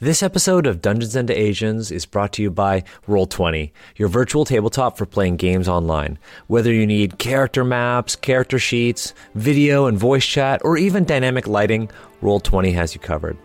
[0.00, 4.96] This episode of Dungeons and Asians is brought to you by Roll20, your virtual tabletop
[4.96, 6.20] for playing games online.
[6.46, 11.90] Whether you need character maps, character sheets, video and voice chat, or even dynamic lighting,
[12.22, 13.36] Roll20 has you covered.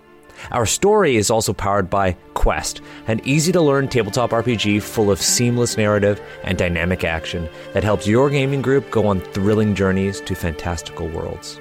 [0.52, 5.20] Our story is also powered by Quest, an easy to learn tabletop RPG full of
[5.20, 10.36] seamless narrative and dynamic action that helps your gaming group go on thrilling journeys to
[10.36, 11.60] fantastical worlds.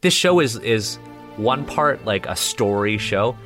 [0.00, 0.98] This show is is
[1.38, 3.36] one part like a story show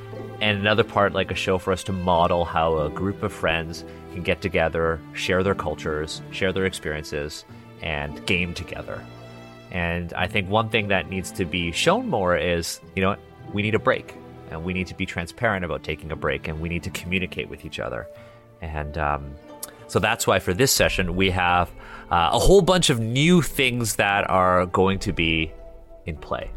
[0.40, 3.84] and another part like a show for us to model how a group of friends
[4.12, 7.44] can get together, share their cultures, share their experiences
[7.82, 9.04] and game together.
[9.70, 13.16] And I think one thing that needs to be shown more is, you know,
[13.52, 14.14] we need a break
[14.50, 17.48] and we need to be transparent about taking a break and we need to communicate
[17.48, 18.08] with each other.
[18.60, 19.34] And um,
[19.86, 21.70] so that's why for this session, we have
[22.10, 25.52] uh, a whole bunch of new things that are going to be
[26.06, 26.50] in play.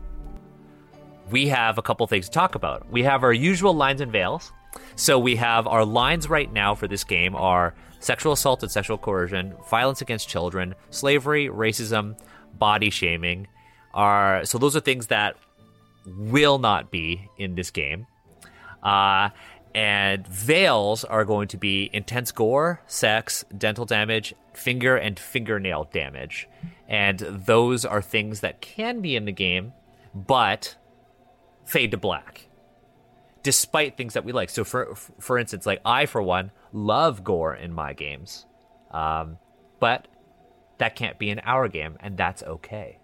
[1.32, 2.90] We have a couple things to talk about.
[2.92, 4.52] We have our usual lines and veils.
[4.96, 8.98] So we have our lines right now for this game are sexual assault and sexual
[8.98, 12.18] coercion, violence against children, slavery, racism,
[12.58, 13.48] body shaming.
[13.94, 15.38] Are so those are things that
[16.06, 18.08] will not be in this game.
[18.84, 19.30] Uh,
[19.74, 26.48] and veils are going to be intense gore, sex, dental damage, finger and fingernail damage.
[26.88, 29.74] And those are things that can be in the game,
[30.14, 30.76] but
[31.66, 32.48] fade to black.
[33.44, 34.50] Despite things that we like.
[34.50, 38.46] So for for instance, like I for one love gore in my games.
[38.92, 39.38] Um,
[39.80, 40.08] but
[40.78, 42.98] that can't be in our game, and that's okay.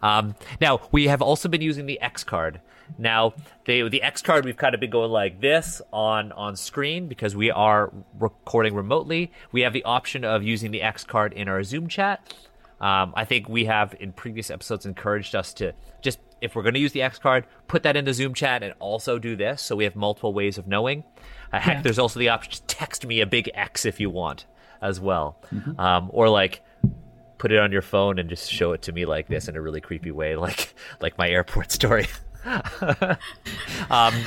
[0.00, 2.60] Um, now we have also been using the X card.
[2.98, 3.34] Now
[3.66, 7.36] the the X card we've kind of been going like this on on screen because
[7.36, 9.30] we are recording remotely.
[9.52, 12.34] We have the option of using the X card in our Zoom chat.
[12.80, 16.74] Um, I think we have in previous episodes encouraged us to just if we're going
[16.74, 19.62] to use the X card, put that in the Zoom chat and also do this,
[19.62, 21.04] so we have multiple ways of knowing.
[21.52, 21.82] Uh, heck, yeah.
[21.82, 24.46] there's also the option to text me a big X if you want
[24.82, 25.78] as well, mm-hmm.
[25.80, 26.62] um, or like
[27.38, 29.62] put it on your phone and just show it to me like this in a
[29.62, 32.06] really creepy way, like like my airport story.
[32.44, 32.64] um,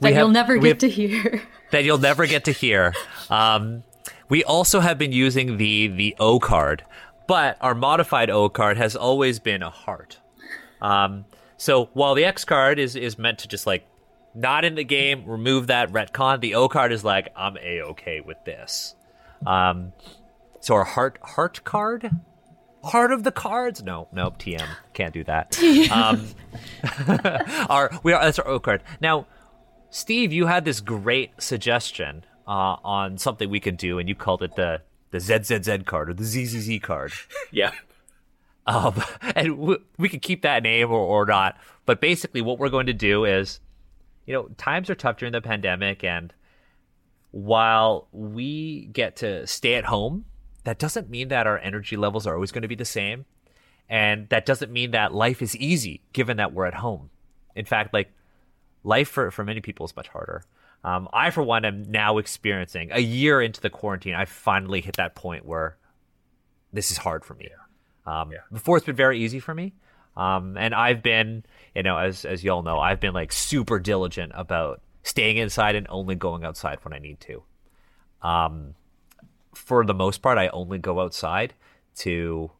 [0.00, 1.42] that you'll never get have, to hear.
[1.72, 2.94] That you'll never get to hear.
[3.28, 3.82] Um,
[4.28, 6.84] we also have been using the the O card,
[7.26, 10.20] but our modified O card has always been a heart.
[10.86, 11.24] Um,
[11.56, 13.86] so while the X card is is meant to just like
[14.34, 18.20] not in the game, remove that retcon, the O card is like I'm a okay
[18.20, 18.94] with this.
[19.44, 19.92] Um,
[20.60, 22.10] so our heart heart card,
[22.84, 23.82] heart of the cards.
[23.82, 25.58] No, no, TM can't do that.
[25.90, 26.28] um,
[27.68, 28.82] our we are that's our O card.
[29.00, 29.26] Now,
[29.90, 34.42] Steve, you had this great suggestion uh, on something we could do, and you called
[34.42, 37.12] it the the ZZZ card or the ZZZ card.
[37.50, 37.72] yeah.
[38.66, 39.02] Um,
[39.34, 41.58] and w- we could keep that name or, or not.
[41.84, 43.60] But basically, what we're going to do is,
[44.26, 46.32] you know, times are tough during the pandemic, and
[47.30, 50.24] while we get to stay at home
[50.66, 53.24] that doesn't mean that our energy levels are always going to be the same.
[53.88, 57.08] And that doesn't mean that life is easy given that we're at home.
[57.54, 58.12] In fact, like
[58.82, 60.42] life for, for many people is much harder.
[60.82, 64.14] Um, I, for one, am now experiencing a year into the quarantine.
[64.14, 65.76] I finally hit that point where
[66.72, 67.48] this is hard for me.
[68.06, 68.38] Um, yeah.
[68.52, 69.74] Before, it's been very easy for me.
[70.16, 71.44] Um, and I've been,
[71.74, 75.86] you know, as, as y'all know, I've been like super diligent about staying inside and
[75.90, 77.42] only going outside when I need to.
[78.22, 78.74] Um,
[79.54, 81.54] for the most part, I only go outside
[81.96, 82.50] to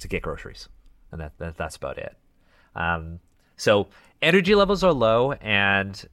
[0.00, 0.68] to get groceries,
[1.12, 2.16] and that, that that's about it.
[2.74, 3.20] Um,
[3.56, 3.88] so
[4.20, 6.08] energy levels are low, and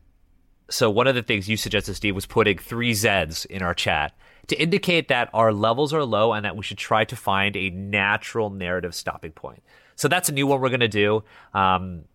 [0.70, 4.14] so one of the things you suggested, Steve, was putting three Z's in our chat
[4.48, 7.70] to indicate that our levels are low and that we should try to find a
[7.70, 9.64] natural narrative stopping point.
[9.96, 11.24] So that's a new one we're going to do.
[11.54, 12.06] Um,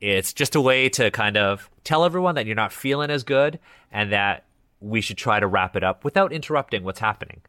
[0.00, 3.60] it's just a way to kind of tell everyone that you're not feeling as good
[3.92, 4.44] and that
[4.80, 7.40] we should try to wrap it up without interrupting what's happening.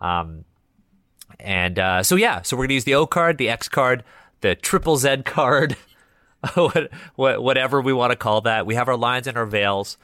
[0.00, 0.46] Um,
[1.38, 4.04] and uh, so yeah, so we're gonna use the O card, the X card,
[4.40, 5.76] the triple Z card,
[6.54, 8.66] what, what, whatever we want to call that.
[8.66, 9.98] We have our lines and our veils.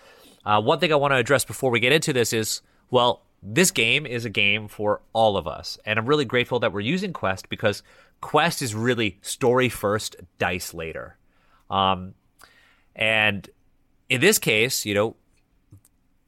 [0.44, 3.70] Uh, one thing I want to address before we get into this is, well, this
[3.70, 7.12] game is a game for all of us, and I'm really grateful that we're using
[7.12, 7.82] Quest because
[8.20, 11.16] Quest is really story first, dice later.
[11.70, 12.14] Um,
[12.96, 13.48] and
[14.08, 15.16] in this case, you know,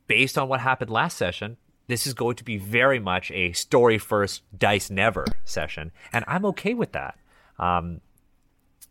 [0.06, 1.56] based on what happened last session,
[1.88, 6.44] this is going to be very much a story first, dice never session, and I'm
[6.46, 7.18] okay with that.
[7.58, 8.00] Um,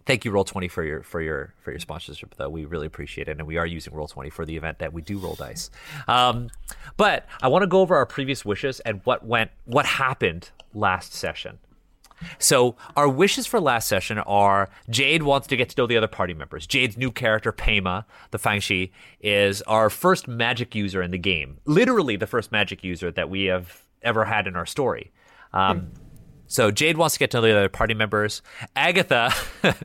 [0.10, 2.34] thank you, Roll Twenty, for your for your for your sponsorship.
[2.36, 4.92] Though we really appreciate it, and we are using Roll Twenty for the event that
[4.92, 5.70] we do roll dice.
[6.08, 6.50] Um,
[6.98, 11.14] but I want to go over our previous wishes and what went, what happened last
[11.14, 11.60] session.
[12.40, 16.08] So our wishes for last session are Jayd wants to get to know the other
[16.08, 16.66] party members.
[16.66, 18.92] Jayd's new character, Pema, the Fangshi,
[19.22, 21.60] is our first magic user in the game.
[21.66, 25.12] Literally the first magic user that we have ever had in our story.
[25.54, 25.92] Um,
[26.50, 28.42] so Jayd wants to get to know the other party members.
[28.76, 29.34] Agatha,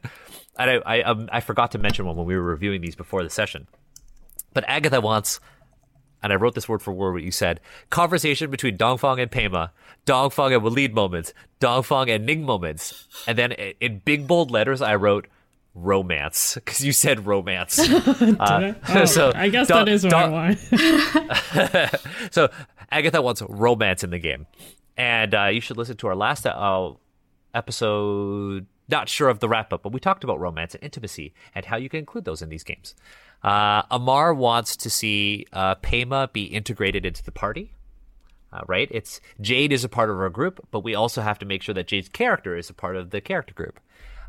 [0.58, 3.31] I, I, um, I forgot to mention one when we were reviewing these before the
[3.31, 3.69] session,
[4.52, 5.38] but Agatha wants
[6.25, 7.61] and I wrote this word for word what you said.
[7.90, 9.70] Conversation between Dongfang and Pema,
[10.06, 14.94] Dongfang and Waleed moments, Dongfang and Ning moments, and then in big bold letters I
[14.94, 15.26] wrote
[15.75, 17.78] romance because you said romance.
[17.90, 20.58] uh, oh, so I guess that is what I want.
[22.32, 22.49] so
[22.90, 24.46] Agatha wants romance in the game,
[24.96, 26.93] and uh, you should listen to our last uh,
[27.55, 28.67] episode.
[28.88, 31.76] Not sure of the wrap up, but we talked about romance and intimacy and how
[31.76, 32.94] you can include those in these games.
[33.43, 37.73] Uh, Ammar wants to see uh, Pema be integrated into the party.
[38.52, 38.88] Uh, right?
[38.91, 41.75] It's Jayd is a part of our group, but we also have to make sure
[41.75, 43.81] that Jayd's character is a part of the character group.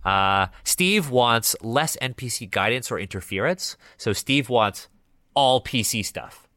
[0.04, 4.88] Uh, Steve wants less NPC guidance or interference, so Steve wants
[5.36, 6.48] all PC stuff.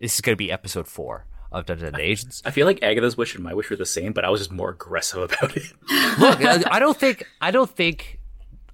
[0.00, 2.42] This is going to be episode four of Dungeons and Asians.
[2.44, 4.52] I feel like Agatha's wish and my wish were the same, but I was just
[4.52, 5.72] more aggressive about it.
[6.18, 8.20] Look, I don't think I don't think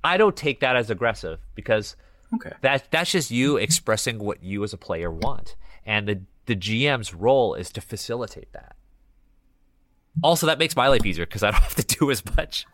[0.02, 1.96] I don't take that as aggressive because
[2.34, 2.52] Okay.
[2.60, 7.12] That that's just you expressing what you as a player want, and the the GM's
[7.12, 8.76] role is to facilitate that.
[10.22, 12.66] Also, that makes my life easier because I don't have to do as much,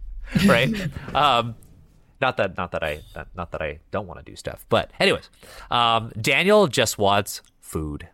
[0.46, 0.68] right?
[1.14, 1.54] um,
[2.20, 3.02] not that not that I
[3.34, 5.28] not that I don't want to do stuff, but anyways,
[5.70, 8.08] um, Daniel just wants food,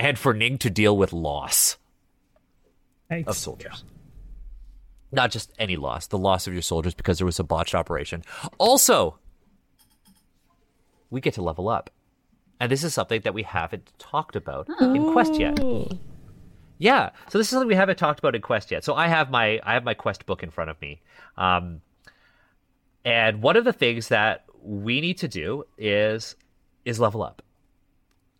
[0.00, 1.76] and for Ning to deal with loss
[3.08, 3.28] Thanks.
[3.28, 3.84] of soldiers.
[5.12, 8.22] Not just any loss, the loss of your soldiers because there was a botched operation.
[8.56, 9.18] Also,
[11.10, 11.90] we get to level up.
[12.58, 14.94] And this is something that we haven't talked about oh.
[14.94, 15.58] in Quest yet.
[16.78, 18.84] Yeah, so this is something we haven't talked about in Quest yet.
[18.84, 21.02] So I have my I have my Quest book in front of me,
[21.36, 21.82] um,
[23.04, 26.36] and one of the things that we need to do is
[26.86, 27.42] is level up.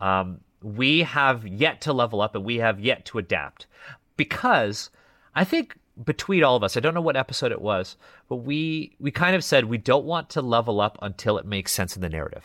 [0.01, 3.67] Um, we have yet to level up, and we have yet to adapt
[4.17, 4.91] because
[5.35, 7.97] I think between all of us, I don't know what episode it was,
[8.29, 11.73] but we we kind of said we don't want to level up until it makes
[11.73, 12.45] sense in the narrative.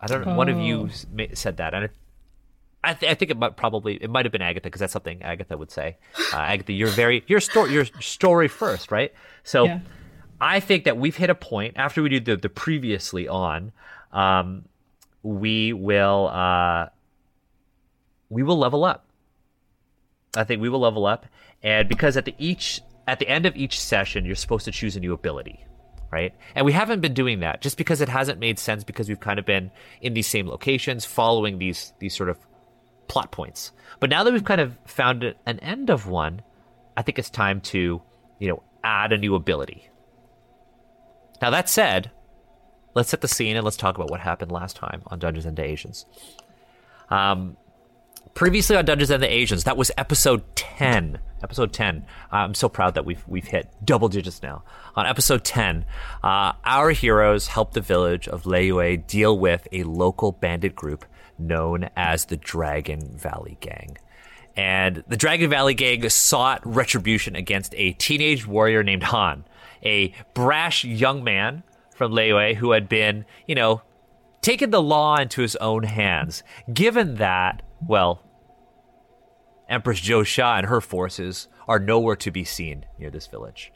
[0.00, 0.32] I don't know.
[0.32, 0.36] Oh.
[0.36, 0.88] One of you
[1.18, 1.26] oh.
[1.34, 1.90] said that, and
[2.84, 5.22] I, th- I think it might probably it might have been Agatha because that's something
[5.22, 5.96] Agatha would say.
[6.32, 9.14] Uh, Agatha, you're very your story your story first, right?
[9.44, 9.80] So yeah.
[10.40, 13.72] I think that we've hit a point after we do the the previously on.
[14.12, 14.66] Um,
[15.22, 16.88] we will uh,
[18.28, 19.06] we will level up.
[20.36, 21.26] I think we will level up,
[21.62, 24.96] and because at the each at the end of each session, you're supposed to choose
[24.96, 25.64] a new ability
[26.10, 26.34] right?
[26.54, 29.38] And we haven't been doing that just because it hasn't made sense because we've kind
[29.38, 29.70] of been
[30.00, 32.38] in these same locations following these these sort of
[33.08, 33.72] plot points.
[34.00, 36.42] But now that we've kind of found an end of one,
[36.96, 38.02] I think it's time to,
[38.38, 39.90] you know, add a new ability.
[41.40, 42.10] Now that said,
[42.94, 45.58] let's set the scene and let's talk about what happened last time on Dungeons and
[45.58, 46.04] Asians.
[47.10, 47.56] Um,
[48.34, 51.18] previously on Dungeons and the Asians, that was episode 10.
[51.42, 52.04] Episode 10.
[52.32, 54.64] I'm so proud that we've we've hit double digits now.
[54.96, 55.84] On episode 10,
[56.22, 61.04] uh, our heroes help the village of Liyue deal with a local bandit group
[61.38, 63.98] known as the Dragon Valley Gang.
[64.56, 69.44] And the Dragon Valley Gang sought retribution against a teenage warrior named Han,
[69.84, 71.62] a brash young man
[71.94, 73.82] from Liyue who had been, you know,
[74.40, 76.42] taken the law into his own hands.
[76.72, 78.22] Given that, well,
[79.68, 83.72] Empress Zhou Sha and her forces are nowhere to be seen near this village.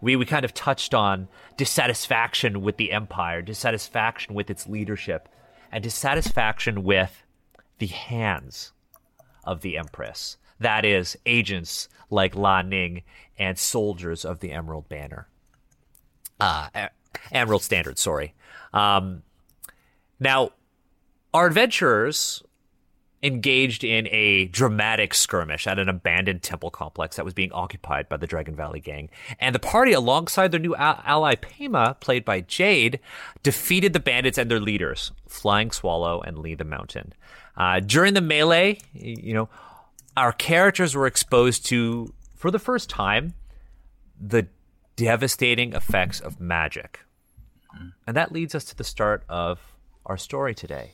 [0.00, 5.28] We, we kind of touched on dissatisfaction with the empire, dissatisfaction with its leadership,
[5.70, 7.24] and dissatisfaction with
[7.78, 8.72] the hands
[9.44, 10.36] of the empress.
[10.60, 13.02] That is, agents like La Ning
[13.38, 15.28] and soldiers of the Emerald Banner.
[16.40, 16.68] Uh,
[17.32, 18.34] Emerald Standard, sorry.
[18.72, 19.22] Um,
[20.20, 20.50] now,
[21.34, 22.42] our adventurers
[23.22, 28.16] engaged in a dramatic skirmish at an abandoned temple complex that was being occupied by
[28.16, 29.10] the Dragon Valley gang.
[29.40, 33.00] And the party, alongside their new ally Pema, played by Jayd,
[33.42, 37.12] defeated the bandits and their leaders, Flying Swallow and Lee the Mountain.
[37.56, 39.48] Uh, during the melee, you know,
[40.16, 43.34] our characters were exposed to, for the first time,
[44.20, 44.46] the
[44.96, 47.00] devastating effects of magic.
[48.06, 49.60] And that leads us to the start of
[50.06, 50.92] our story today.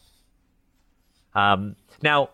[1.35, 2.31] Um, now,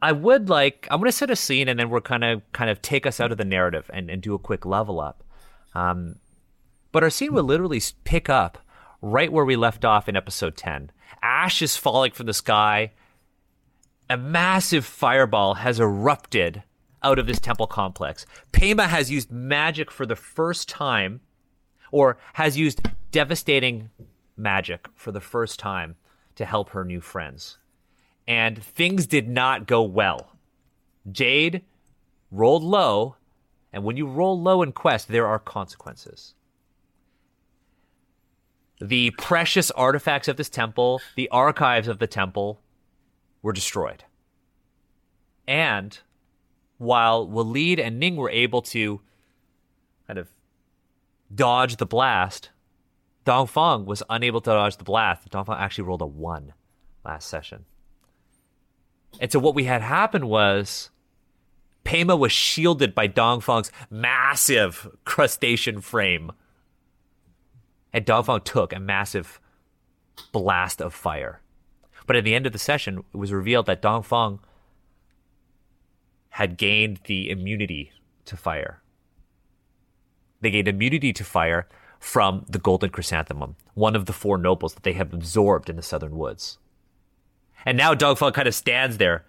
[0.00, 2.68] I would like I'm going to set a scene and then we're kind of kind
[2.68, 5.22] of take us out of the narrative and, and do a quick level up.
[5.74, 6.16] Um,
[6.90, 8.58] but our scene will literally pick up
[9.00, 10.90] right where we left off in episode 10.
[11.22, 12.92] Ash is falling from the sky.
[14.10, 16.64] A massive fireball has erupted
[17.02, 18.26] out of this temple complex.
[18.52, 21.20] Pema has used magic for the first time,
[21.90, 23.90] or has used devastating
[24.36, 25.96] magic for the first time
[26.36, 27.58] to help her new friends.
[28.26, 30.36] And things did not go well.
[31.10, 31.62] Jayd
[32.30, 33.16] rolled low,
[33.72, 36.34] and when you roll low in Quest, there are consequences.
[38.80, 42.60] The precious artifacts of this temple, the archives of the temple,
[43.42, 44.04] were destroyed.
[45.46, 45.98] And
[46.78, 49.00] while Waleed and Ning were able to
[50.06, 50.28] kind of
[51.34, 52.50] dodge the blast,
[53.24, 55.28] Dongfeng was unable to dodge the blast.
[55.30, 56.52] Dongfeng actually rolled a one
[57.04, 57.64] last session.
[59.20, 60.90] And so what we had happen was
[61.84, 66.32] Pema was shielded by Dongfeng's massive crustacean frame.
[67.92, 69.40] And Dongfeng took a massive
[70.32, 71.40] blast of fire.
[72.06, 74.40] But at the end of the session, it was revealed that Dongfeng
[76.30, 77.92] had gained the immunity
[78.24, 78.80] to fire.
[80.40, 81.68] They gained immunity to fire
[82.02, 85.82] from the golden chrysanthemum, one of the four nobles that they have absorbed in the
[85.82, 86.58] southern woods.
[87.64, 89.24] And now Dongfeng kind of stands there.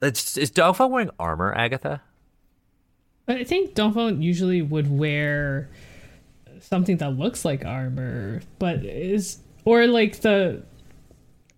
[0.00, 2.00] It's, is Dongfeng wearing armor, Agatha?
[3.28, 5.68] I think Dongfeng usually would wear
[6.60, 10.62] something that looks like armor, but is or like the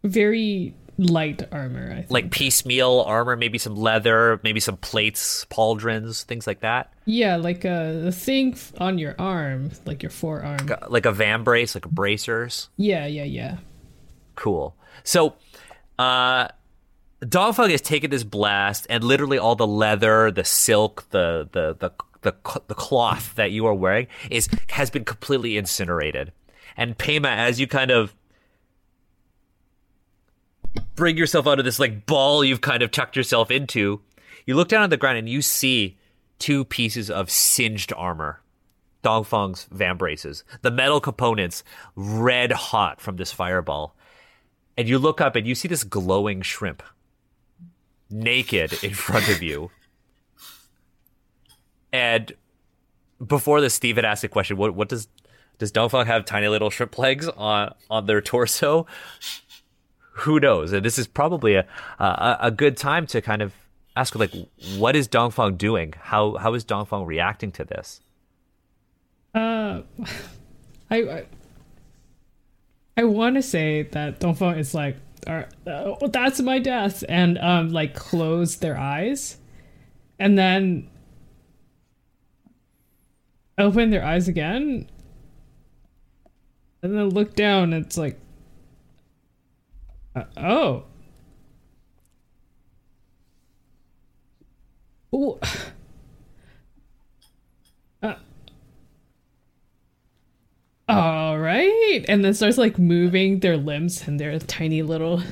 [0.02, 2.04] very light armor.
[2.10, 6.92] Like piecemeal armor, maybe some leather, maybe some plates, pauldrons, things like that.
[7.06, 11.12] Yeah, like a, a thing on your arm, like your forearm, like a, like a
[11.12, 12.68] vambrace, like bracers.
[12.76, 13.56] Yeah, yeah, yeah.
[14.36, 14.76] Cool.
[15.02, 15.34] So,
[15.98, 16.48] uh,
[17.22, 21.92] Dongfeng has taken this blast, and literally all the leather, the silk, the the the
[22.22, 22.34] the,
[22.66, 26.32] the cloth that you are wearing is has been completely incinerated.
[26.76, 28.14] And Pema, as you kind of
[30.94, 34.00] bring yourself out of this like ball you've kind of tucked yourself into,
[34.46, 35.98] you look down on the ground and you see
[36.38, 38.40] two pieces of singed armor.
[39.02, 41.64] Dongfeng's vambraces, the metal components
[41.96, 43.94] red hot from this fireball.
[44.76, 46.82] And you look up and you see this glowing shrimp
[48.10, 49.70] naked in front of you.
[51.92, 52.32] And
[53.24, 55.08] before this, Steve had asked a question: What what does
[55.58, 58.86] does Dongfeng have tiny little shrimp legs on on their torso?
[60.20, 60.72] Who knows?
[60.72, 61.66] And this is probably a,
[61.98, 63.52] a, a good time to kind of
[63.96, 64.32] ask, like,
[64.76, 65.94] what is Dongfang doing?
[65.98, 68.00] How how is Dongfang reacting to this?
[69.34, 69.82] Uh,
[70.90, 71.26] I I,
[72.96, 74.96] I want to say that Dongfang is like,
[75.26, 75.44] uh,
[76.08, 79.38] that's my death, and um, like close their eyes,
[80.18, 80.88] and then
[83.58, 84.88] open their eyes again,
[86.82, 87.72] and then look down.
[87.72, 88.18] And it's like
[90.36, 90.40] uh,
[90.72, 90.84] oh.
[95.14, 95.38] Ooh.
[98.02, 98.14] Uh,
[100.88, 105.22] all right, and then starts like moving their limbs and their tiny little,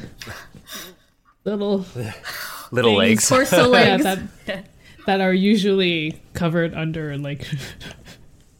[1.45, 1.85] little,
[2.71, 4.05] little legs, torso legs.
[4.05, 4.17] yeah,
[4.47, 4.65] that,
[5.07, 7.45] that are usually covered under like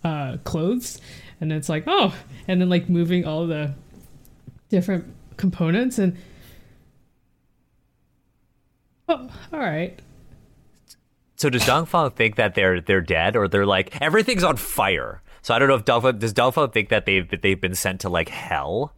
[0.03, 1.01] uh, clothes,
[1.41, 2.13] and it's like oh,
[2.49, 3.75] and then like moving all the
[4.69, 5.05] different
[5.39, 6.17] components and
[9.09, 9.99] oh, all right.
[11.37, 15.23] So does Dongfeng think that they're they're dead or they're like everything's on fire?
[15.41, 18.09] So I don't know if Dongfeng does Dongfeng think that they've they've been sent to
[18.09, 18.93] like hell,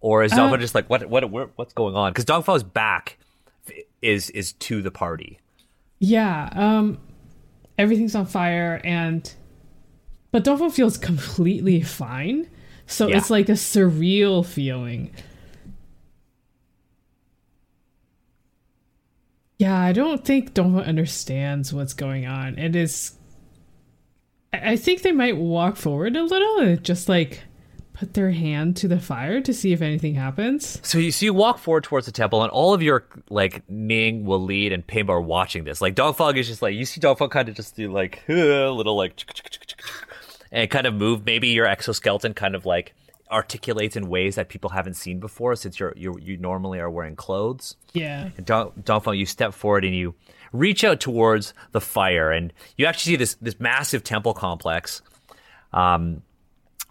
[0.00, 2.12] or is Dongfeng uh, just like what what what's going on?
[2.12, 3.18] Because Dongfeng's back
[4.02, 5.40] is is to the party.
[5.98, 6.98] Yeah, um,
[7.76, 9.32] everything's on fire and,
[10.30, 12.48] but Dongfeng feels completely fine.
[12.86, 13.18] So yeah.
[13.18, 15.12] it's like a surreal feeling.
[19.58, 22.58] Yeah, I don't think Doma understands what's going on.
[22.58, 23.14] It is.
[24.52, 27.42] I think they might walk forward a little and just like
[27.92, 30.80] put their hand to the fire to see if anything happens.
[30.84, 34.24] So you so you walk forward towards the temple, and all of your like Ning,
[34.24, 35.80] Waleed, and Pema are watching this.
[35.80, 38.32] Like Dongfeng is just like you see Dongfeng kind of just do like a
[38.70, 39.20] little like
[40.52, 41.26] and kind of move.
[41.26, 42.94] Maybe your exoskeleton kind of like
[43.30, 47.16] articulates in ways that people haven't seen before since you're, you you normally are wearing
[47.16, 47.76] clothes.
[47.92, 48.30] Yeah.
[48.36, 50.14] And Dongfeng, you step forward and you
[50.52, 55.02] reach out towards the fire, and you actually see this this massive temple complex
[55.72, 56.22] um,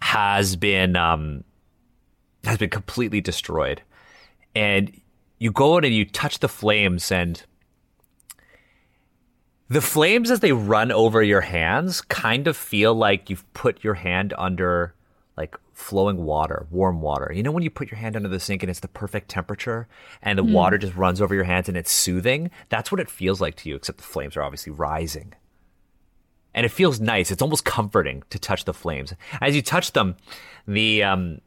[0.00, 1.44] has been um,
[2.44, 3.82] has been completely destroyed,
[4.54, 4.92] and
[5.38, 7.42] you go in and you touch the flames and.
[9.70, 13.92] The flames, as they run over your hands, kind of feel like you've put your
[13.92, 14.94] hand under
[15.78, 17.32] flowing water, warm water.
[17.32, 19.86] You know when you put your hand under the sink and it's the perfect temperature
[20.20, 20.52] and the mm.
[20.52, 22.50] water just runs over your hands and it's soothing?
[22.68, 25.34] That's what it feels like to you, except the flames are obviously rising.
[26.52, 27.30] And it feels nice.
[27.30, 29.14] It's almost comforting to touch the flames.
[29.40, 30.16] As you touch them,
[30.66, 31.40] the um,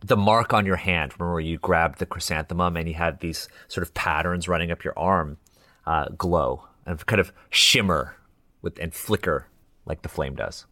[0.00, 3.86] the mark on your hand, remember you grabbed the chrysanthemum and you had these sort
[3.86, 5.36] of patterns running up your arm,
[5.86, 8.16] uh, glow and kind of shimmer
[8.62, 9.46] with and flicker
[9.84, 10.64] like the flame does.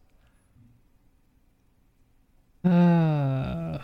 [2.63, 3.77] Uh...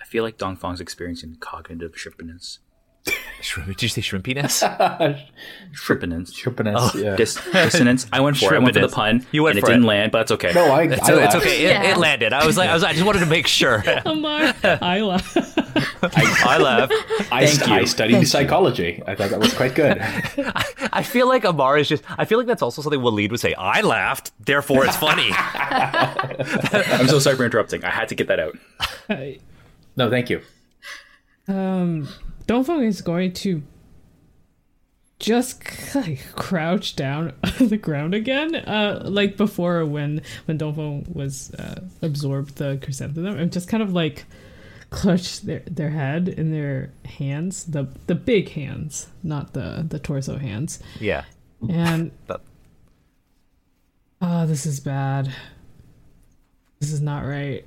[0.00, 2.58] I feel like Dongfang's experiencing cognitive shrimpiness.
[3.40, 4.60] Did you say shrimpiness?
[5.72, 6.30] shrimpiness.
[6.32, 7.16] Shrimpiness, oh, yeah.
[7.16, 8.06] Dis- dissonance.
[8.12, 8.56] I went for it.
[8.56, 9.26] I went for the pun.
[9.32, 9.74] You went and for it.
[9.74, 10.52] didn't land, but that's okay.
[10.52, 11.64] No, I, it's, I it's okay.
[11.64, 11.92] It, yeah.
[11.92, 12.32] it, landed.
[12.34, 12.84] I was like, I was.
[12.84, 13.78] I just wanted to make sure.
[13.82, 15.36] Ammar, I laughed.
[16.02, 16.92] I, I laughed.
[17.32, 18.96] I, st- I studied Thank psychology.
[18.98, 19.04] You.
[19.06, 19.98] I thought that was quite good.
[20.00, 22.04] I, I, feel like Ammar is just.
[22.18, 23.54] I feel like that's also something Waleed would say.
[23.54, 25.30] I laughed, therefore it's funny.
[25.32, 27.84] I'm so sorry for interrupting.
[27.84, 28.58] I had to get that out.
[29.96, 30.42] no, thank you.
[31.48, 32.08] Um,
[32.50, 33.62] Dongfeng is going to
[35.20, 35.62] just
[35.94, 41.82] like crouch down on the ground again, uh, like before when when Dongfeng was uh,
[42.02, 44.24] absorbed the chrysanthemum, and just kind of like
[44.90, 50.36] clutch their their head in their hands, the the big hands, not the the torso
[50.36, 50.80] hands.
[50.98, 51.26] Yeah,
[51.68, 52.10] and
[54.20, 55.32] oh, this is bad.
[56.80, 57.64] This is not right.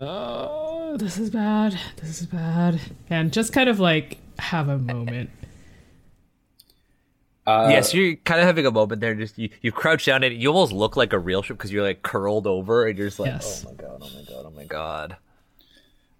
[0.00, 1.78] Oh, this is bad.
[1.96, 2.80] This is bad.
[3.08, 5.30] And just kind of like have a moment.
[7.46, 9.14] Uh, yes, you're kind of having a moment there.
[9.14, 11.84] Just you, you crouch down and you almost look like a real ship because you're
[11.84, 13.64] like curled over and you're just like, yes.
[13.64, 15.16] oh my god, oh my god, oh my god.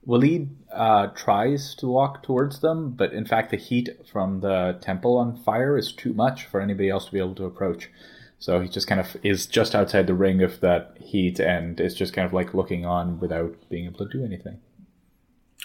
[0.06, 5.16] Waleed uh, tries to walk towards them, but in fact, the heat from the temple
[5.16, 7.90] on fire is too much for anybody else to be able to approach.
[8.38, 11.95] So he just kind of is just outside the ring of that heat and is
[11.95, 14.61] just kind of like looking on without being able to do anything.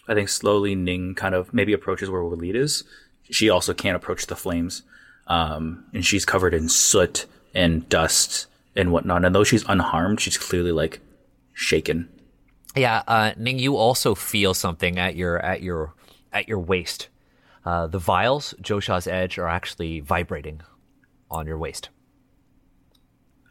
[0.07, 2.83] I think slowly Ning kind of maybe approaches where Waleed is.
[3.29, 4.83] She also can't approach the flames
[5.27, 9.25] um, and she's covered in soot and dust and whatnot.
[9.25, 11.01] And though she's unharmed, she's clearly like
[11.53, 12.09] shaken.
[12.75, 15.93] Yeah, uh, Ning, you also feel something at your at your
[16.31, 17.09] at your waist.
[17.65, 20.61] Uh, the vials, Josha's edge, are actually vibrating
[21.29, 21.89] on your waist.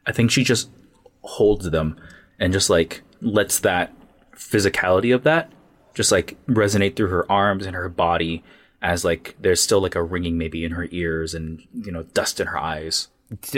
[0.07, 0.71] I think she just
[1.23, 2.01] holds them
[2.39, 3.93] and just like lets that
[4.35, 5.53] physicality of that
[5.95, 8.43] just like resonate through her arms and her body
[8.83, 12.41] as like there's still like a ringing maybe in her ears and you know dust
[12.41, 13.09] in her eyes.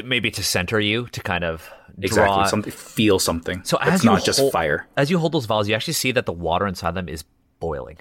[0.05, 4.19] Maybe to center you to kind of exactly something feel something so as it's not
[4.19, 4.87] hold, just fire.
[4.97, 7.25] as you hold those vials you actually see that the water inside them is
[7.61, 7.99] boiling.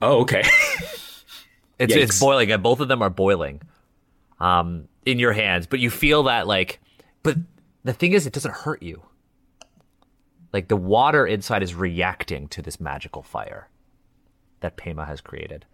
[0.00, 0.42] Oh okay.
[1.78, 3.62] It's, it's boiling and both of them are boiling
[4.38, 6.78] um in your hands but you feel that like
[7.22, 7.36] but
[7.84, 9.02] the thing is it doesn't hurt you
[10.52, 13.68] like the water inside is reacting to this magical fire
[14.60, 15.64] that Pema has created.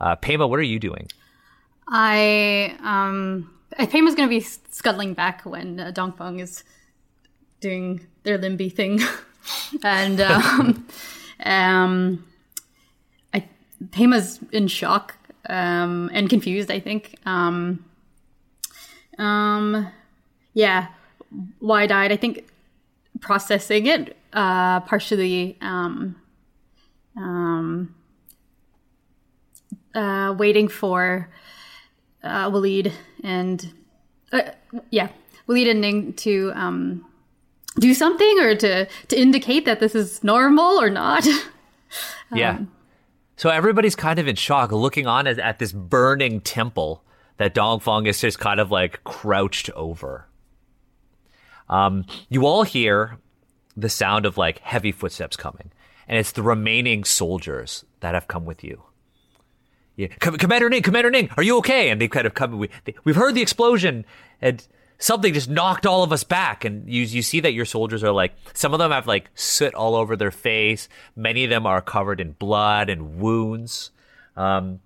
[0.00, 1.08] Uh, Pema, what are you doing?
[1.88, 6.64] I um, Pema's going to be scuttling back when uh, Dongfeng is
[7.60, 9.00] doing their limby thing,
[9.84, 10.86] and um,
[11.44, 12.26] um,
[13.34, 13.46] I
[13.90, 15.16] Pema's in shock
[15.48, 16.70] um, and confused.
[16.70, 17.16] I think.
[17.26, 17.84] Um,
[19.18, 19.92] um,
[20.54, 20.88] yeah,
[21.60, 22.12] wide-eyed.
[22.12, 22.48] I think
[23.20, 25.56] processing it uh, partially.
[25.60, 26.16] Um,
[27.16, 27.94] um,
[29.94, 31.28] uh, waiting for
[32.22, 33.72] uh, Waleed and
[34.32, 34.42] uh,
[34.90, 35.08] yeah,
[35.48, 37.04] Waleed and Ning to um,
[37.78, 41.26] do something or to to indicate that this is normal or not.
[41.26, 42.58] um, yeah.
[43.36, 47.02] So everybody's kind of in shock, looking on at, at this burning temple
[47.38, 50.28] that Dongfeng is just kind of like crouched over.
[51.72, 53.16] Um, you all hear
[53.76, 55.72] the sound of like heavy footsteps coming,
[56.06, 58.82] and it's the remaining soldiers that have come with you.
[59.96, 61.88] Yeah, Commander Ning, Commander Ning, are you okay?
[61.88, 62.58] And they kind of come.
[62.58, 62.68] We,
[63.04, 64.04] we've heard the explosion,
[64.42, 64.66] and
[64.98, 66.66] something just knocked all of us back.
[66.66, 69.74] And you you see that your soldiers are like some of them have like soot
[69.74, 70.90] all over their face.
[71.16, 73.92] Many of them are covered in blood and wounds.
[74.36, 74.80] Um,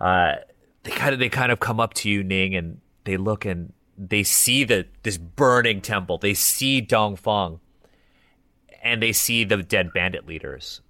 [0.00, 0.36] uh,
[0.84, 3.74] they kind of they kind of come up to you, Ning, and they look and
[3.98, 6.18] they see the this burning temple.
[6.18, 7.58] They see Dongfeng,
[8.82, 10.80] and they see the dead bandit leaders,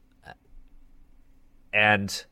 [1.72, 2.24] and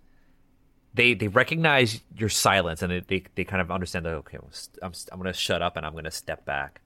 [0.97, 4.39] they they recognize your silence and they, they, they kind of understand that okay
[4.83, 6.81] I'm, I'm going to shut up and I'm going to step back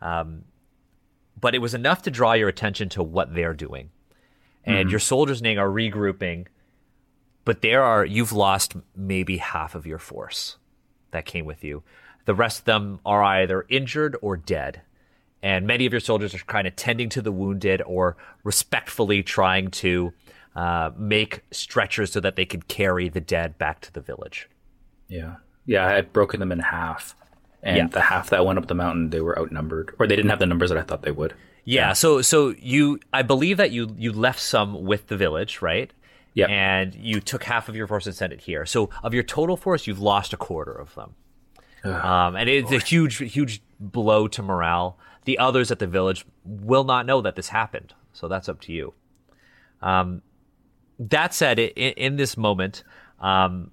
[0.00, 0.44] um,
[1.40, 3.90] but it was enough to draw your attention to what they're doing
[4.64, 4.90] and mm-hmm.
[4.90, 6.46] your soldiers Ning are regrouping
[7.44, 10.58] but there are you've lost maybe half of your force
[11.10, 11.82] that came with you
[12.26, 14.82] the rest of them are either injured or dead
[15.42, 19.70] and many of your soldiers are kind of tending to the wounded or respectfully trying
[19.70, 20.12] to
[20.56, 24.48] uh, make stretchers so that they could carry the dead back to the village.
[25.08, 25.36] Yeah.
[25.66, 27.14] Yeah, I had broken them in half.
[27.62, 27.86] And Yeah.
[27.88, 29.94] the half that went up the mountain, they were outnumbered.
[29.98, 31.34] Or they didn't have the numbers that I thought they would.
[31.64, 35.92] Yeah, so so you I believe that you you left some with the village, right?
[36.34, 36.46] Yeah.
[36.46, 38.64] And you took half of your force and sent it here.
[38.66, 41.14] So of your total force, you've lost a quarter of them.
[41.90, 44.98] Um, and it's a huge, huge blow to morale.
[45.24, 48.72] The others at the village will not know that this happened, so that's up to
[48.72, 48.94] you.
[49.82, 50.22] Um,
[50.98, 52.84] that said, in, in this moment,
[53.20, 53.70] um,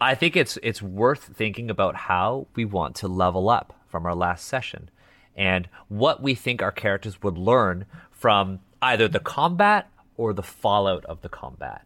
[0.00, 4.14] I think it's it's worth thinking about how we want to level up from our
[4.14, 4.90] last session,
[5.36, 11.04] and what we think our characters would learn from either the combat or the fallout
[11.06, 11.82] of the combat.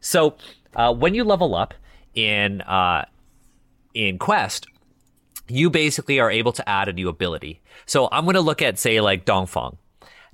[0.00, 0.36] So,
[0.74, 1.74] uh, when you level up
[2.14, 3.06] in uh,
[3.94, 4.66] in Quest,
[5.48, 7.60] you basically are able to add a new ability.
[7.86, 9.76] So I'm going to look at, say, like Dongfang.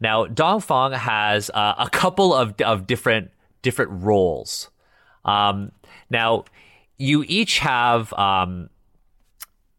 [0.00, 3.30] Now, Dongfang has uh, a couple of, of different
[3.62, 4.70] different roles.
[5.24, 5.72] Um,
[6.08, 6.44] now,
[6.96, 8.70] you each have um,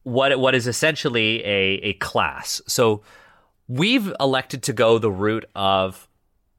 [0.04, 2.62] what what is essentially a, a class.
[2.68, 3.02] So
[3.68, 6.08] we've elected to go the route of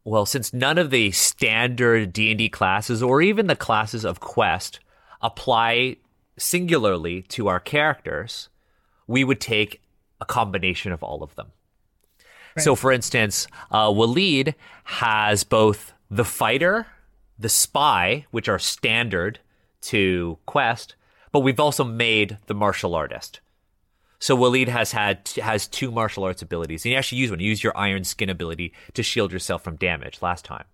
[0.05, 4.19] well, since none of the standard D and D classes or even the classes of
[4.19, 4.81] Quest
[5.21, 5.97] apply
[6.37, 8.49] singularly to our characters,
[9.07, 9.83] we would take
[10.21, 11.49] a combination of all of them.
[12.59, 16.87] So, for instance, uh, Waleed has both the fighter,
[17.39, 19.39] the spy, which are standard
[19.83, 20.95] to Quest,
[21.33, 23.41] but we've also made the martial artist.
[24.19, 27.41] So Waleed has had has two martial arts abilities, and you actually use one.
[27.41, 30.65] You use your Iron Skin ability to shield yourself from damage last time.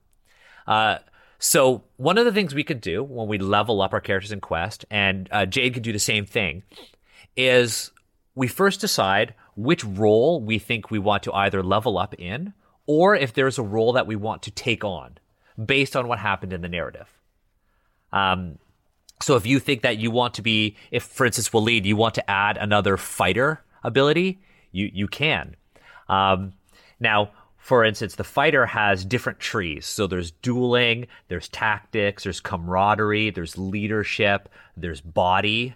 [0.66, 0.98] Uh,
[1.38, 4.40] so one of the things we could do when we level up our characters in
[4.40, 6.62] Quest, and uh, Jayd could do the same thing,
[7.36, 7.90] is
[8.38, 12.54] we first decide which role we think we want to either level up in,
[12.86, 15.18] or if there's a role that we want to take on
[15.62, 17.08] based on what happened in the narrative.
[18.12, 18.58] Um,
[19.20, 22.14] so if you think that you want to be, if for instance Waleed, you want
[22.14, 24.38] to add another fighter ability,
[24.70, 25.56] you you can.
[26.08, 26.52] Um,
[27.00, 29.84] now, for instance, the fighter has different trees.
[29.84, 35.74] So there's dueling, there's tactics, there's camaraderie, there's leadership, there's body.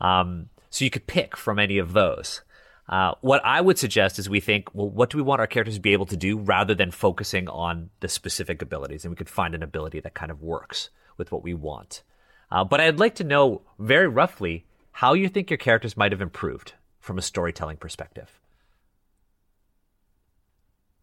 [0.00, 2.42] Um, so you could pick from any of those.
[2.88, 5.74] Uh, what I would suggest is we think, well, what do we want our characters
[5.74, 9.04] to be able to do rather than focusing on the specific abilities?
[9.04, 12.02] And we could find an ability that kind of works with what we want.
[12.50, 16.22] Uh, but I'd like to know very roughly how you think your characters might have
[16.22, 18.40] improved from a storytelling perspective.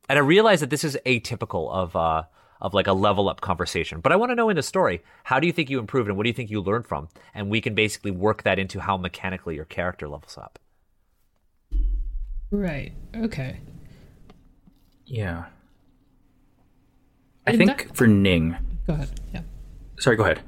[0.10, 2.23] And I realize that this is atypical of uh,
[2.65, 5.39] of like a level up conversation, but I want to know in the story how
[5.39, 7.62] do you think you improved and what do you think you learned from, and we
[7.62, 10.58] can basically work that into how mechanically your character levels up.
[12.51, 12.93] Right.
[13.15, 13.60] Okay.
[15.06, 15.45] Yeah.
[17.45, 18.56] I And think that- for Ning,
[18.88, 19.10] Go ahead.
[19.34, 19.41] Yeah.
[19.99, 20.41] sorry, go ahead.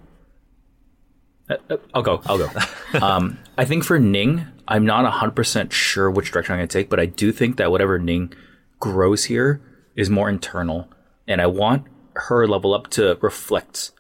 [1.50, 2.22] Uh, uh, I'll go.
[2.26, 2.50] I'll go.
[3.02, 6.90] um, I think for Ning, I'm not 100% sure which direction I'm going to take,
[6.90, 8.34] but I do think that whatever Ning
[8.80, 9.62] grows here
[9.96, 10.90] is more internal.
[11.28, 11.86] And I want
[12.28, 13.92] her level up to reflect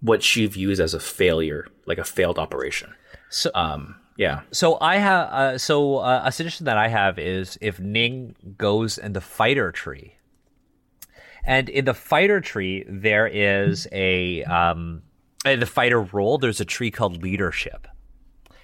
[0.00, 2.94] what she views as a failure, like a failed operation.
[3.30, 4.40] So, Um, yeah.
[4.52, 8.98] so I have uh, so uh, a suggestion that I have is if Ning goes
[8.98, 10.14] in the fighter tree,
[11.44, 15.02] and in the fighter tree there is a um,
[15.44, 17.86] in the fighter role there's a tree called leadership.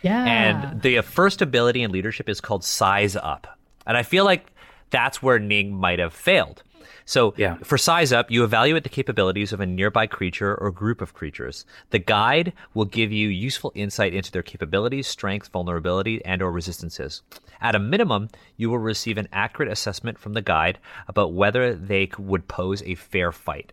[0.03, 0.25] Yeah.
[0.25, 3.47] And the first ability in leadership is called size up.
[3.87, 4.53] And I feel like
[4.91, 6.63] that's where Ning might have failed.
[7.07, 7.57] So Yeah.
[7.63, 11.67] for size up, you evaluate the capabilities of a nearby creature or group of creatures.
[11.91, 17.23] The guide will give you useful insight into their capabilities, strength, vulnerability, and or resistances.
[17.61, 22.11] At a minimum, you will receive an accurate assessment from the guide about whether they
[22.19, 23.73] would pose a fair fight.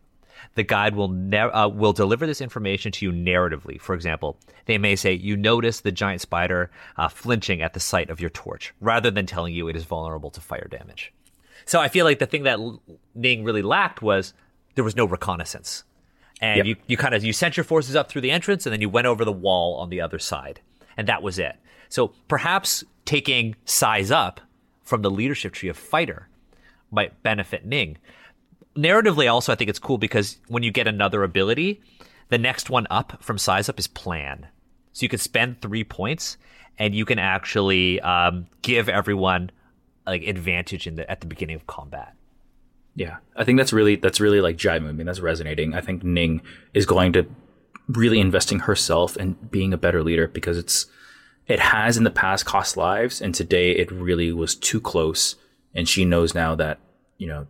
[0.56, 3.80] The guide will uh, will deliver this information to you narratively.
[3.80, 8.10] For example, they may say you notice the giant spider uh, flinching at the sight
[8.10, 11.14] of your torch, rather than telling you it is vulnerable to fire damage.
[11.66, 12.60] So I feel like the thing that
[13.16, 14.34] Ning really lacked was
[14.76, 15.84] there was no reconnaissance,
[16.42, 16.66] and Yep.
[16.66, 18.90] you you kind of you sent your forces up through the entrance, and then you
[18.90, 20.62] went over the wall on the other side,
[20.98, 21.56] and that was it.
[21.90, 24.42] So perhaps taking size up
[24.84, 26.28] from the leadership tree of fighter
[26.92, 27.98] might benefit Ning
[28.76, 31.82] narratively also i think it's cool because when you get another ability
[32.30, 34.48] the next one up from size up is plan
[34.94, 36.38] so you can spend three points
[36.80, 39.52] and you can actually um, give everyone
[40.12, 42.14] like advantage in the at the beginning of combat
[42.96, 45.08] Yeah, I think that's really that's really like jive movement.
[45.08, 45.74] That's resonating.
[45.74, 46.42] I think Ning
[46.74, 47.26] is going to
[47.88, 50.88] really investing herself and being a better leader because it's
[51.48, 55.36] it has in the past cost lives, and today it really was too close
[55.74, 56.80] and she knows now that
[57.18, 57.48] you know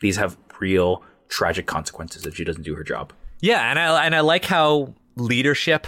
[0.00, 3.12] these have real tragic consequences if she doesn't do her job.
[3.40, 5.86] Yeah, and I and I like how leadership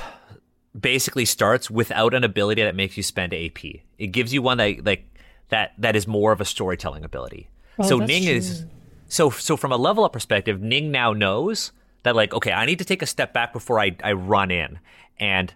[0.79, 3.65] basically starts without an ability that makes you spend AP.
[3.99, 5.05] It gives you one that like
[5.53, 7.49] that that is more of a storytelling ability.
[7.79, 8.65] Oh, so that's Ning is
[9.07, 12.79] so so from a level up perspective, Ning now knows that like okay, I need
[12.79, 14.81] to take a step back before I I run in,
[15.19, 15.53] and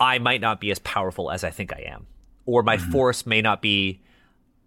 [0.00, 2.06] I might not be as powerful as I think I am,
[2.46, 4.00] or my force may not be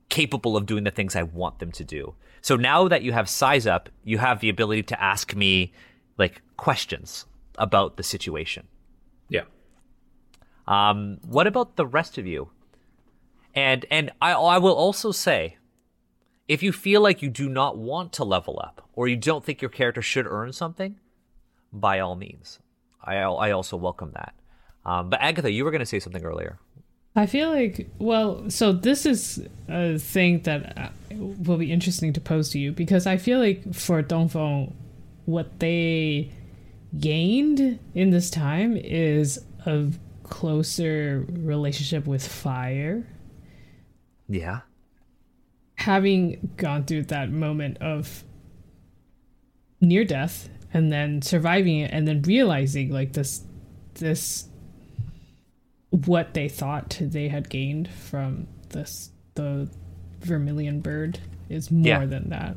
[0.09, 2.13] capable of doing the things I want them to do.
[2.41, 5.73] So now that you have size up, you have the ability to ask me
[6.17, 7.25] like questions
[7.57, 8.67] about the situation.
[9.29, 9.45] Yeah.
[10.67, 12.49] Um, what about the rest of you?
[13.55, 15.57] And and I I will also say,
[16.47, 19.61] if you feel like you do not want to level up or you don't think
[19.61, 20.97] your character should earn something,
[21.71, 22.59] by all means,
[23.03, 24.33] I I also welcome that.
[24.85, 26.59] Um, but Agatha, you were going to say something earlier.
[27.15, 32.21] I feel like, well, so this is a thing that uh, will be interesting to
[32.21, 34.73] pose to you because I feel like for Dongfeng,
[35.23, 36.29] what they
[36.99, 39.87] gained in this time is a
[40.23, 43.07] closer relationship with fire.
[44.27, 44.61] Yeah.
[45.75, 48.23] Having gone through that moment of
[49.81, 53.43] near death and then surviving it and then realizing like this,
[53.95, 54.47] this
[55.89, 59.69] what they thought they had gained from this the
[60.21, 62.05] vermilion bird is more Yeah.
[62.05, 62.55] than that.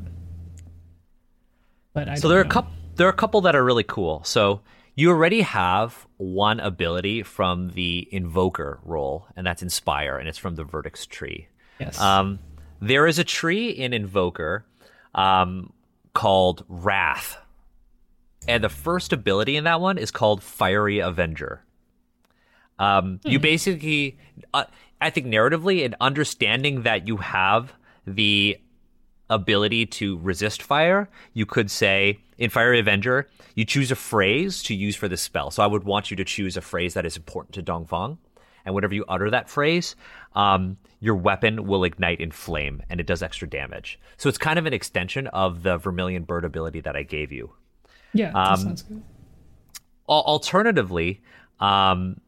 [1.93, 2.71] But I So there are a couple.
[2.95, 4.23] There are a couple that are really cool.
[4.23, 4.61] So
[4.95, 10.55] you already have one ability from the Invoker role, and that's Inspire, and it's from
[10.55, 11.47] the Verdict's tree.
[11.79, 11.99] Yes.
[11.99, 12.39] Um,
[12.81, 14.65] there is a tree in Invoker
[15.15, 15.73] um,
[16.13, 17.37] called Wrath,
[18.47, 21.63] and the first ability in that one is called Fiery Avenger.
[22.77, 24.17] Um, You basically,
[24.53, 24.65] uh,
[25.01, 27.73] I think, narratively, and understanding that you have
[28.07, 28.57] the
[29.29, 34.73] ability to resist fire, you could say in Fiery Avenger, you choose a phrase to
[34.73, 35.51] use for this spell.
[35.51, 38.17] So I would want you to choose a phrase that is important to Dongfang.
[38.65, 39.95] And whenever you utter that phrase,
[40.35, 43.99] um, your weapon will ignite in flame and it does extra damage.
[44.17, 47.51] So it's kind of an extension of the Vermilion Bird ability that I gave you.
[48.13, 49.03] yeah, that um, sounds good.
[50.07, 51.21] Alternatively,
[51.59, 52.19] um,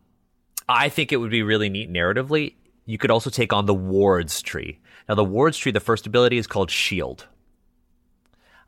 [0.69, 2.53] I think it would be really neat narratively.
[2.85, 4.79] You could also take on the Wards tree.
[5.09, 7.27] Now, the Wards tree, the first ability is called Shield.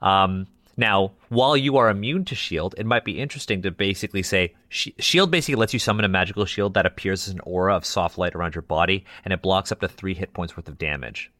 [0.02, 4.56] Um, now, while you are immune to Shield, it might be interesting to basically say
[4.70, 8.18] Shield basically lets you summon a magical shield that appears as an aura of soft
[8.18, 11.32] light around your body, and it blocks up to three hit points worth of damage.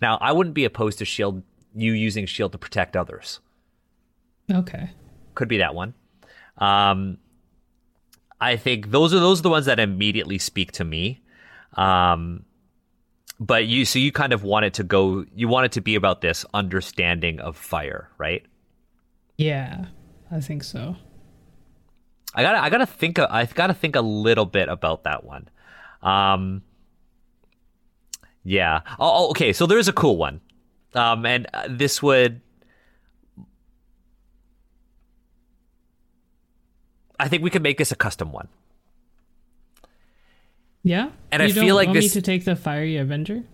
[0.00, 1.42] Now, I wouldn't be opposed to Shield
[1.74, 3.40] you using Shield to protect others
[4.50, 4.90] Okay.
[5.34, 5.94] could be that one.
[6.58, 7.18] Um,
[8.40, 11.22] I think those are those are the ones that immediately speak to me.
[11.74, 12.44] Um,
[13.38, 15.24] but you so you kind of want it to go.
[15.34, 18.44] You want it to be about this understanding of fire, right?
[19.40, 19.86] Yeah,
[20.30, 20.96] I think so.
[22.34, 25.48] I gotta I gotta think a- I gotta think a little bit about that one.
[26.02, 26.60] Um,
[28.44, 28.80] yeah.
[28.98, 29.54] Oh, oh, okay.
[29.54, 30.42] So there's a cool one,
[30.94, 32.42] um, and uh, this would.
[37.18, 38.48] I think we could make this a custom one.
[40.82, 43.44] Yeah, And I you feel don't like want me this- to take the fiery avenger.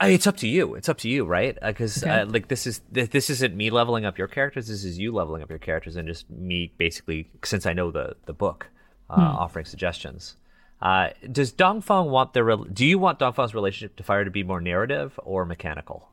[0.00, 0.74] I mean, it's up to you.
[0.76, 1.56] It's up to you, right?
[1.62, 2.10] Because Okay.
[2.20, 4.66] uh, like this is th- this isn't me leveling up your characters.
[4.68, 8.16] This is you leveling up your characters, and just me basically, since I know the
[8.26, 8.68] the book,
[9.10, 9.20] uh, Hmm.
[9.36, 10.36] offering suggestions.
[10.80, 12.42] Uh, does Dongfang want the?
[12.42, 16.08] Re- do you want Dongfang's relationship to fire to be more narrative or mechanical?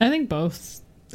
[0.00, 0.82] I think both.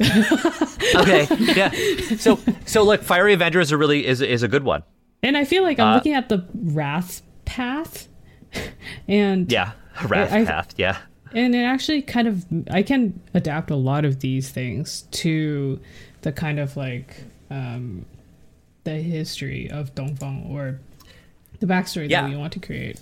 [0.96, 1.70] Okay, yeah.
[2.16, 4.82] So so like Fiery Avenger is a really is is a good one.
[5.22, 8.08] And I feel like I'm Uh, looking at the wrath path,
[9.08, 9.72] and Yeah,
[10.06, 10.74] Wrath I- Path.
[10.76, 10.96] Yeah.
[11.32, 15.78] and it actually kind of I can adapt a lot of these things to
[16.22, 18.04] the kind of like um,
[18.84, 20.80] the history of Dongfang or
[21.60, 22.22] the backstory Yeah.
[22.22, 22.98] that we want to create.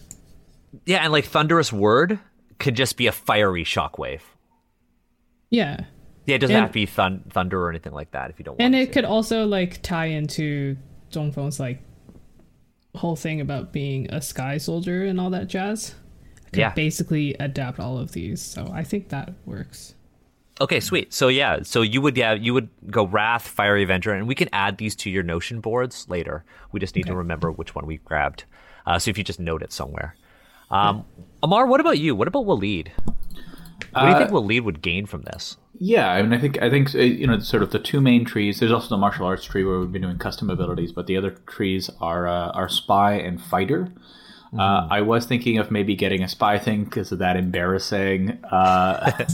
[0.85, 2.19] Yeah, and like Thunderous Word
[2.59, 4.21] could just be a fiery shockwave.
[5.51, 5.85] Yeah,
[6.27, 8.45] Yeah, it doesn't And- have to be thun- thunder or anything like that if you
[8.45, 8.81] don't want and to.
[8.81, 10.77] it could also like tie into
[11.11, 11.83] Dongfeng's like
[12.95, 15.95] whole thing about being a sky soldier and all that jazz.
[16.49, 16.73] I could Yeah.
[16.75, 19.95] basically adapt all of these, so I think that works.
[20.61, 21.13] Okay, sweet.
[21.15, 24.49] So yeah, so you would yeah you would go Wrath, Fiery Avenger, and we can
[24.53, 26.45] add these to your Notion boards later.
[26.73, 28.45] We just need to remember which one we grabbed.
[28.87, 30.17] Uh, so if you just note it somewhere.
[30.71, 31.05] Um,
[31.43, 32.17] Ammar, what about you?
[32.17, 32.89] What about Waleed?
[33.05, 35.57] What do you Uh, think Waleed would gain from this?
[35.79, 38.25] Yeah, I mean, I think I think uh, you know, sort of the two main
[38.25, 38.59] trees.
[38.59, 41.31] There's also the martial arts tree where we've been doing custom abilities, but the other
[41.47, 43.93] trees are uh, are spy and fighter.
[44.57, 49.13] Uh, I was thinking of maybe getting a spy thing because of that embarrassing uh,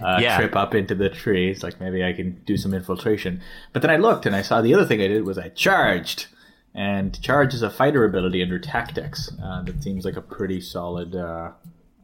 [0.00, 0.36] uh, Yeah.
[0.38, 1.62] trip up into the trees.
[1.62, 3.40] Like maybe I can do some infiltration.
[3.72, 6.26] But then I looked and I saw the other thing I did was I charged.
[6.74, 9.30] And charge is a fighter ability under tactics.
[9.42, 11.50] Uh, that seems like a pretty solid uh,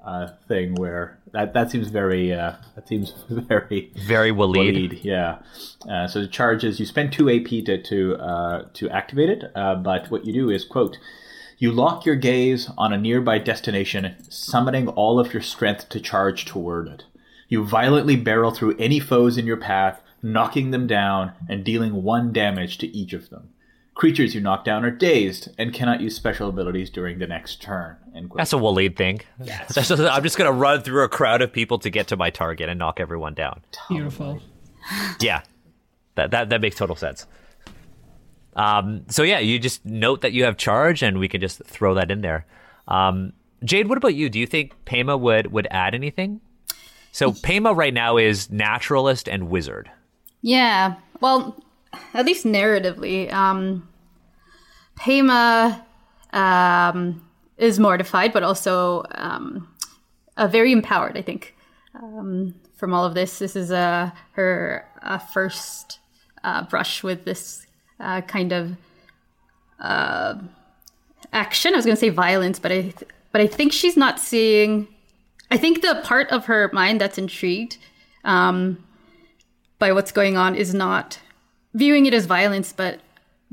[0.04, 0.74] uh, thing.
[0.74, 4.90] Where that that seems very uh, that seems very Very Waleed.
[4.90, 5.38] Waleed, yeah.
[5.88, 9.44] Uh, so the charge is you spend two AP to to uh, to activate it,
[9.54, 10.98] uh, but what you do is quote.
[11.58, 16.44] You lock your gaze on a nearby destination, summoning all of your strength to charge
[16.44, 17.04] toward it.
[17.48, 22.32] You violently barrel through any foes in your path, knocking them down and dealing one
[22.32, 23.50] damage to each of them.
[23.94, 27.96] Creatures you knock down are dazed and cannot use special abilities during the next turn.
[28.14, 28.38] End quote.
[28.38, 29.20] That's a Waleed thing.
[29.38, 32.28] That's just- I'm just gonna run through a crowd of people to get to my
[32.28, 33.62] target and knock everyone down.
[33.88, 34.42] Beautiful.
[35.20, 35.40] Yeah,
[36.16, 37.26] that that that makes total sense.
[38.56, 41.94] Um, so yeah, you just note that you have charge, and we can just throw
[41.94, 42.46] that in there.
[42.88, 43.32] Um,
[43.64, 44.28] Jayd, what about you?
[44.28, 46.40] Do you think Pema would would add anything?
[47.12, 49.90] So Pema right now is naturalist and wizard.
[50.42, 50.96] Yeah.
[51.20, 51.62] Well,
[52.12, 53.88] at least narratively, um,
[54.98, 55.82] Pema
[56.32, 59.68] um, is mortified, but also um,
[60.36, 61.16] uh, very empowered.
[61.16, 61.54] I think
[61.94, 65.98] um, from all of this, this is uh, her uh, first
[66.44, 67.66] uh, brush with this
[68.00, 68.76] uh, kind of
[69.80, 70.34] uh,
[71.32, 71.74] action.
[71.74, 72.92] I was going to say violence, but I
[73.32, 74.88] but I think she's not seeing.
[75.50, 77.78] I think the part of her mind that's intrigued
[78.24, 78.82] um,
[79.78, 81.20] by what's going on is not
[81.74, 83.00] viewing it as violence, but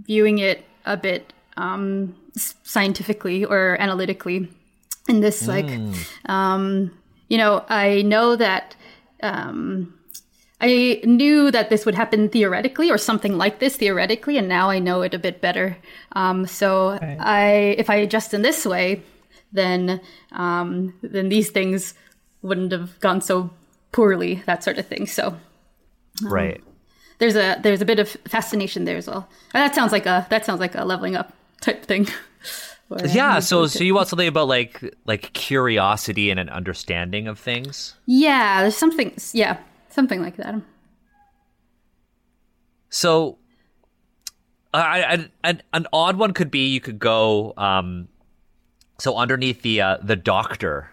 [0.08, 2.16] viewing it a bit um,
[2.64, 4.50] scientifically or analytically.
[5.10, 5.66] In this, like,
[6.26, 8.78] um, you know, I know that
[9.22, 9.94] um,
[10.64, 14.80] I knew that this would happen theoretically or something like this theoretically, and now I
[14.80, 15.76] know it a bit better.
[16.14, 19.02] Um, so I, if I adjust in this way,
[19.52, 20.00] then
[20.32, 21.94] um, then these things
[22.42, 23.50] wouldn't have gone so
[23.92, 25.06] poorly, that sort of thing.
[25.06, 25.38] So
[26.24, 26.64] Right.
[27.20, 29.28] there's a there's a bit of fascination there as well.
[29.54, 32.08] And that sounds like a that sounds like a leveling up type thing.
[33.08, 33.40] Yeah.
[33.40, 37.96] So so you want something about like like curiosity and an understanding of things.
[38.06, 39.58] yeah, there's something yeah
[39.94, 40.56] something like that.
[42.90, 43.38] So,
[44.74, 48.08] I, I, an an odd one could be you could go um,
[49.00, 50.90] so underneath the uh, the doctor.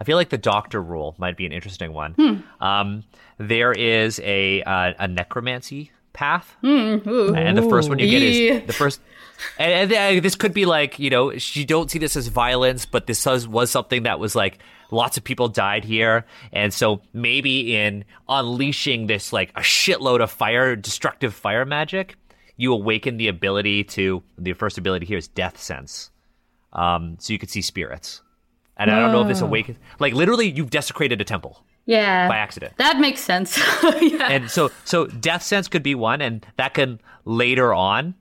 [0.00, 2.14] I feel like the doctor rule might be an interesting one.
[2.60, 3.04] Um,
[3.38, 8.72] there is a uh, a necromancy path, and the first one you get is the
[8.72, 9.00] first.
[9.58, 12.86] And, and uh, this could be like you know you don't see this as violence,
[12.86, 14.58] but this was, was something that was like
[14.90, 20.30] lots of people died here, and so maybe in unleashing this like a shitload of
[20.30, 22.16] fire, destructive fire magic,
[22.56, 26.10] you awaken the ability to the first ability here is death sense,
[26.72, 28.20] um, so you could see spirits.
[28.76, 32.38] And I don't know if this awakens like literally you've desecrated a temple Yeah, by
[32.38, 32.72] accident.
[32.78, 33.56] that makes sense.
[34.00, 34.28] yeah.
[34.30, 38.16] And so so death sense could be one and that can later on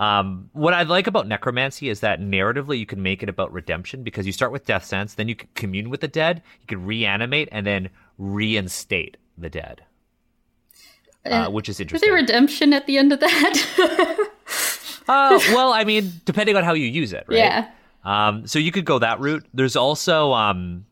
[0.00, 4.02] um, what I like about necromancy is that narratively you can make it about redemption
[4.02, 6.86] because you start with death sense, then you can commune with the dead, you can
[6.86, 9.82] reanimate, and then reinstate the dead,
[11.26, 12.08] uh, which is interesting.
[12.08, 14.28] Is there redemption at the end of that?
[15.06, 17.36] uh, well, I mean, depending on how you use it, right?
[17.36, 17.70] Yeah.
[18.02, 19.44] Um, so you could go that route.
[19.52, 20.86] There's also um,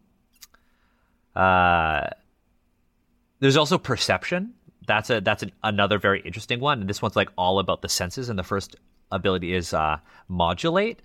[1.35, 2.09] uh,
[3.41, 4.53] there's also perception.
[4.87, 6.81] That's a that's an, another very interesting one.
[6.83, 8.29] And this one's like all about the senses.
[8.29, 8.77] And the first
[9.11, 11.01] ability is uh, modulate.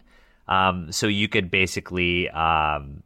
[0.48, 3.04] Um, so you could basically um,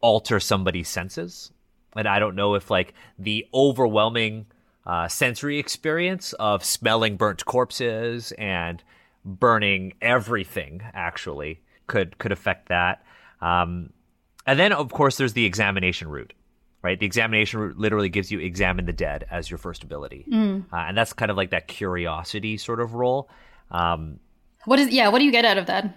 [0.00, 1.50] alter somebody's senses.
[1.96, 4.46] And I don't know if like the overwhelming
[4.86, 8.82] uh, sensory experience of smelling burnt corpses and
[9.24, 13.04] burning everything actually could could affect that.
[13.40, 13.90] Um,
[14.46, 16.34] and then of course there's the examination route,
[16.82, 16.98] right?
[16.98, 20.26] The examination route literally gives you examine the dead as your first ability,
[20.72, 23.30] uh, and that's kind of like that curiosity sort of role.
[23.70, 24.20] Um,
[24.64, 25.08] what is yeah?
[25.08, 25.94] What do you get out of that?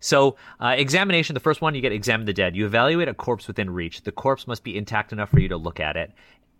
[0.00, 2.54] so, uh, examination, the first one, you get examine the dead.
[2.54, 4.02] You evaluate a corpse within reach.
[4.02, 6.12] The corpse must be intact enough for you to look at it.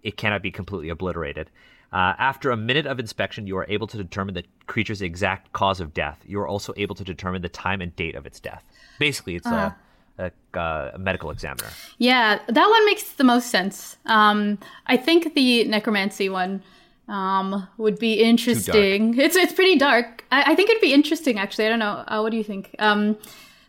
[0.03, 1.51] It cannot be completely obliterated.
[1.93, 5.81] Uh, after a minute of inspection, you are able to determine the creature's exact cause
[5.81, 6.23] of death.
[6.27, 8.64] You are also able to determine the time and date of its death.
[8.99, 9.74] Basically, it's a,
[10.18, 11.70] a, uh, a medical examiner.
[11.97, 13.97] Yeah, that one makes the most sense.
[14.05, 16.62] Um, I think the necromancy one
[17.09, 19.18] um, would be interesting.
[19.18, 20.24] It's it's pretty dark.
[20.30, 21.66] I, I think it'd be interesting actually.
[21.66, 22.04] I don't know.
[22.06, 22.74] Uh, what do you think?
[22.78, 23.16] Um,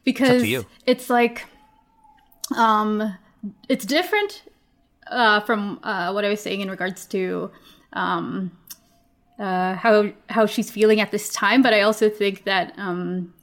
[0.03, 0.65] because you.
[0.85, 1.45] it's like
[2.55, 3.17] um,
[3.67, 4.43] it's different
[5.07, 7.51] uh, from uh, what I was saying in regards to
[7.93, 8.51] um,
[9.39, 11.61] uh, how how she's feeling at this time.
[11.61, 13.33] But I also think that um,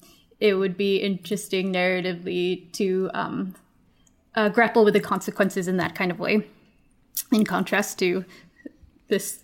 [0.40, 3.54] it would be interesting narratively to um,
[4.34, 6.46] uh, grapple with the consequences in that kind of way,
[7.32, 8.24] in contrast to
[9.08, 9.42] this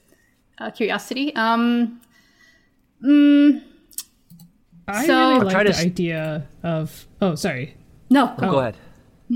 [0.59, 1.35] uh, curiosity.
[1.35, 2.01] Um,
[3.05, 3.63] mm,
[4.89, 7.07] I So- really like the s- idea of.
[7.21, 7.75] Oh, sorry.
[8.11, 8.77] no, Go ahead.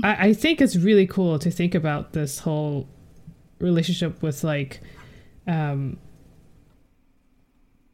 [0.03, 2.87] I, I think it's really cool to think about this whole
[3.59, 4.81] relationship with like
[5.47, 5.97] um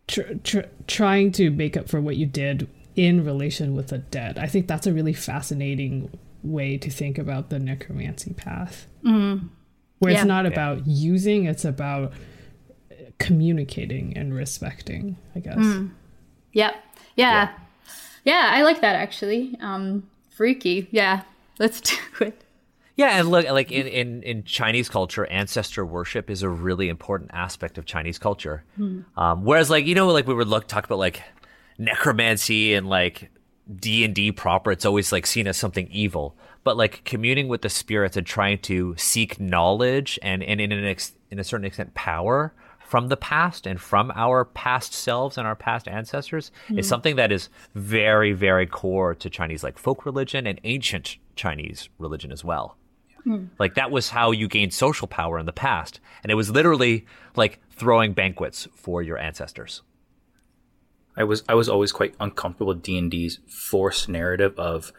[0.07, 4.37] tr- tr- trying to make up for what you did in relation with the dead
[4.37, 6.09] i think that's a really fascinating
[6.43, 10.17] way to think about the necromancy path where Yeah.
[10.17, 12.11] it's not about using it's about
[13.25, 15.57] communicating and respecting i guess
[16.53, 16.75] Yep.
[17.15, 17.51] Yeah.
[18.23, 18.51] yeah.
[18.53, 19.57] I like that actually.
[19.59, 20.87] Um, freaky.
[20.91, 21.23] Yeah.
[21.59, 22.43] Let's do it.
[22.95, 27.31] Yeah, and look, like in, in, in Chinese culture, ancestor worship is a really important
[27.33, 28.63] aspect of Chinese culture.
[29.17, 31.23] Um, whereas, like you know, like we would look talk about like
[31.79, 33.31] necromancy and like
[33.79, 36.35] D and D proper, it's always like seen as something evil.
[36.63, 40.85] But like communing with the spirits and trying to seek knowledge and and in an
[40.85, 42.53] ex, in a certain extent power
[42.85, 46.81] from the past and from our past selves and our past ancestors is mm-hmm.
[46.81, 52.31] something that is very very core to Chinese like folk religion and ancient Chinese religion
[52.31, 52.77] as well.
[53.23, 53.45] Hmm.
[53.57, 57.05] Like that was how you gained social power in the past, and it was literally
[57.35, 59.81] like throwing banquets for your ancestors.
[61.15, 64.91] I was I was always quite uncomfortable with D and D's forced narrative of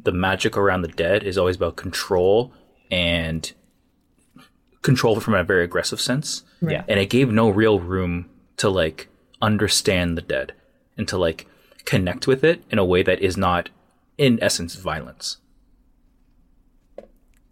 [0.00, 2.52] the magic around the dead is always about control
[2.90, 3.52] and
[4.82, 6.42] control from a very aggressive sense.
[6.60, 6.84] Yeah.
[6.88, 8.28] And it gave no real room
[8.58, 9.08] to like
[9.40, 10.52] understand the dead
[10.96, 11.46] and to like
[11.84, 13.70] connect with it in a way that is not
[14.18, 15.38] in essence violence.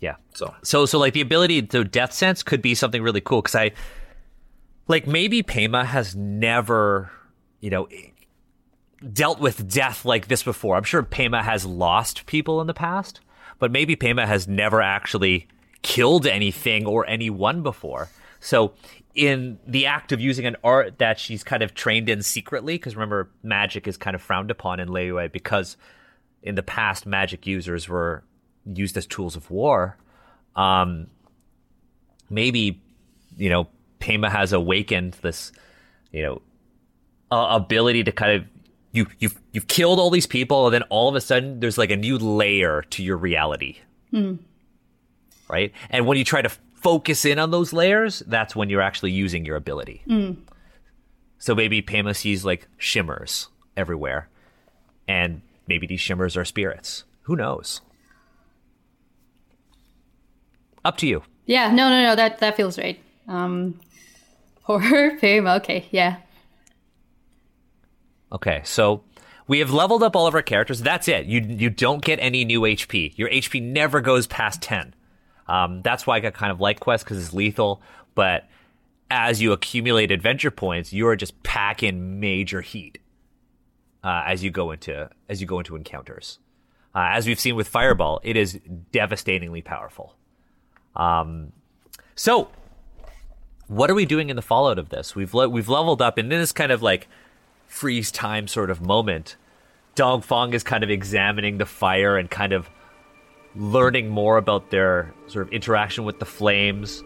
[0.00, 0.16] Yeah.
[0.34, 3.54] So So so like the ability to death sense could be something really cool because
[3.54, 3.72] I
[4.88, 7.10] like maybe Pema has never
[7.60, 7.88] you know
[9.12, 10.76] dealt with death like this before.
[10.76, 13.20] I'm sure Pema has lost people in the past,
[13.58, 15.46] but maybe Pema has never actually
[15.82, 18.08] killed anything or anyone before.
[18.40, 18.72] So
[19.14, 22.96] in the act of using an art that she's kind of trained in secretly, because
[22.96, 25.76] remember magic is kind of frowned upon in Liyue because
[26.42, 28.24] in the past magic users were
[28.64, 29.96] used as tools of war.
[30.56, 31.08] Um,
[32.30, 32.80] maybe
[33.36, 33.68] you know
[34.00, 35.52] Pema has awakened this
[36.12, 36.42] you know
[37.30, 38.48] uh, ability to kind of
[38.92, 41.90] you you've you've killed all these people and then all of a sudden there's like
[41.90, 43.78] a new layer to your reality
[45.51, 49.11] right and when you try to focus in on those layers that's when you're actually
[49.11, 50.03] using your ability
[51.38, 54.28] so maybe Pema sees like shimmers everywhere
[55.09, 57.80] and maybe these shimmers are spirits who knows
[60.84, 61.70] up to you Yeah.
[61.72, 62.16] No, no, no.
[62.16, 62.98] That, that feels right.
[63.28, 63.78] Um,
[64.62, 65.18] horror.
[65.22, 65.86] Okay.
[65.90, 66.16] Yeah.
[68.32, 69.03] Okay, so
[69.48, 70.80] we have leveled up all of our characters.
[70.80, 71.26] That's it.
[71.26, 73.18] You you don't get any new HP.
[73.18, 74.94] Your HP never goes past ten.
[75.51, 77.82] Um, that's why I got kind of like Quest because it's lethal.
[78.14, 78.48] But
[79.11, 82.98] as you accumulate adventure points, you are just packing major heat
[84.05, 86.38] uh, as you go into as you go into encounters.
[86.94, 88.61] Uh, as we've seen with Fireball, it is
[88.92, 90.14] devastatingly powerful.
[90.94, 91.53] Um,
[92.14, 92.48] so
[93.66, 95.16] what are we doing in the fallout of this?
[95.16, 97.09] We've le- we've leveled up in this kind of like
[97.66, 99.36] freeze time sort of moment.
[99.96, 102.70] Dong Fong is kind of examining the fire and kind of
[103.57, 107.03] learning more about their sort of interaction with the flames.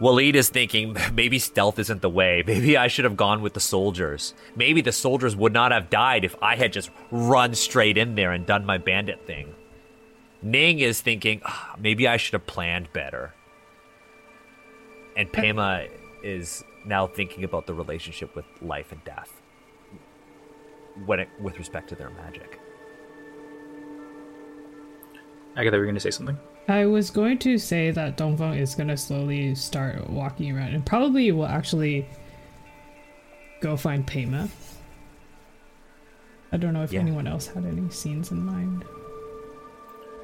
[0.00, 2.42] Waleed is thinking maybe stealth isn't the way.
[2.46, 4.34] Maybe I should have gone with the soldiers.
[4.56, 8.32] Maybe the soldiers would not have died if I had just run straight in there
[8.32, 9.54] and done my bandit thing.
[10.42, 13.32] Ning is thinking "Ah, maybe I should have planned better.
[15.16, 15.88] And Pema
[16.24, 19.40] is now thinking about the relationship with life and death
[21.06, 22.58] when it, with respect to their magic.
[25.56, 26.38] Agatha, were you going to say something?
[26.68, 30.84] I was going to say that Dongfeng is going to slowly start walking around and
[30.86, 32.06] probably will actually
[33.60, 34.48] go find Pema.
[36.52, 37.00] I don't know if Yeah.
[37.00, 38.84] anyone else had any scenes in mind.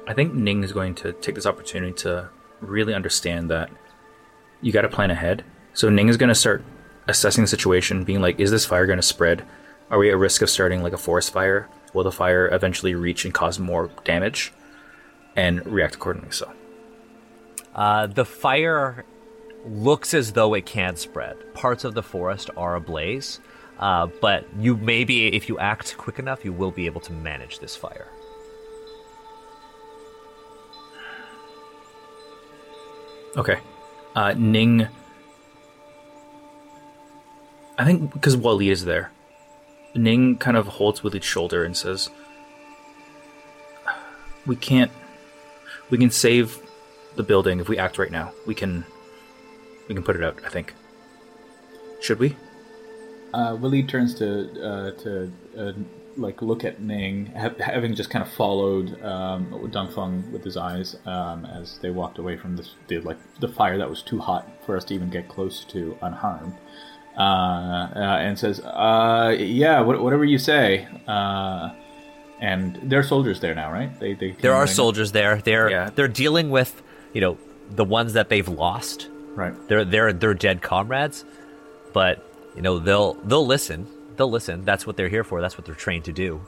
[0.07, 2.29] I think Ning is going to take this opportunity to
[2.61, 3.69] really understand that
[4.61, 5.43] you got to plan ahead.
[5.73, 6.63] So Ning is going to start
[7.07, 9.43] assessing the situation, being like, is this fire going to spread?
[9.91, 11.67] Are we at risk of starting like a forest fire?
[11.93, 14.53] Will the fire eventually reach and cause more damage?
[15.35, 16.31] And react accordingly.
[16.31, 16.51] So
[17.73, 19.05] Uh, the fire
[19.65, 21.35] looks as though it can spread.
[21.53, 23.39] Parts of the forest are ablaze,
[23.79, 27.59] uh, but you maybe, if you act quick enough, you will be able to manage
[27.59, 28.07] this fire.
[33.37, 33.59] okay,
[34.15, 34.87] uh, Ning.
[37.77, 39.11] I think because Waleed is there,
[39.95, 42.09] Ning kind of holds Waleed's shoulder and says,
[44.45, 44.91] we can't.
[45.89, 46.59] We can save
[47.15, 48.31] the building if we act right now.
[48.45, 48.85] We can.
[49.87, 50.39] We can put it out.
[50.45, 50.73] I think.
[52.01, 52.35] Should we?
[53.33, 55.73] Uh, Willie turns to uh, to uh,
[56.17, 60.95] like look at Ning, ha- having just kind of followed um, Dongfeng with his eyes
[61.05, 64.47] um, as they walked away from this, the like the fire that was too hot
[64.65, 66.55] for us to even get close to unharmed,
[67.17, 67.21] uh,
[67.95, 70.87] uh, and says, uh, "Yeah, wh- whatever you say."
[72.41, 73.97] And there are soldiers there now, right?
[73.99, 75.41] They, they There are soldiers there.
[75.41, 75.89] They're Yeah.
[75.93, 76.81] they're dealing with
[77.13, 77.37] you know
[77.75, 79.09] the ones that they've lost.
[79.35, 79.53] right?
[79.67, 81.25] They're they're they're dead comrades,
[81.93, 82.15] but
[82.55, 83.87] you know they'll they'll listen.
[84.15, 84.63] They'll listen.
[84.65, 85.41] That's what they're here for.
[85.41, 86.41] That's what they're trained to do.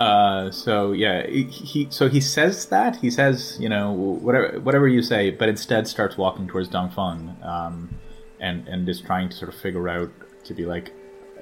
[0.00, 4.88] Uh, so yeah, he, he so he says that he says you know whatever whatever
[4.88, 7.88] you say, but instead starts walking towards Dongfeng, um,
[8.40, 10.10] and and is trying to sort of figure out
[10.44, 10.92] to be like,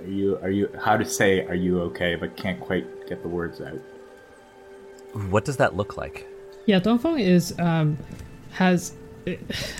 [0.02, 3.28] are you are you how to say are you okay, but can't quite get the
[3.28, 3.80] words out.
[5.30, 6.26] What does that look like?
[6.66, 7.98] Yeah, Dongfeng is um
[8.52, 8.92] has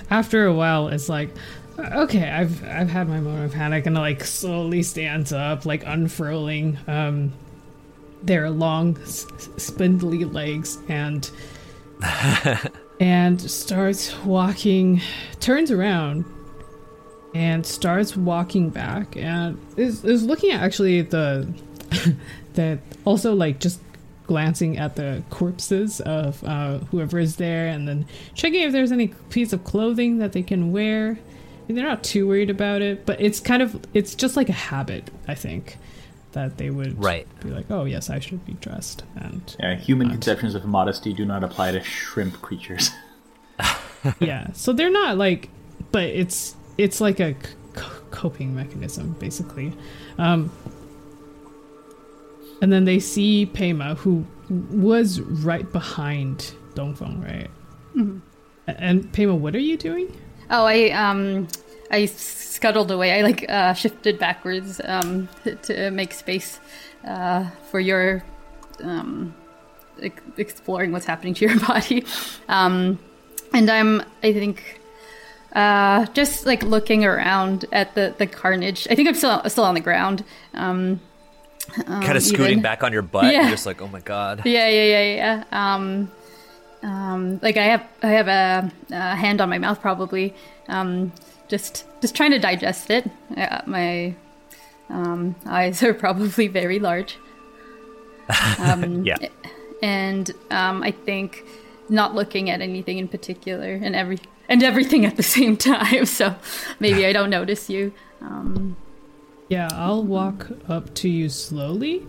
[0.09, 1.29] after a while it's like
[1.77, 6.77] okay, I've I've had my moment of panic and like slowly stands up, like unfurling
[6.87, 7.33] um
[8.21, 9.25] their long s-
[9.57, 11.29] spindly legs and
[12.99, 15.01] and starts walking
[15.39, 16.25] turns around
[17.33, 21.47] and starts walking back and is is looking at actually the
[22.53, 23.79] the also like just
[24.27, 29.09] glancing at the corpses of uh, whoever is there and then checking if there's any
[29.29, 31.17] piece of clothing that they can wear.
[31.67, 34.53] And they're not too worried about it, but it's kind of it's just like a
[34.53, 35.77] habit, I think,
[36.33, 37.25] that they would Right.
[37.41, 41.25] be like, oh yes, I should be dressed and Yeah, human conceptions of modesty do
[41.25, 42.91] not apply to shrimp creatures.
[44.19, 45.49] yeah so they're not like
[45.91, 47.33] but it's it's like a
[47.75, 49.73] c- coping mechanism basically
[50.17, 50.51] um
[52.61, 54.25] and then they see Pema who
[54.71, 57.49] was right behind Dongfeng right
[58.67, 60.15] A- and Pema what are you doing
[60.49, 61.47] Oh, I um,
[61.89, 63.17] I scuttled away.
[63.17, 65.29] I like uh, shifted backwards um,
[65.63, 66.59] to, make space
[67.07, 68.23] uh, for your
[68.83, 69.33] um,
[70.01, 72.05] ex- exploring what's happening to your body.
[72.49, 72.99] Um,
[73.53, 74.81] and I'm, I think,
[75.53, 78.87] uh, just like looking around at the the carnage.
[78.89, 80.23] I think I'm still still on the ground.
[80.53, 80.99] Um,
[81.85, 83.31] kind of scooting even- back on your butt.
[83.31, 83.41] Yeah.
[83.41, 84.41] You're just like, oh my god.
[84.45, 85.43] yeah, yeah, yeah, yeah.
[85.75, 86.11] Um,
[86.83, 90.33] um, like I have, I have a, a hand on my mouth, probably.
[90.67, 91.13] Um,
[91.47, 93.09] just, just trying to digest it.
[93.37, 94.13] Uh, my
[94.89, 97.17] um, eyes are probably very large.
[98.59, 99.17] Um, Yeah.
[99.81, 101.43] and um, I think
[101.89, 104.19] not looking at anything in particular, and every
[104.49, 106.05] and everything at the same time.
[106.13, 106.35] So
[106.79, 107.93] maybe I don't notice you.
[108.21, 108.77] Um,
[109.49, 112.07] yeah I'll walk up to you slowly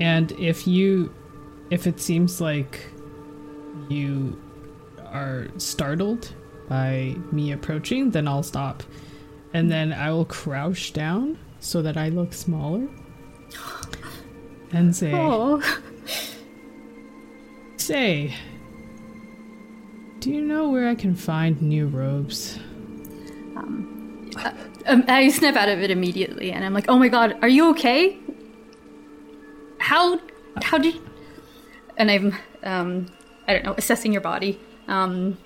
[0.00, 1.12] and if you
[1.70, 2.86] if it seems like
[3.88, 4.40] you
[5.06, 6.32] are startled
[6.68, 8.82] by me approaching, then I'll stop.
[9.52, 12.88] And then I will crouch down so that I look smaller.
[14.72, 15.60] And say, oh,
[17.76, 18.34] Say,
[20.20, 22.58] do you know where I can find new robes?
[24.86, 27.70] um, I snap out of it immediately, and I'm like, "Oh my god, are you
[27.70, 28.18] okay?
[29.78, 30.20] How
[30.62, 31.00] how did?"
[31.96, 33.06] And I'm um,
[33.48, 34.60] I don't know, assessing your body.
[34.88, 35.38] Um,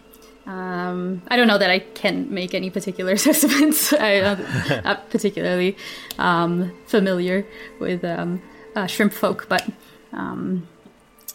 [0.46, 3.92] um, I don't know that I can make any particular assessments.
[3.92, 4.44] I'm
[4.84, 5.76] not particularly
[6.18, 7.46] um, familiar
[7.80, 8.42] with um,
[8.74, 9.66] uh, shrimp folk, but
[10.12, 10.68] um,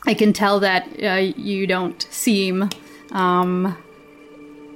[0.06, 2.70] I can tell that uh, you don't seem
[3.12, 3.78] um,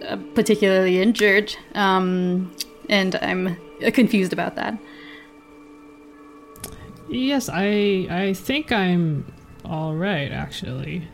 [0.07, 2.53] uh, particularly injured, um,
[2.89, 3.57] and I'm
[3.93, 4.77] confused about that.
[7.09, 9.31] Yes, I I think I'm
[9.65, 11.07] all right actually,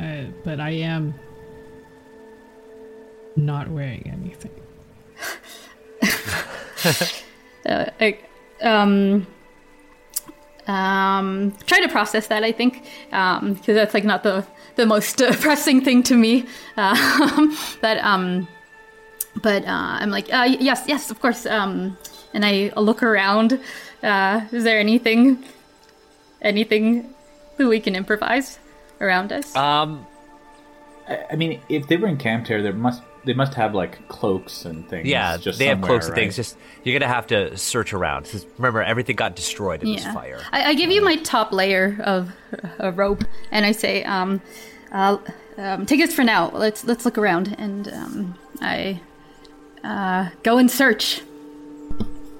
[0.00, 1.14] uh, but I am
[3.36, 4.50] not wearing anything.
[7.66, 8.18] uh, I,
[8.62, 9.26] um,
[10.66, 12.44] um, try to process that.
[12.44, 14.46] I think because that's like not the
[14.76, 16.46] the most uh, pressing thing to me.
[16.76, 18.48] Um, but um,
[19.42, 21.46] but uh, I'm like, uh, yes, yes, of course.
[21.46, 21.96] Um,
[22.32, 23.60] and I look around.
[24.02, 25.42] Uh, is there anything,
[26.42, 27.14] anything
[27.56, 28.58] that we can improvise
[29.00, 29.54] around us?
[29.56, 30.06] Um,
[31.08, 34.64] I, I mean, if they were encamped here, there must they must have like cloaks
[34.64, 35.06] and things.
[35.08, 36.18] yeah, just they have cloaks close to right?
[36.20, 36.36] things.
[36.36, 38.24] Just you're gonna have to search around.
[38.30, 40.40] 'Cause Remember, everything got destroyed in this fire.
[40.52, 42.32] I, I give you my top layer of
[42.78, 44.40] a rope, and I say, um,
[44.92, 45.18] uh,
[45.56, 46.50] um, "Take this for now.
[46.52, 49.00] Let's let's look around." And um, I
[49.82, 51.20] uh, go and search.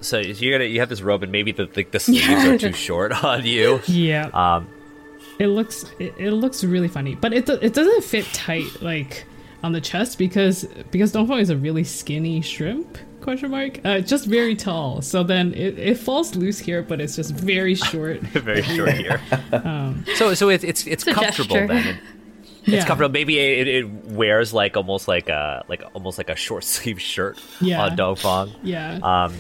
[0.01, 2.73] So you're gonna you have this robe, and maybe the the, the sleeves are too
[2.73, 3.81] short on you.
[3.87, 4.27] Yeah.
[4.35, 4.69] Um,
[5.39, 9.25] it looks it, it looks really funny, but it do- it doesn't fit tight like
[9.65, 14.27] on the chest because because Dongfeng is a really skinny shrimp question mark uh, just
[14.27, 18.63] very tall so then it, it falls loose here but it's just very short Very
[18.63, 19.19] short here.
[19.53, 21.67] um, So so it's it's it's comfortable gesture.
[21.67, 21.99] then.
[22.65, 22.77] yeah.
[22.77, 23.13] It's comfortable.
[23.13, 23.87] Maybe it, it
[24.21, 27.83] wears like almost like a like almost like a short sleeve shirt Yeah.
[27.85, 28.55] on Dongfang.
[28.63, 29.33] yeah Um,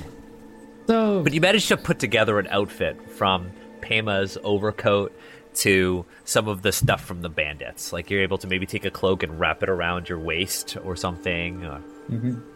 [0.87, 3.51] so but you managed to put together an outfit from
[3.83, 5.12] Pema's overcoat
[5.55, 7.92] to some of the stuff from the bandits.
[7.92, 10.96] Like you're able to maybe take a cloak and wrap it around your waist or
[10.96, 11.82] something, or,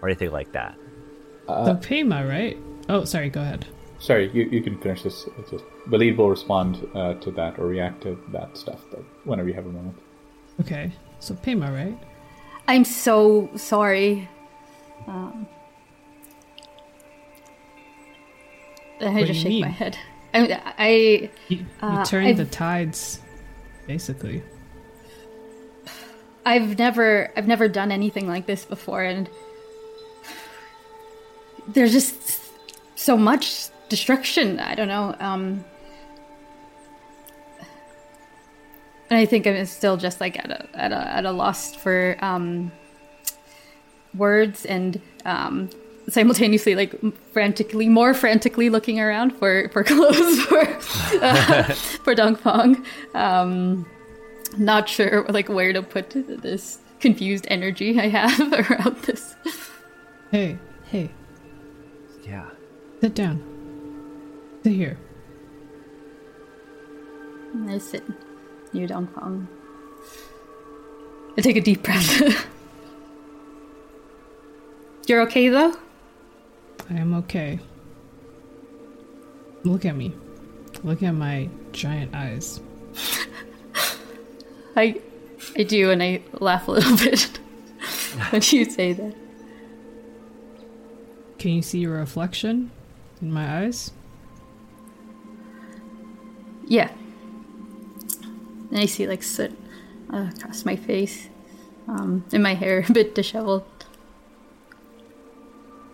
[0.03, 0.77] or anything like that.
[1.47, 2.57] the Pema right
[2.89, 3.67] oh sorry go ahead
[4.01, 5.27] Sorry, you, you can finish this.
[5.39, 9.49] It's just Waleed will respond uh, to that or react to that stuff, but whenever
[9.49, 9.99] you have a moment.
[10.61, 11.99] okay so Pema right
[12.69, 14.29] I'm so sorry.
[15.07, 15.49] Um,
[19.01, 19.63] I do just shake mean?
[19.63, 19.97] my head.
[20.35, 20.89] I, I
[21.49, 23.21] you, you Uh, turned the tides
[23.87, 24.43] basically
[26.45, 29.29] I've never I've never done anything like this before and
[31.69, 32.41] there's just
[32.95, 34.59] so much destruction.
[34.59, 35.15] I don't know.
[35.21, 35.65] Um
[39.11, 42.17] and I think I'm still just like at a at a at a loss for
[42.21, 42.73] um
[44.15, 45.71] words and um
[46.09, 46.95] simultaneously like
[47.33, 50.61] frantically more frantically looking around for for clothes for
[51.23, 51.63] uh,
[52.05, 52.85] for Dongfang.
[53.15, 53.87] Um
[54.57, 59.35] not sure like where to put this confused energy I have around this.
[60.31, 61.11] hey hey
[62.25, 62.49] Yeah.
[63.01, 63.43] sit down
[64.65, 64.97] sit here
[67.55, 68.03] And I sit
[68.73, 69.47] near Dongfang.
[71.37, 72.47] I take a deep breath.
[75.07, 75.73] You're okay though?
[76.91, 77.59] I am okay.
[79.65, 80.15] Look at me.
[80.83, 82.61] Look at my giant eyes.
[84.77, 85.01] I
[85.57, 87.39] I do and I laugh a little bit
[88.31, 89.15] when you say that.
[91.39, 92.71] Can you see your reflection
[93.21, 93.93] in my eyes?
[96.67, 96.91] Yeah.
[98.71, 99.57] And I see like soot
[100.13, 101.29] uh, across my face.
[101.87, 103.65] Um, and my hair a bit disheveled.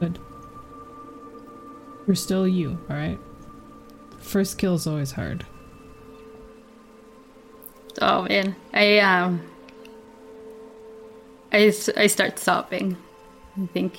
[0.01, 0.19] Good.
[2.07, 3.19] You're still you, alright?
[4.19, 5.47] First kill is always hard.
[8.01, 9.43] Oh man, I um,
[11.53, 12.97] I I start sobbing.
[13.57, 13.99] I think,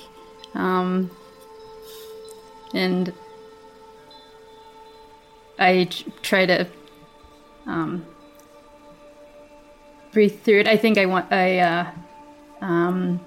[0.54, 1.10] um,
[2.74, 3.12] and
[5.58, 5.88] I
[6.22, 6.66] try to
[7.66, 8.04] um
[10.12, 10.68] breathe through it.
[10.68, 11.90] I think I want I uh
[12.60, 13.20] um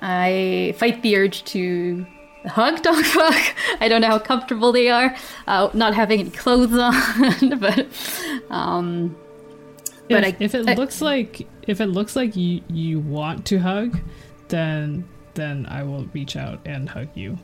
[0.00, 2.06] I fight the urge to
[2.46, 3.54] hug Dogfuck.
[3.80, 5.14] I don't know how comfortable they are,
[5.46, 7.86] uh, not having any clothes on, but
[8.50, 9.16] um.
[10.08, 13.46] But if, I- if it I- looks like if it looks like you you want
[13.46, 13.98] to hug,
[14.48, 17.38] then then I will reach out and hug you.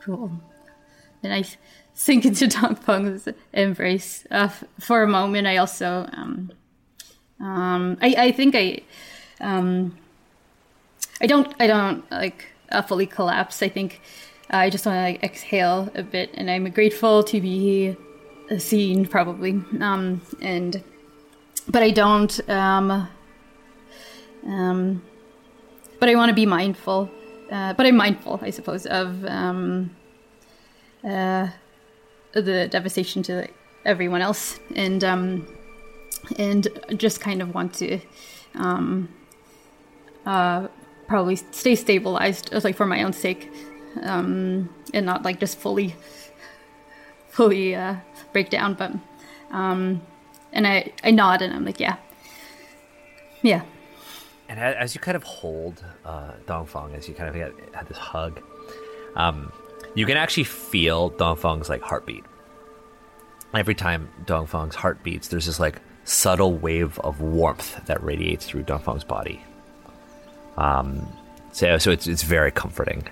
[0.00, 0.32] Cool.
[1.22, 1.44] And I
[1.94, 5.46] sink into Dongfeng's embrace uh, f- for a moment.
[5.46, 6.50] I also, um,
[7.40, 8.80] um, I, I think I,
[9.40, 9.96] um,
[11.20, 13.62] I don't, I don't like uh, fully collapse.
[13.62, 14.00] I think
[14.50, 17.96] I just want to like exhale a bit, and I'm grateful to be
[18.58, 19.62] seen, probably.
[19.80, 20.82] Um, and,
[21.68, 23.08] but I don't, um,
[24.46, 25.02] um,
[26.00, 27.10] but I want to be mindful.
[27.50, 29.96] Uh, but I'm mindful, I suppose, of um,
[31.02, 31.48] uh,
[32.32, 33.54] the devastation to like,
[33.86, 35.46] everyone else, and um,
[36.38, 38.00] and just kind of want to
[38.54, 39.08] um,
[40.26, 40.68] uh,
[41.08, 43.50] probably stay stabilized, like for my own sake,
[44.02, 45.96] um, and not like just fully
[47.28, 47.96] fully uh,
[48.32, 48.74] break down.
[48.74, 48.92] But
[49.50, 50.00] um,
[50.52, 51.96] and I I nod and I'm like, yeah,
[53.42, 53.62] yeah.
[54.48, 57.34] And as you kind of hold uh, Dongfang, as you kind of
[57.74, 58.40] had this hug,
[59.14, 59.52] um,
[59.94, 62.24] you can actually feel Dongfang's like heartbeat.
[63.52, 68.62] Every time Dongfang's heart beats, there's this like subtle wave of warmth that radiates through
[68.62, 69.42] Dongfang's body.
[70.58, 71.08] Um,
[71.52, 73.08] so so it's it's very comforting.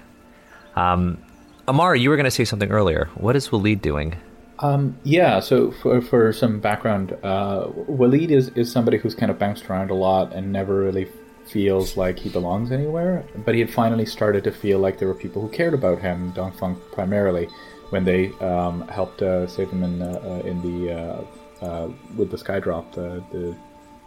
[0.75, 1.19] Um,
[1.67, 3.09] Ammar, you were going to say something earlier.
[3.15, 4.17] What is Waleed doing?
[4.61, 9.39] Um, yeah, so for, for some background, uh, Waleed is, is somebody who's kind of
[9.39, 11.09] bounced around a lot and never really
[11.47, 13.25] feels like he belongs anywhere.
[13.45, 16.33] But he had finally started to feel like there were people who cared about him,
[16.33, 17.49] Dongfeng primarily,
[17.91, 22.31] when they um, helped uh, save him in, uh, uh, in the uh, uh, with
[22.31, 23.57] the Skydrop, the, the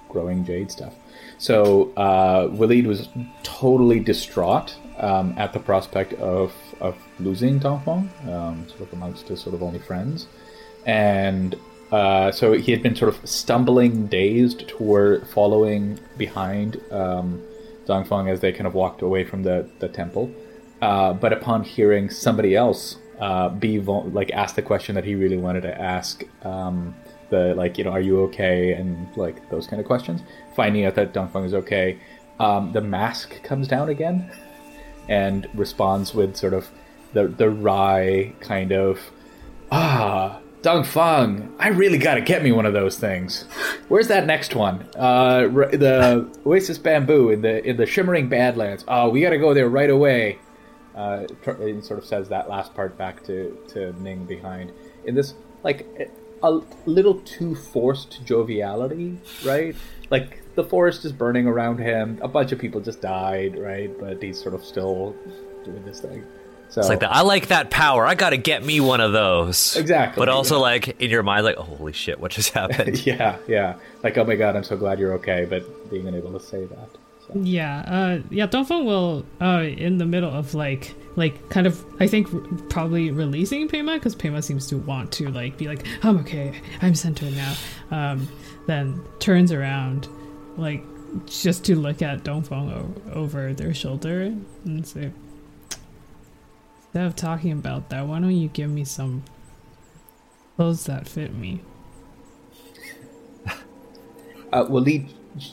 [0.07, 0.93] growing jade stuff.
[1.39, 3.09] So uh, Waleed was
[3.43, 9.39] totally distraught um, at the prospect of, of losing Dongfeng, um, sort of amongst his
[9.41, 10.27] sort of only friends.
[10.85, 11.55] And
[11.91, 17.41] uh, so he had been sort of stumbling, dazed, toward following behind um,
[17.87, 20.29] Dongfeng as they kind of walked away from the the temple.
[20.81, 25.37] Uh, but upon hearing somebody else uh, be like ask the question that he really
[25.37, 26.95] wanted to ask, um,
[27.29, 30.21] the like you know are you okay and like those kind of questions,
[30.55, 31.99] finding out that Dongfeng is okay,
[32.39, 34.31] um, the mask comes down again
[35.07, 36.69] and responds with sort of
[37.13, 38.99] the the wry kind of
[39.71, 43.43] ah Dongfeng, I really gotta get me one of those things.
[43.87, 44.89] Where's that next one?
[44.97, 48.83] Uh, the Oasis Bamboo in the in the Shimmering Badlands.
[48.87, 50.37] Oh, we gotta go there right away.
[50.95, 54.73] Uh, it sort of says that last part back to to Ning behind
[55.05, 56.11] in this like
[56.43, 59.75] a little too forced joviality, right?
[60.09, 62.19] Like the forest is burning around him.
[62.21, 63.91] A bunch of people just died, right?
[63.99, 65.15] But he's sort of still
[65.65, 66.23] doing this thing.
[66.69, 67.11] So It's like that.
[67.11, 68.05] I like that power.
[68.05, 69.75] I got to get me one of those.
[69.75, 70.61] Exactly, But also, yeah.
[70.61, 73.05] like in your mind, like, oh, holy shit, what just happened?
[73.07, 73.75] yeah, yeah.
[74.03, 75.45] Like, oh my god, I'm so glad you're okay.
[75.49, 76.89] But being unable to say that.
[77.27, 77.39] So.
[77.41, 78.45] Yeah, uh, yeah.
[78.47, 83.67] Dongfeng will, uh, in the middle of like, like, kind of, I think, probably releasing
[83.67, 87.55] Pema because Pema seems to want to like be like, I'm okay, I'm centered now.
[87.91, 88.27] Um,
[88.67, 90.07] then turns around,
[90.57, 90.83] like,
[91.25, 94.21] just to look at Dongfeng o- over their shoulder
[94.65, 95.11] and say,
[96.85, 99.23] instead of talking about that, why don't you give me some
[100.55, 101.61] clothes that fit me?
[104.51, 105.07] Uh, Waleed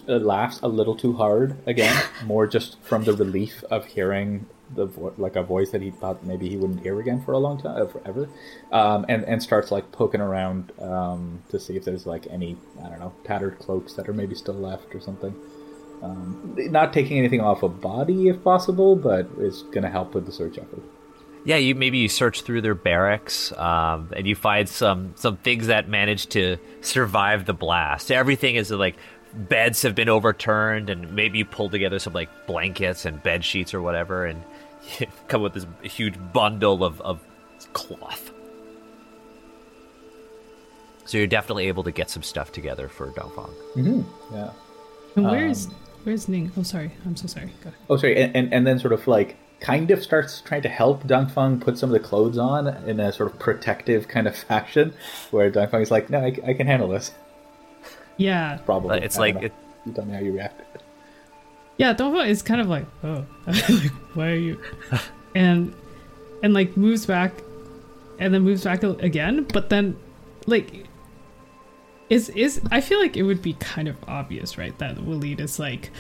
[0.09, 1.95] uh, laughs a little too hard again,
[2.25, 6.25] more just from the relief of hearing the vo- like a voice that he thought
[6.25, 8.29] maybe he wouldn't hear again for a long time, forever,
[8.73, 12.89] um, and and starts like poking around um, to see if there's like any I
[12.89, 15.35] don't know tattered cloaks that are maybe still left or something.
[16.03, 20.27] Um, not taking anything off a body if possible, but it's going to help with
[20.27, 20.83] the search effort.
[21.47, 25.69] yeah, you maybe you search through their barracks, um, and you find some some things
[25.69, 28.11] that managed to survive the blast.
[28.11, 28.97] Everything is like
[29.33, 33.73] beds have been overturned, and maybe you pull together some like blankets and bed sheets
[33.75, 34.43] or whatever, and
[35.29, 37.21] come with this huge bundle of, of
[37.73, 38.31] cloth.
[41.05, 43.51] So you're definitely able to get some stuff together for Dongfang.
[43.77, 44.35] Mm-hmm.
[44.35, 44.51] Yeah.
[45.15, 45.75] And where's um,
[46.05, 46.51] where's Ning?
[46.57, 47.47] Oh, sorry, I'm so sorry.
[47.63, 47.75] Go ahead.
[47.89, 51.05] Oh, sorry, and, and, and then sort of like kind of starts trying to help
[51.05, 54.95] Dongfeng put some of the clothes on in a sort of protective kind of fashion,
[55.31, 57.13] where Dongfeng is like, "No, I, I can handle this."
[58.17, 59.47] Yeah, Probably, It's I like don't know.
[59.47, 59.53] it-
[59.87, 60.63] you tell me how you react.
[61.79, 64.61] Yeah, Dongfeng is kind of like, oh, like, why are you?
[65.35, 65.75] And
[66.43, 67.43] and like moves back,
[68.19, 69.45] and then moves back again.
[69.53, 69.95] But then,
[70.47, 70.87] like,
[72.09, 74.77] is is I feel like it would be kind of obvious, right?
[74.79, 75.91] That Waleed is like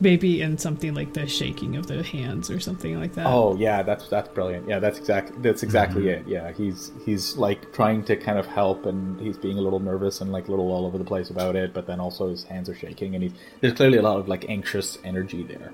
[0.00, 3.26] maybe in something like the shaking of the hands or something like that.
[3.26, 4.68] Oh yeah, that's that's brilliant.
[4.68, 6.26] Yeah, that's exactly that's exactly it.
[6.26, 10.20] Yeah, he's he's like trying to kind of help, and he's being a little nervous
[10.20, 11.72] and like a little all over the place about it.
[11.72, 14.48] But then also his hands are shaking, and he's there's clearly a lot of like
[14.48, 15.72] anxious energy there.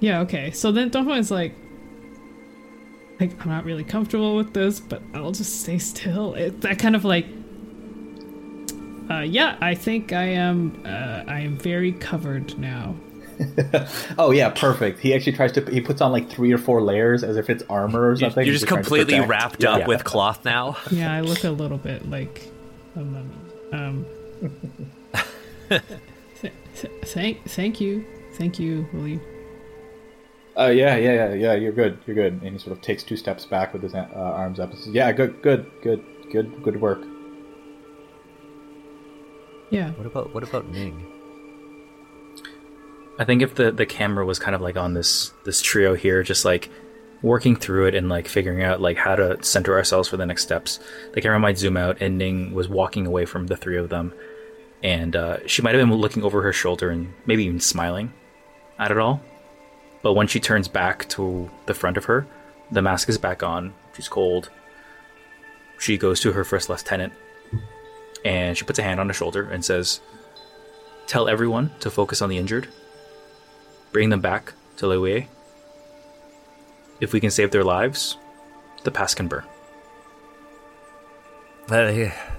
[0.00, 0.52] Yeah, okay.
[0.52, 1.54] So then Dongfeng is like,
[3.18, 6.34] like I'm not really comfortable with this, but I'll just stay still.
[6.34, 7.26] It, that kind of like,
[9.10, 10.82] uh, yeah, I think I am.
[10.84, 12.94] Uh, I am very covered now.
[14.18, 14.98] Oh yeah, perfect.
[15.00, 17.62] He actually tries to he puts on like three or four layers as if it's
[17.70, 18.44] armor or something.
[18.44, 19.28] you're just completely protect.
[19.30, 19.70] wrapped Yeah.
[19.76, 20.76] up with cloth now.
[20.90, 22.48] Yeah, I look a little bit like
[22.96, 23.30] a mummy.
[23.72, 24.06] Um,
[25.68, 25.82] th-
[26.40, 29.20] th- thank, thank you, thank you, Willie.
[30.58, 31.54] Uh, yeah, yeah, yeah, yeah.
[31.54, 31.98] You're good.
[32.06, 32.42] You're good.
[32.42, 34.70] And he sort of takes two steps back with his uh, arms up.
[34.70, 37.00] and says, Yeah, good, good, good, good, good work.
[39.70, 41.06] Yeah, What about what about Ning?
[43.18, 46.22] I think if the the camera was kind of like on this this trio here,
[46.22, 46.70] just like
[47.20, 50.42] working through it and like figuring out like how to center ourselves for the next
[50.42, 50.78] steps,
[51.14, 54.12] the camera might zoom out and Ning was walking away from the three of them,
[54.82, 58.12] and uh, she might have been looking over her shoulder and maybe even smiling
[58.78, 59.20] at it all.
[60.02, 62.26] But when she turns back to the front of her,
[62.70, 63.74] the mask is back on.
[63.96, 64.50] She's cold.
[65.78, 67.12] She goes to her first lieutenant
[68.24, 70.00] and she puts a hand on her shoulder and says,
[71.06, 72.68] Tell everyone to focus on the injured.
[73.92, 75.26] Bring them back to Liyue.
[77.00, 78.16] If we can save their lives,
[78.84, 79.44] the past can burn.
[81.70, 82.34] Uh, yeah.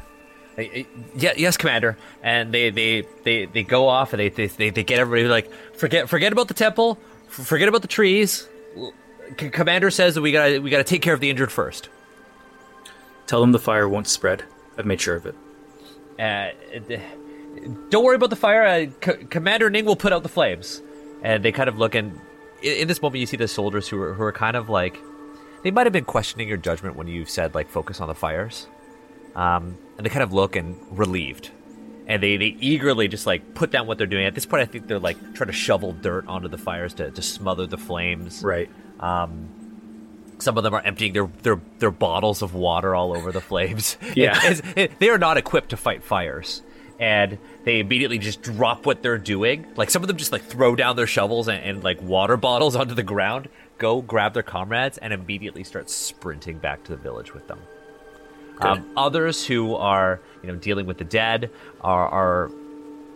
[1.15, 1.97] Yeah, yes, Commander.
[2.21, 5.49] And they they, they, they go off and they, they they they get everybody like
[5.75, 6.97] forget forget about the temple,
[7.27, 8.47] forget about the trees.
[9.37, 11.87] Commander says that we gotta we gotta take care of the injured first.
[13.25, 14.43] Tell them the fire won't spread.
[14.77, 15.35] I've made sure of it.
[16.19, 16.49] Uh,
[17.89, 18.65] don't worry about the fire.
[18.65, 20.81] Uh, C- Commander Ning will put out the flames.
[21.23, 22.19] And they kind of look and
[22.61, 24.97] in, in this moment you see the soldiers who are who are kind of like
[25.63, 28.67] they might have been questioning your judgment when you said like focus on the fires.
[29.35, 31.51] um, and they kind of look and relieved,
[32.07, 34.25] and they they eagerly just like put down what they're doing.
[34.25, 37.11] At this point, I think they're like trying to shovel dirt onto the fires to
[37.11, 38.41] to smother the flames.
[38.43, 38.69] Right.
[39.01, 39.49] Um,
[40.39, 43.97] Some of them are emptying their their their bottles of water all over the flames.
[44.15, 44.39] Yeah.
[44.51, 46.61] It- it- they are not equipped to fight fires,
[46.99, 49.65] and they immediately just drop what they're doing.
[49.75, 52.75] Like some of them just like throw down their shovels and, and like water bottles
[52.77, 57.33] onto the ground, go grab their comrades, and immediately start sprinting back to the village
[57.33, 57.59] with them.
[58.61, 61.49] Um, others who are you know dealing with the dead
[61.81, 62.51] are, are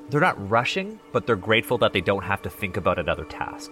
[0.10, 3.72] they're not rushing, but they're grateful that they don't have to think about another task.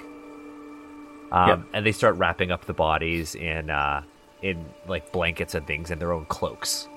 [1.31, 1.59] Um, Yep.
[1.73, 4.03] And they start wrapping up the bodies in uh,
[4.41, 6.89] in like blankets and things in their own cloaks.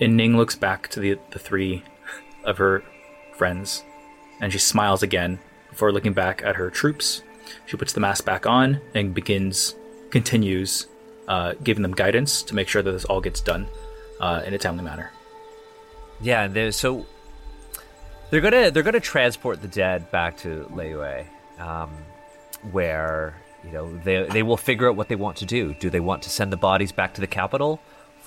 [0.00, 1.84] And Ning looks back to the the three
[2.44, 2.82] of her
[3.36, 3.84] friends,
[4.40, 5.38] and she smiles again
[5.68, 7.22] before looking back at her troops.
[7.66, 9.74] She puts the mask back on and begins,
[10.10, 10.86] continues,
[11.28, 13.66] uh, giving them guidance to make sure that this all gets done
[14.20, 15.10] uh, in a timely manner.
[16.20, 17.06] Yeah, they're, so
[18.30, 21.26] they're gonna they're gonna transport the dead back to Liyue,
[21.58, 21.90] um,
[22.70, 23.34] where
[23.64, 25.74] you know they they will figure out what they want to do.
[25.74, 27.80] Do they want to send the bodies back to the capital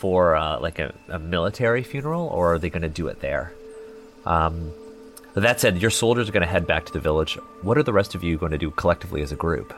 [0.03, 3.53] for uh, like a, a military funeral, or are they going to do it there?
[4.25, 4.73] Um,
[5.33, 7.35] that said, your soldiers are going to head back to the village.
[7.61, 9.73] What are the rest of you going to do collectively as a group?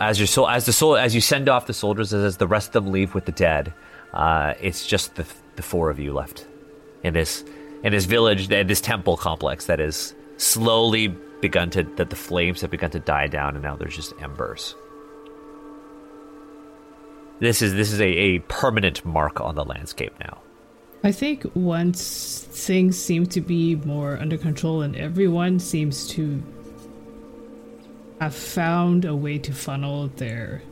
[0.00, 2.68] As your soul, as the soul, as you send off the soldiers, as the rest
[2.68, 3.74] of them leave with the dead,
[4.12, 6.46] uh, it's just the the four of you left
[7.02, 7.42] in this
[7.82, 11.08] in this village, in this temple complex that is slowly
[11.40, 14.76] begun to that the flames have begun to die down, and now there's just embers.
[17.40, 20.38] This is this is a, a permanent mark on the landscape now.
[21.02, 26.42] I think once things seem to be more under control and everyone seems to
[28.20, 30.62] have found a way to funnel their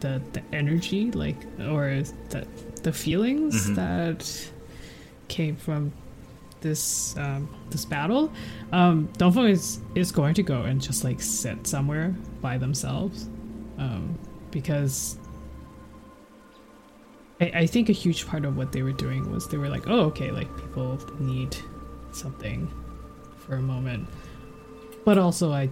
[0.00, 2.46] the the energy like or the
[2.82, 4.50] the feelings that
[5.28, 5.92] came from
[6.60, 8.32] this um, this battle,
[8.72, 13.28] um, Dongfeng is is going to go and just like sit somewhere by themselves,
[13.78, 14.18] um,
[14.50, 15.18] because
[17.40, 19.88] I, I think a huge part of what they were doing was they were like,
[19.88, 21.56] oh, okay, like people need
[22.12, 22.70] something
[23.38, 24.08] for a moment.
[25.04, 25.70] But also, I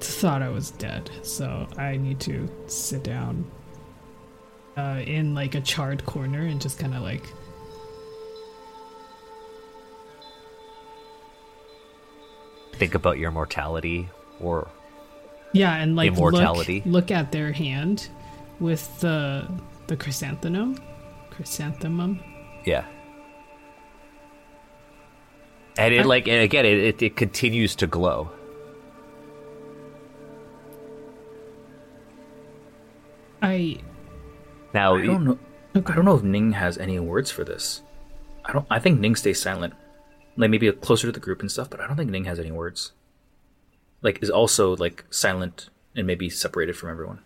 [0.00, 3.48] thought I was dead, so I need to sit down
[4.76, 7.24] uh, in like a charred corner and just kind of like.
[12.72, 14.08] Think about your mortality,
[14.40, 14.68] or
[15.52, 16.82] Yeah, and like Immortality.
[16.84, 18.08] Look, look at their hand
[18.60, 19.48] with the
[19.88, 20.78] the chrysanthemum,
[21.30, 22.20] chrysanthemum.
[22.64, 22.84] yeah.
[25.76, 28.30] And it like and again, it, it, it continues to glow.
[33.40, 33.78] I
[34.74, 35.38] Now, I don't know.
[35.76, 37.82] I don't know if Ning has any words for this.
[38.44, 38.66] I don't.
[38.68, 39.74] I think Ning stays silent,
[40.36, 41.70] like maybe closer to the group and stuff.
[41.70, 42.92] But I don't think Ning has any words.
[44.02, 47.20] Like is also like silent and maybe separated from everyone.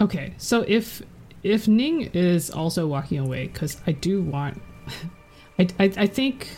[0.00, 1.02] Okay, so if
[1.42, 4.60] if Ning is also walking away, because I do want,
[5.58, 6.48] I, I I think,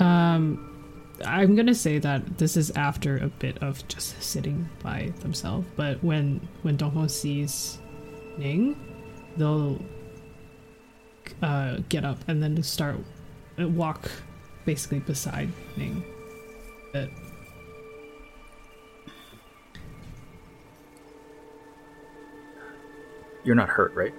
[0.00, 0.66] um,
[1.24, 5.66] I'm gonna say that this is after a bit of just sitting by themselves.
[5.76, 7.78] But when when Donghong sees
[8.38, 8.76] Ning,
[9.36, 9.80] they'll
[11.42, 12.96] uh, get up and then start
[13.60, 14.10] uh, walk
[14.64, 16.04] basically beside Ning.
[16.92, 17.10] But
[23.44, 24.14] You're not hurt, right?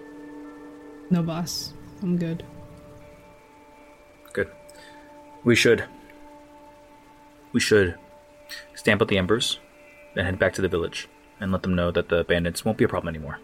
[1.10, 2.44] no, boss, I'm good.
[4.34, 4.50] Good.
[5.44, 5.84] We should.
[7.52, 7.98] We should
[8.76, 9.60] stamp out the embers,
[10.16, 11.10] then head back to the village
[11.42, 13.40] and let them know that the bandits won't be a problem anymore.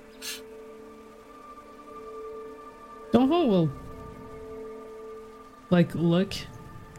[3.12, 3.70] Donghong will
[5.70, 6.34] like look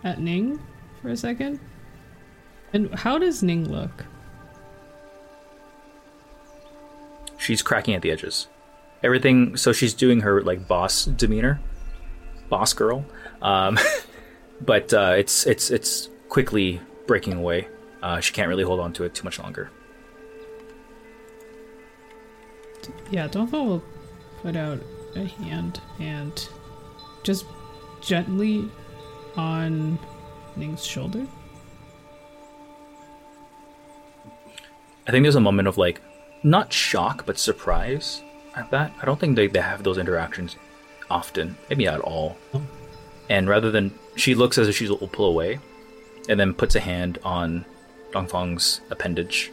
[0.05, 0.61] at Ning
[1.01, 1.61] for a second.
[2.73, 4.05] And how does Ning look?
[7.39, 8.49] She's cracking at the edges.
[9.03, 9.57] Everything.
[9.57, 11.61] So she's doing her like boss demeanor,
[12.49, 13.05] boss girl.
[13.43, 13.79] Um,
[14.61, 17.69] but uh, it's it's it's quickly breaking away.
[18.03, 19.71] Uh, she can't really hold on to it too much longer.
[23.11, 23.85] Yeah, Donghong will
[24.43, 24.81] put out
[25.15, 26.49] a hand and
[27.23, 27.45] just
[28.01, 28.71] gently
[29.37, 29.99] on
[30.57, 31.27] Ning's shoulder.
[35.07, 36.01] I think there's a moment of like,
[36.43, 38.23] not shock, but surprise
[38.59, 38.93] at that.
[39.01, 40.57] I don't think they, they have those interactions
[41.11, 42.37] often, maybe not at all.
[43.31, 45.59] And rather than, she looks as if she will pull away,
[46.29, 47.65] and then puts a hand on
[48.13, 49.51] Dongfang's appendage,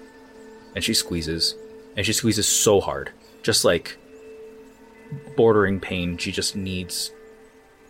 [0.76, 1.56] and she squeezes,
[1.96, 3.12] and she squeezes so hard
[3.44, 3.98] just like
[5.38, 6.18] bordering pain.
[6.18, 7.12] She just needs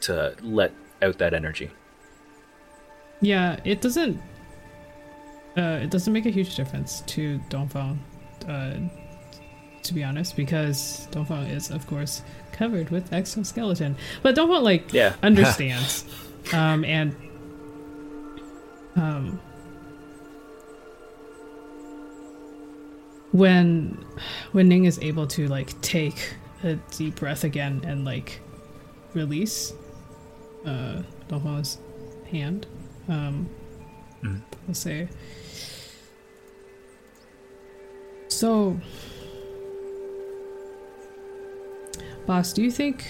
[0.02, 1.72] to let out that energy.
[3.22, 4.22] Yeah, it doesn't.
[5.58, 7.98] Uh, it doesn't make a huge difference to Dongfang,
[8.48, 8.76] uh,
[9.86, 12.22] to be honest, because Dongfang is, of course,
[12.52, 13.96] covered with exoskeleton.
[14.22, 15.16] But Dongfang like Yeah.
[15.24, 16.06] understands,
[16.54, 17.16] um, and
[18.96, 19.40] um,
[23.32, 24.04] when
[24.52, 28.40] when Ning is able to like take a deep breath again and like
[29.14, 29.74] release
[30.66, 31.78] uh Dongfang's
[32.32, 32.66] hand,
[33.10, 33.50] um,
[34.24, 35.08] we'll say.
[38.28, 38.80] So,
[42.26, 43.06] boss, do you think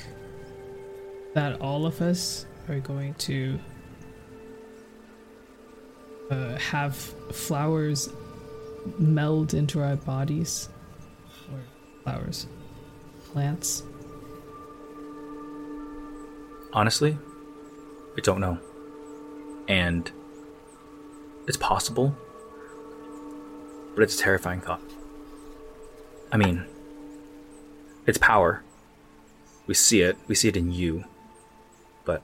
[1.34, 3.60] that all of us are going to
[6.30, 8.10] uh, have flowers
[8.98, 10.70] meld into our bodies?
[11.52, 11.60] Or
[12.04, 12.48] flowers?
[13.32, 13.84] Plants?
[16.74, 17.18] Honestly,
[18.18, 18.60] I don't know.
[19.68, 20.12] And
[21.48, 22.16] it's possible,
[23.96, 24.82] but it's a terrifying thought.
[26.32, 26.66] I mean,
[28.06, 28.65] it's power.
[29.68, 31.06] We see it, we see it in you.
[32.04, 32.22] But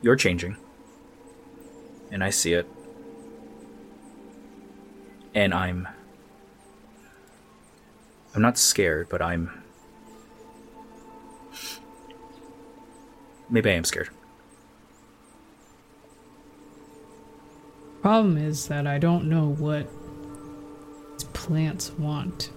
[0.00, 0.56] you're changing.
[2.10, 2.68] And I see it.
[5.34, 5.88] And I'm
[8.34, 9.62] I'm not scared, but I'm
[13.50, 14.08] maybe I am scared.
[18.00, 19.86] Problem is that I don't know what
[21.34, 22.50] plants want.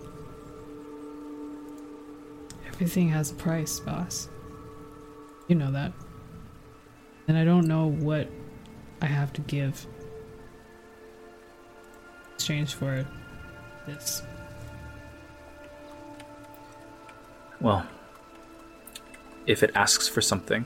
[2.75, 4.27] Everything has a price, boss.
[5.47, 5.93] You know that.
[7.27, 8.27] And I don't know what
[9.01, 9.87] I have to give
[12.25, 13.07] in exchange for
[13.87, 14.21] this.
[17.61, 17.87] Well,
[19.47, 20.65] if it asks for something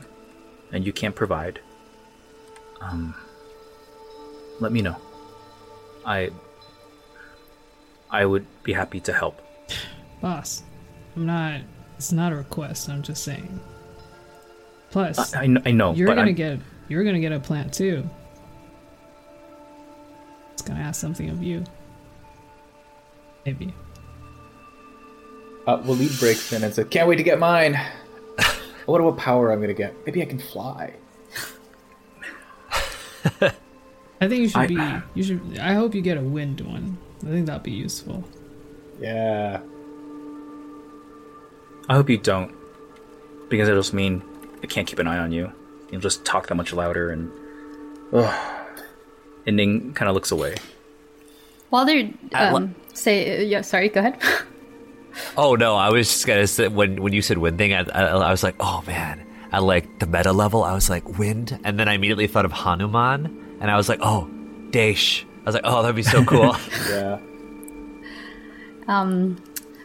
[0.72, 1.60] and you can't provide,
[2.80, 3.14] um,
[4.58, 4.96] let me know.
[6.04, 6.30] I
[8.10, 9.40] I would be happy to help.
[10.20, 10.64] Boss,
[11.14, 11.60] I'm not.
[12.00, 12.88] It's not a request.
[12.88, 13.60] I'm just saying.
[14.90, 17.74] Plus, I, I, I know, you're but gonna I'm, get you're gonna get a plant
[17.74, 18.08] too.
[20.54, 21.62] It's gonna ask something of you.
[23.44, 23.74] Maybe.
[25.66, 27.74] Uh, Waleed breaks in and says, "Can't wait to get mine.
[28.38, 28.54] I
[28.86, 29.94] wonder what power I'm gonna get.
[30.06, 30.94] Maybe I can fly."
[34.22, 35.02] I think you should I- be.
[35.12, 35.58] You should.
[35.58, 36.96] I hope you get a wind one.
[37.26, 38.24] I think that'd be useful.
[38.98, 39.60] Yeah.
[41.90, 42.54] I hope you don't,
[43.48, 44.22] because it'll just mean
[44.62, 45.52] I can't keep an eye on you.
[45.90, 47.32] You'll just talk that much louder, and
[48.12, 48.32] ugh.
[49.44, 50.54] and Ning kind of looks away.
[51.70, 54.22] While they're Uh, um, say yeah, sorry, go ahead.
[55.36, 58.02] Oh no, I was just gonna say when when you said wind thing, I, I,
[58.06, 61.80] I was like, oh man, at like the meta level, I was like wind, and
[61.80, 64.30] then I immediately thought of Hanuman, and I was like, oh,
[64.70, 65.24] Daesh.
[65.42, 66.54] I was like, oh, that'd be so cool.
[66.88, 67.18] Yeah.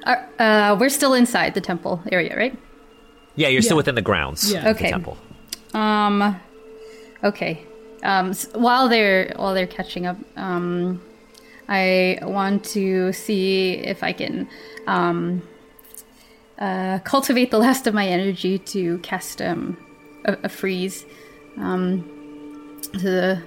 [0.05, 2.57] Uh, uh, we're still inside the temple area, right?
[3.37, 4.59] yeah, you're still within the grounds Yeah.
[4.59, 4.89] of the Okay.
[4.91, 5.17] temple.
[5.73, 6.39] Um,
[7.23, 7.59] okay.
[8.03, 11.01] Um, s- while they're while they're catching up, um,
[11.67, 14.47] I want to see if I can
[14.87, 15.41] um,
[16.59, 19.75] uh, cultivate the last of my energy to cast um,
[20.25, 21.05] a, a freeze
[21.57, 22.03] um,
[22.93, 23.41] to the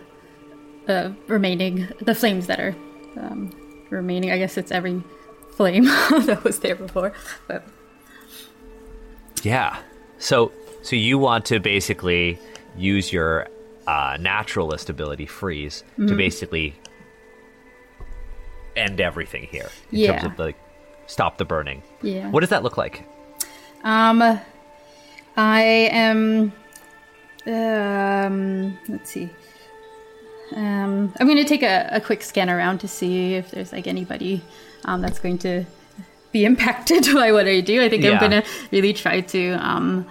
[0.88, 2.74] uh, remaining the flames that are
[3.16, 3.50] um,
[3.90, 4.32] remaining.
[4.32, 5.02] I guess it's every
[5.58, 5.84] flame
[6.26, 7.12] that was there before,
[7.48, 7.66] but
[9.42, 9.76] Yeah.
[10.18, 10.52] So
[10.82, 12.38] so you want to basically
[12.76, 13.48] use your
[13.88, 16.74] uh, naturalist ability, freeze, to basically
[18.76, 20.56] end everything here in terms of like
[21.06, 21.82] stop the burning.
[22.02, 22.30] yeah.
[22.30, 23.04] What does that look like?
[23.82, 24.22] Um,
[25.36, 26.52] I am.
[27.46, 29.28] Um, let's see.
[30.54, 33.86] Um, I'm going to take a, a quick scan around to see if there's like
[33.86, 34.42] anybody
[34.88, 35.64] um, that's going to
[36.32, 37.82] be impacted by what I do.
[37.82, 40.06] I think I'm going to really try to um,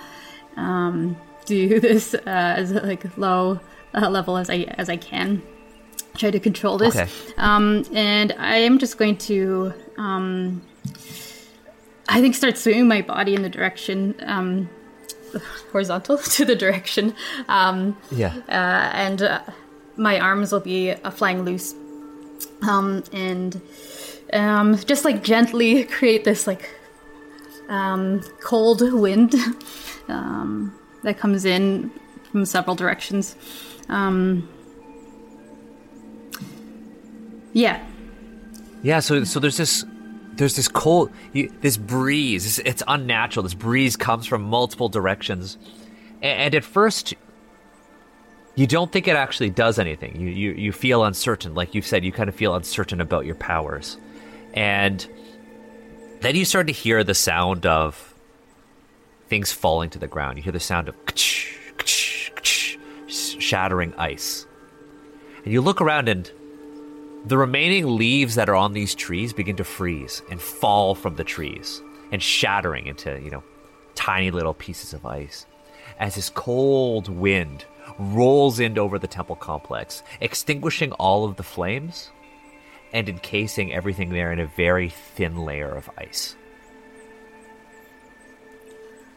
[0.55, 3.59] um, do this uh, as like low
[3.93, 5.41] uh, level as I as I can.
[6.15, 6.95] Try to control this.
[6.95, 7.09] Okay.
[7.37, 10.61] Um, and I am just going to um,
[12.09, 14.69] I think start swinging my body in the direction um,
[15.71, 17.13] horizontal to the direction,
[17.47, 18.33] um, Yeah.
[18.49, 19.41] uh, and uh,
[19.95, 21.75] my arms will be uh, flying loose,
[22.67, 23.61] um, and
[24.33, 26.69] um, just like gently create this like
[27.69, 29.35] um, cold wind
[30.07, 31.91] um, that comes in
[32.31, 33.35] from several directions.
[33.89, 34.47] Um,
[37.53, 37.83] yeah,
[38.83, 39.85] Yeah, so so there's this
[40.37, 42.45] there's this cold, you, this breeze.
[42.45, 43.43] It's, it's unnatural.
[43.43, 45.57] This breeze comes from multiple directions,
[46.21, 47.15] and, and at first,
[48.55, 50.19] you don't think it actually does anything.
[50.19, 52.05] You, you you feel uncertain, like you said.
[52.05, 53.97] You kind of feel uncertain about your powers,
[54.57, 55.07] and
[56.21, 58.15] then you start to hear the sound of
[59.27, 60.37] things falling to the ground.
[60.37, 60.95] You hear the sound of
[63.07, 64.47] shattering ice,
[65.43, 66.31] and you look around and
[67.25, 71.23] the remaining leaves that are on these trees begin to freeze and fall from the
[71.23, 73.43] trees and shattering into, you know,
[73.93, 75.45] tiny little pieces of ice.
[75.99, 77.63] As this cold wind
[77.99, 82.09] rolls in over the temple complex, extinguishing all of the flames
[82.97, 86.35] and encasing everything there in a very thin layer of ice.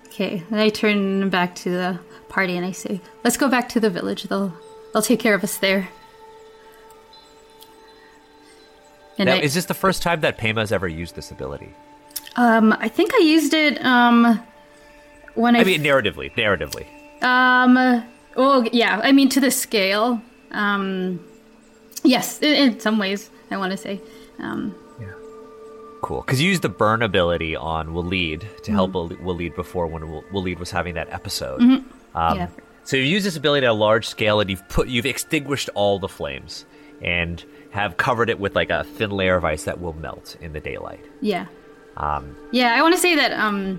[0.09, 3.81] Okay, then I turn back to the party and I say, "Let's go back to
[3.81, 4.25] the village.
[4.25, 4.53] They'll
[4.93, 5.89] they'll take care of us there."
[9.17, 11.73] And now, I, is this the first time that Pema ever used this ability?
[12.37, 14.43] Um, I think I used it um
[15.35, 15.61] when I.
[15.61, 16.87] I mean, narratively, narratively.
[17.23, 18.05] Um.
[18.37, 19.01] Well, yeah.
[19.03, 20.21] I mean, to the scale.
[20.51, 21.25] Um.
[22.03, 24.01] Yes, in, in some ways, I want to say.
[24.39, 24.75] Um.
[25.01, 25.13] Yeah.
[26.03, 28.75] Cool, because you used the burn ability on Waleed to mm-hmm.
[28.75, 31.61] help Waleed before when Waleed was having that episode.
[31.61, 32.17] Mm-hmm.
[32.17, 32.49] Um, yeah.
[32.85, 35.99] So you use this ability at a large scale, and you've put you've extinguished all
[35.99, 36.65] the flames,
[37.03, 40.53] and have covered it with like a thin layer of ice that will melt in
[40.53, 41.05] the daylight.
[41.21, 41.47] Yeah.
[41.97, 43.79] Um, yeah, I want to say that um,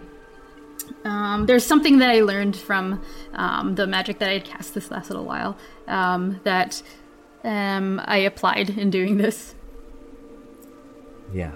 [1.03, 3.01] um, there's something that I learned from
[3.33, 5.57] um, the magic that I had cast this last little while
[5.87, 6.83] um, that
[7.43, 9.55] um, I applied in doing this.
[11.33, 11.51] Yeah.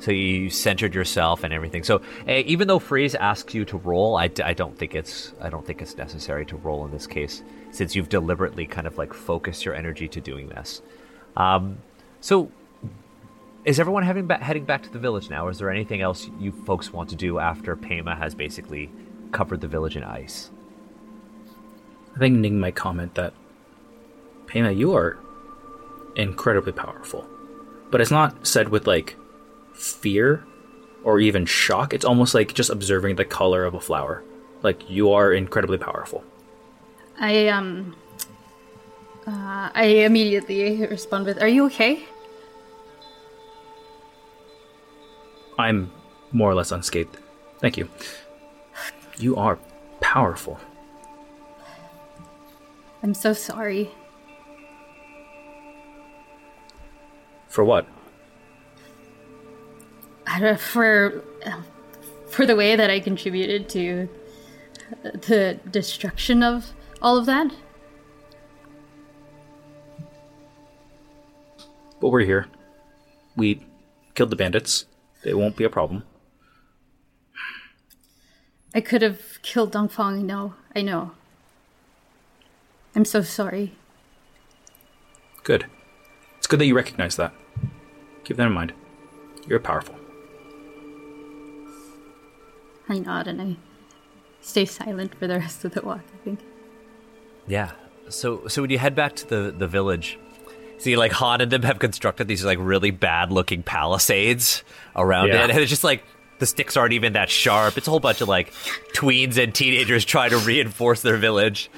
[0.00, 1.84] So you centered yourself and everything.
[1.84, 5.50] So uh, even though Freeze asks you to roll, I, I don't think it's I
[5.50, 9.12] don't think it's necessary to roll in this case, since you've deliberately kind of like
[9.12, 10.80] focused your energy to doing this.
[11.36, 11.78] Um,
[12.20, 12.50] so,
[13.66, 15.46] is everyone having ba- heading back to the village now?
[15.46, 18.90] Or is there anything else you folks want to do after Pema has basically
[19.32, 20.50] covered the village in ice?
[22.16, 23.34] I think Ning might comment that
[24.46, 25.18] Pema, you are
[26.16, 27.28] incredibly powerful,
[27.90, 29.16] but it's not said with like
[29.74, 30.44] fear
[31.02, 31.94] or even shock.
[31.94, 34.22] It's almost like just observing the color of a flower.
[34.62, 36.24] Like you are incredibly powerful.
[37.18, 37.94] I um
[39.26, 42.04] uh, I immediately respond with, Are you okay?
[45.58, 45.92] I'm
[46.32, 47.16] more or less unscathed.
[47.58, 47.88] Thank you.
[49.18, 49.58] You are
[50.00, 50.58] powerful.
[53.02, 53.90] I'm so sorry.
[57.50, 57.86] For what?
[60.58, 61.22] For
[62.28, 64.08] for the way that I contributed to
[65.02, 66.72] the destruction of
[67.02, 67.52] all of that.
[72.00, 72.46] But we're here.
[73.36, 73.66] We
[74.14, 74.86] killed the bandits.
[75.22, 76.04] They won't be a problem.
[78.74, 81.10] I could have killed Dongfeng, no, I know.
[82.94, 83.72] I'm so sorry.
[85.42, 85.66] Good.
[86.38, 87.34] It's good that you recognize that.
[88.30, 88.72] Keep that in mind.
[89.48, 89.96] You're powerful.
[92.88, 93.56] I nod and I
[94.40, 96.38] stay silent for the rest of the walk, I think.
[97.48, 97.72] Yeah.
[98.08, 100.16] So so when you head back to the, the village,
[100.78, 104.62] See, like Han and them have constructed these like really bad looking palisades
[104.94, 105.46] around yeah.
[105.46, 106.04] it, and it's just like
[106.38, 107.76] the sticks aren't even that sharp.
[107.78, 108.52] It's a whole bunch of like
[108.94, 111.68] tweens and teenagers trying to reinforce their village.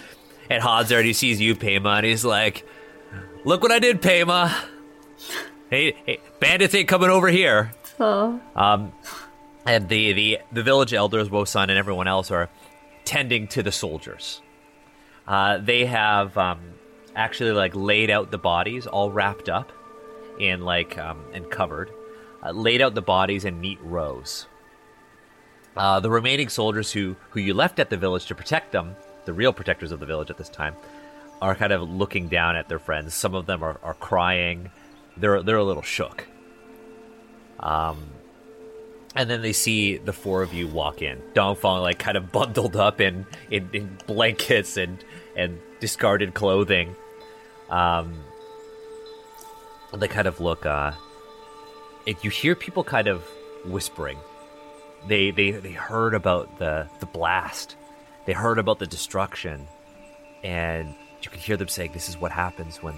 [0.51, 2.67] And Han's there and he sees you, Pema, and he's like,
[3.47, 4.55] "Look what I did, Pema.
[5.73, 8.39] Hey, hey bandits ain't coming over here." Oh.
[8.55, 8.93] Um,
[9.65, 12.51] and the the the village elders, Wosan and everyone else are
[13.07, 14.43] tending to the soldiers.
[15.27, 16.61] Uh, they have um,
[17.17, 19.73] actually like laid out the bodies all wrapped up
[20.39, 21.91] in like um, and covered,
[22.43, 24.47] uh, laid out the bodies in neat rows.
[25.75, 28.95] Uh, the remaining soldiers who who you left at the village to protect them,
[29.25, 30.77] the real protectors of the village at this time,
[31.41, 33.15] are kind of looking down at their friends.
[33.15, 34.71] Some of them are, are crying.
[35.17, 36.27] They're they're a little shook.
[37.61, 38.13] Um,
[39.15, 41.21] and then they see the four of you walk in.
[41.35, 45.05] Dongfeng like kind of bundled up in, in, in blankets and
[45.37, 46.95] and discarded clothing.
[47.69, 48.15] Um,
[49.93, 50.65] they kind of look.
[50.65, 50.93] Uh,
[52.07, 53.23] you hear people kind of
[53.65, 54.19] whispering.
[55.07, 57.77] They they they heard about the the blast.
[58.25, 59.67] They heard about the destruction,
[60.43, 62.95] and you can hear them saying, "This is what happens when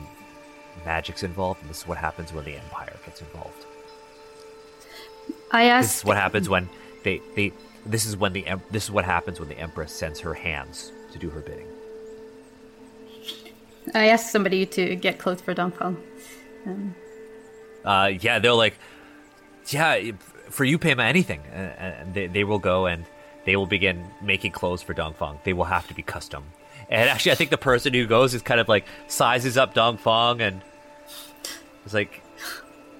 [0.84, 3.66] magic's involved, and this is what happens when the Empire gets involved."
[5.50, 5.88] I asked.
[5.88, 6.68] This is what happens when
[7.02, 7.52] they they.
[7.86, 11.18] This is when the this is what happens when the Empress sends her hands to
[11.18, 11.68] do her bidding.
[13.94, 15.96] I asked somebody to get clothes for Dongfeng.
[16.66, 16.94] Um,
[17.84, 18.78] uh, yeah, they're like,
[19.68, 20.12] yeah,
[20.48, 21.40] for you, Pema, anything.
[21.52, 23.04] And they, they will go and
[23.44, 25.42] they will begin making clothes for Dongfeng.
[25.44, 26.44] They will have to be custom.
[26.88, 29.98] And actually, I think the person who goes is kind of like sizes up Dong
[29.98, 30.62] Dongfeng and
[31.86, 32.22] is like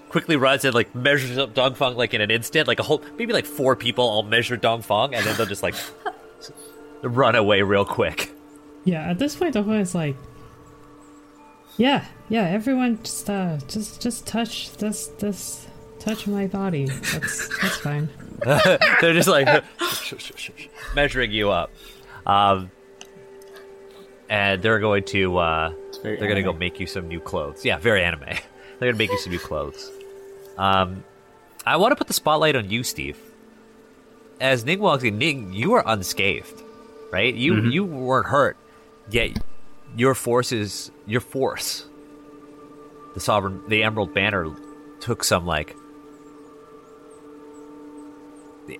[0.09, 2.69] quickly runs and like measures up Dong Dongfeng like in an instant.
[2.69, 5.62] Like a whole, maybe like four people all measure Dong Dongfeng and then they'll just
[5.62, 5.74] like
[7.02, 8.32] run away real quick.
[8.85, 10.16] Yeah, at this point, Dongfeng is like,
[11.77, 15.66] yeah, yeah, everyone just uh, just just touch this this
[15.98, 16.86] touch my body.
[16.86, 18.09] That's that's fine.
[18.44, 19.65] They're just like
[20.94, 21.70] measuring you up,
[22.27, 22.70] um,
[24.29, 25.73] and they're going to uh,
[26.03, 27.65] they're going to go make you some new clothes.
[27.65, 28.21] Yeah, very anime.
[28.79, 29.91] they're going to make you some new clothes.
[30.57, 31.05] Um,
[31.67, 33.19] I want to put the spotlight on you, Steve.
[34.41, 36.63] As Ning walks in, Ning, you are unscathed,
[37.11, 37.35] right?
[37.35, 38.57] You you weren't hurt,
[39.11, 39.39] yet
[39.97, 41.87] your forces, your force,
[43.15, 44.55] the sovereign, the Emerald Banner,
[45.01, 45.77] took some like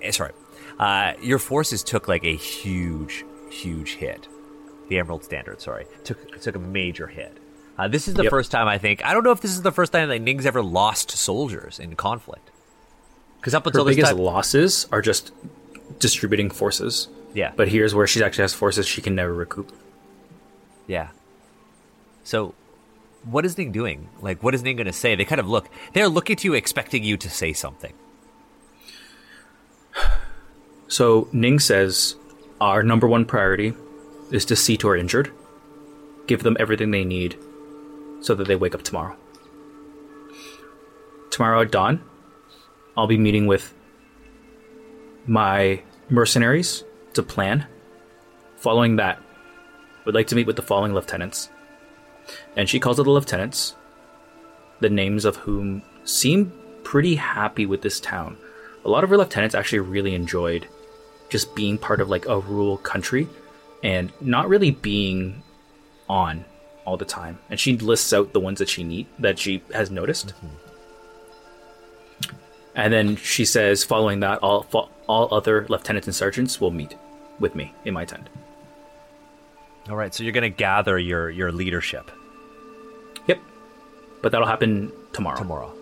[0.03, 0.33] eh, sorry,
[0.79, 4.29] uh, your forces took like a huge, huge hit.
[4.89, 7.39] The Emerald Standard, sorry, took took a major hit.
[7.78, 8.31] Uh, this is the Yep.
[8.31, 9.05] first time I think.
[9.05, 11.97] I don't know if this is the first time that Ning's ever lost soldiers in
[11.97, 12.51] conflict.
[13.40, 15.32] Because up Her until this biggest time, losses are just
[15.98, 17.09] distributing forces.
[17.35, 19.73] yeah, But here's where she actually has forces she can never recoup.
[20.86, 21.09] yeah.
[22.23, 22.55] So,
[23.24, 24.09] what is Ning doing?
[24.23, 25.15] Like, what is Ning going to say?
[25.15, 25.69] They kind of look.
[25.93, 27.93] They're looking to you, expecting you to say something.
[30.89, 32.15] So Ning says
[32.61, 33.73] our number one priority
[34.35, 35.31] is to see to our injured,
[36.27, 37.39] give them everything they need
[38.20, 39.16] so that they wake up tomorrow.
[41.31, 42.02] Tomorrow at dawn,
[42.97, 43.73] I'll be meeting with
[45.27, 46.82] my mercenaries
[47.12, 47.66] to plan.
[48.56, 49.23] Following that,
[50.05, 51.48] would like to meet with the following lieutenants.
[52.56, 53.77] And she calls out the lieutenants,
[54.81, 56.52] the names of whom seem
[56.82, 58.36] pretty happy with this town.
[58.85, 60.66] A lot of her lieutenants actually really enjoyed
[61.28, 63.28] just being part of like a rural country
[63.85, 65.43] and not really being
[66.09, 66.44] on
[66.85, 67.39] all the time.
[67.51, 70.35] And she lists out the ones that she need that she has noticed.
[72.74, 74.66] And then she says, following that, all
[75.06, 76.97] all other lieutenants and sergeants will meet
[77.39, 78.28] with me in my tent.
[79.89, 82.11] All right, so you're going to gather your your leadership.
[83.28, 83.39] Yep,
[84.23, 85.39] but that'll happen tomorrow.
[85.39, 85.73] tomorrow.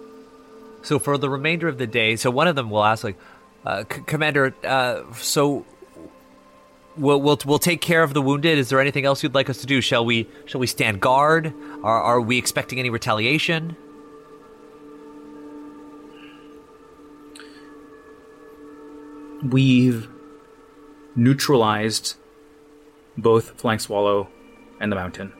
[0.82, 3.16] So for the remainder of the day, so one of them will ask, like,
[3.64, 5.64] uh, C- Commander, uh, so
[6.96, 8.58] we'll, we'll we'll take care of the wounded.
[8.58, 9.80] Is there anything else you'd like us to do?
[9.80, 11.52] Shall we shall we stand guard?
[11.82, 13.76] Are are we expecting any retaliation?
[19.42, 20.08] We've
[21.16, 22.14] neutralized
[23.18, 24.28] both Flank Swallow
[24.80, 25.32] and the Mountain.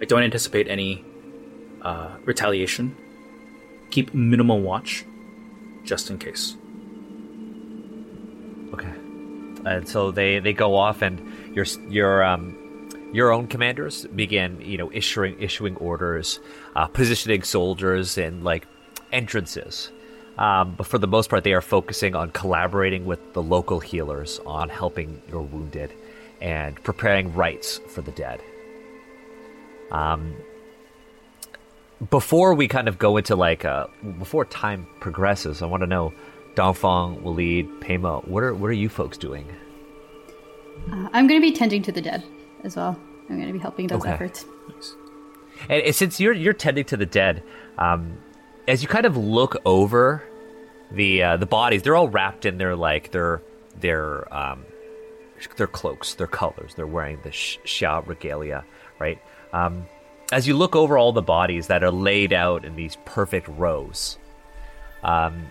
[0.00, 1.04] I don't anticipate any
[1.82, 2.96] uh, retaliation.
[3.90, 5.04] Keep minimal watch,
[5.84, 6.56] just in case.
[9.64, 11.20] And so they they go off, and
[11.54, 12.56] your your um
[13.12, 16.40] your own commanders begin you know issuing issuing orders,
[16.76, 18.66] uh, positioning soldiers in like
[19.12, 19.90] entrances.
[20.38, 24.40] Um, but for the most part, they are focusing on collaborating with the local healers
[24.46, 25.92] on helping your wounded
[26.40, 28.40] and preparing rites for the dead.
[29.90, 30.34] Um,
[32.10, 33.86] before we kind of go into like uh,
[34.18, 36.12] before time progresses, I want to know,
[36.54, 39.46] Dongfeng, Waleed, Pema, what are what are you folks doing?
[40.90, 42.22] Uh, I'm going to be tending to the dead
[42.64, 42.98] as well.
[43.28, 44.10] I'm going to be helping those Okay.
[44.10, 44.44] efforts.
[45.68, 47.42] And, and since you're you're tending to the dead,
[47.78, 48.18] um,
[48.68, 50.22] as you kind of look over
[50.90, 53.40] the uh, the bodies, they're all wrapped in their like their
[53.80, 54.64] their um,
[55.56, 56.74] their cloaks, their colors.
[56.74, 58.64] They're wearing the Xia regalia,
[58.98, 59.20] right?
[59.52, 59.86] Um,
[60.32, 64.18] as you look over all the bodies that are laid out in these perfect rows,
[65.02, 65.46] um,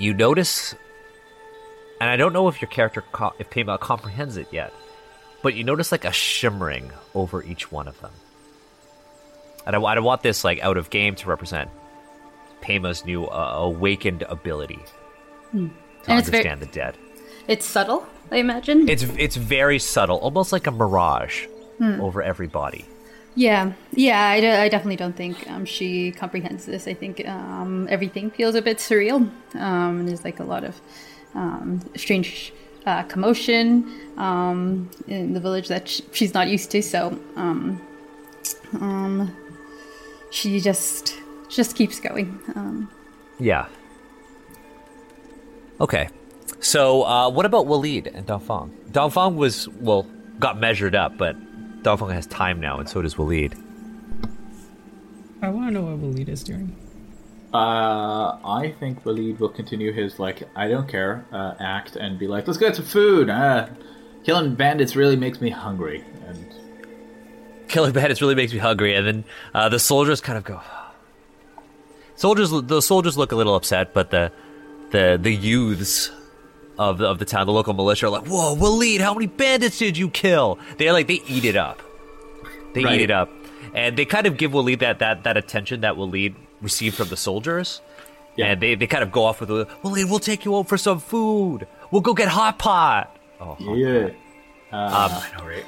[0.00, 0.74] you notice,
[2.00, 4.72] and I don't know if your character, co- if Pema comprehends it yet,
[5.42, 8.12] but you notice like a shimmering over each one of them.
[9.66, 11.70] And I, I want this like out of game to represent
[12.62, 14.78] Pema's new uh, awakened ability
[15.52, 16.18] to And it's very-
[16.48, 16.96] understand the dead.
[17.48, 18.88] It's subtle, I imagine.
[18.88, 21.46] It's it's very subtle, almost like a mirage
[21.80, 22.84] over every body.
[23.40, 24.20] Yeah, yeah.
[24.20, 26.86] I, I definitely don't think um, she comprehends this.
[26.86, 29.30] I think um, everything feels a bit surreal.
[29.54, 30.78] Um, there's like a lot of
[31.34, 32.52] um, strange
[32.84, 36.82] uh, commotion um, in the village that sh- she's not used to.
[36.82, 37.80] So um,
[40.30, 41.16] she just
[41.48, 42.38] just keeps going.
[43.38, 43.68] Yeah.
[45.80, 46.10] Okay.
[46.60, 48.70] So, uh, what about Waleed and Dongfeng?
[48.92, 50.06] Dongfeng was, well,
[50.38, 51.36] got measured up, but
[51.82, 53.54] Dongfeng has time now, and so does Waleed.
[55.42, 56.76] I want to know what Waleed is doing.
[57.52, 62.28] Uh, I think Waleed will continue his like I don't care uh, act and be
[62.28, 63.28] like, let's get some food.
[63.28, 63.68] Uh,
[64.24, 66.04] killing bandits really makes me hungry.
[66.26, 66.46] And
[67.68, 69.24] Killing bandits really makes me hungry, and then
[69.54, 70.60] uh, the soldiers kind of go.
[72.16, 74.32] Soldiers, the soldiers look a little upset, but the
[74.90, 76.10] the the youths
[76.80, 79.78] of the, of the town, the local militia, are like, "Whoa, Waleed, how many bandits
[79.78, 81.82] did you kill?" They're like they eat it up.
[82.74, 82.94] They Right.
[83.00, 83.28] eat it up,
[83.74, 87.16] and they kind of give Waleed that that that attention that Waleed received from the
[87.16, 87.80] soldiers.
[88.36, 88.46] Yeah.
[88.52, 91.00] And they, they kind of go off with, Waleed, we'll take you out for some
[91.00, 91.66] food.
[91.90, 93.14] We'll go get hot pot.
[93.40, 94.04] Oh, hot yeah,
[94.72, 95.66] Um, I know, right?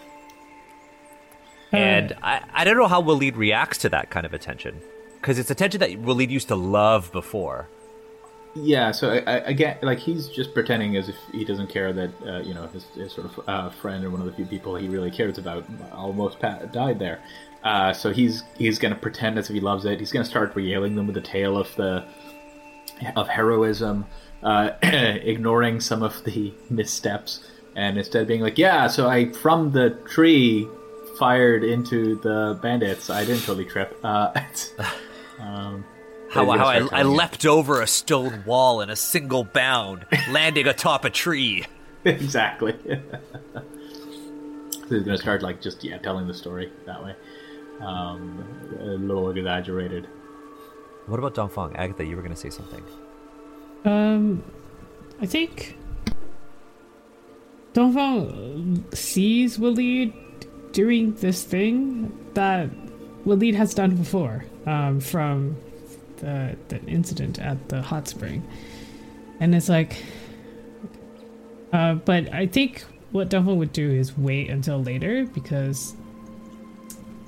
[1.73, 4.81] And I, I don't know how Waleed reacts to that kind of attention.
[5.21, 7.69] Because it's attention that Waleed used to love before.
[8.55, 12.11] Yeah, so I, I, again, like he's just pretending as if he doesn't care that
[12.27, 14.77] uh, you know his, his sort of uh, friend or one of the few people
[14.77, 17.21] he really cares about almost pa- died there.
[17.65, 19.99] Uh, so he's he's gonna pretend as if he loves it.
[19.99, 22.05] He's gonna start regaling them with the tale of the
[23.17, 24.05] of heroism,
[24.43, 29.91] uh, ignoring some of the missteps, and instead being like, "Yeah, so I from the
[30.07, 30.69] tree
[31.19, 33.09] fired into the bandits.
[33.09, 34.39] I didn't totally trip." Uh,
[35.41, 35.85] um,
[36.33, 41.05] How, how I, I leapt over a stone wall in a single bound, landing atop
[41.05, 41.67] a tree.
[42.07, 42.75] exactly.
[42.83, 43.63] so
[44.89, 47.15] he's gonna start like just yeah telling the story that way,
[47.81, 48.43] um,
[48.81, 50.09] a little exaggerated.
[51.07, 51.77] What about Dongfeng?
[51.77, 52.83] Agatha, you were going to say something.
[53.85, 54.43] Um,
[55.21, 55.77] I think
[57.75, 60.15] Dongfeng sees Waleed
[60.73, 62.71] doing this thing that
[63.27, 65.57] Waleed has done before um, from
[66.23, 68.43] the, the incident at the hot spring.
[69.41, 70.03] And it's like,
[71.73, 75.95] uh, but I think what Dongfeng would do is wait until later because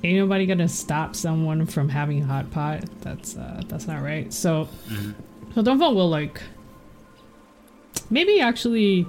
[0.03, 2.85] ain't nobody gonna stop someone from having a hot pot.
[3.01, 4.33] That's uh, that's not right.
[4.33, 4.67] So,
[5.53, 6.41] so Dongfeng will like
[8.09, 9.05] maybe actually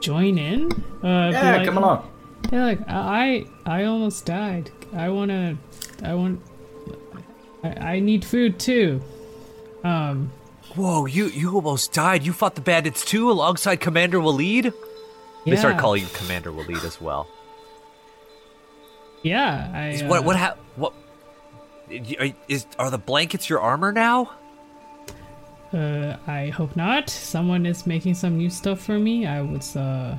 [0.00, 0.72] join in.
[1.02, 2.08] Uh, Yeah, like, come along.
[2.52, 4.70] Yeah, like I I almost died.
[4.94, 5.56] I wanna
[6.02, 6.40] I want
[7.62, 9.02] I, I need food too.
[9.84, 10.32] Um
[10.74, 12.24] Whoa, you, you almost died.
[12.24, 14.72] You fought the bandits too alongside Commander Waleed?
[15.44, 15.80] They start yeah.
[15.80, 17.28] calling you Commander Waleed as well.
[19.22, 20.94] Yeah, I uh, What what hap- what
[21.90, 22.28] are,
[22.78, 24.30] are the blankets your armor now?
[25.72, 27.08] Uh, I hope not.
[27.08, 29.26] Someone is making some new stuff for me.
[29.26, 30.18] I was uh,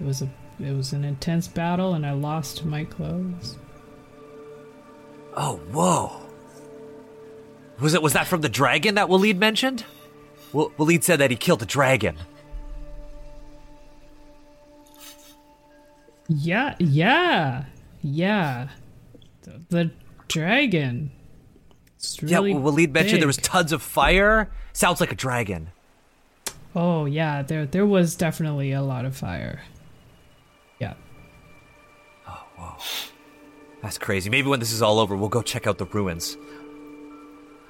[0.00, 0.28] it was a
[0.60, 3.56] it was an intense battle, and I lost my clothes.
[5.34, 6.21] Oh, whoa.
[7.82, 9.84] Was it was that from the dragon that Waleed mentioned?
[10.52, 12.16] Wa- Waleed said that he killed a dragon.
[16.28, 17.64] Yeah, yeah,
[18.02, 18.68] yeah.
[19.42, 19.90] The, the
[20.28, 21.10] dragon.
[22.20, 24.50] Really yeah, Waleed mentioned there was tons of fire.
[24.72, 25.70] Sounds like a dragon.
[26.74, 29.60] oh yeah, there there was definitely a lot of fire.
[30.78, 30.94] Yeah.
[32.28, 32.76] Oh whoa,
[33.82, 34.30] that's crazy.
[34.30, 36.36] Maybe when this is all over, we'll go check out the ruins.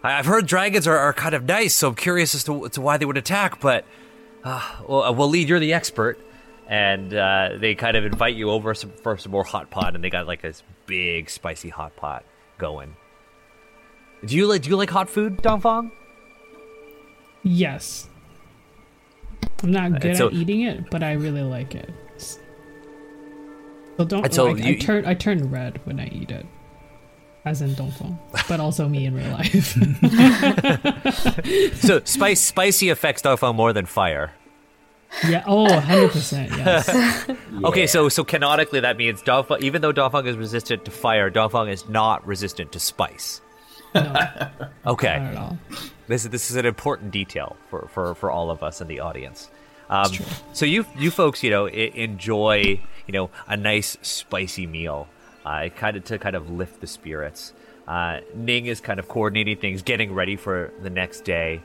[0.03, 2.81] I- I've heard dragons are, are kind of nice, so I'm curious as to, to
[2.81, 3.61] why they would attack.
[3.61, 3.85] But
[4.45, 6.19] uh, well, uh, Waleed, you're the expert,
[6.69, 10.03] and uh, they kind of invite you over some, for some more hot pot, and
[10.03, 12.24] they got like this big spicy hot pot
[12.59, 12.97] going.
[14.24, 15.91] Do you like Do you like hot food, Dongfeng?
[17.43, 18.09] Yes.
[19.65, 21.91] I'm not good so- at eating it, but I really like it.
[23.99, 26.47] So don't so like, I you- turn I turn red when I eat it.
[27.44, 28.16] As in Dongfeng,
[28.48, 29.77] but also me in real life.
[31.74, 34.32] So spice spicy affects Dongfeng more than fire.
[35.28, 37.28] yeah, oh, 100%, yes.
[37.64, 41.69] Okay, so so canonically that means Dongfeng, even though Dongfeng is resistant to fire, Dongfeng
[41.70, 43.40] is not resistant to spice.
[43.94, 44.02] No,
[44.86, 45.19] Okay.
[45.19, 45.59] not at all.
[46.06, 49.01] This is this is an important detail for for, for all of us in the
[49.01, 49.51] audience.
[49.90, 50.10] Um,
[50.52, 55.09] so you you folks, you know, enjoy you know a nice spicy meal,
[55.44, 57.52] uh, kind of to kind of lift the spirits.
[57.86, 61.60] Uh, Ning is kind of coordinating things, getting ready for the next day,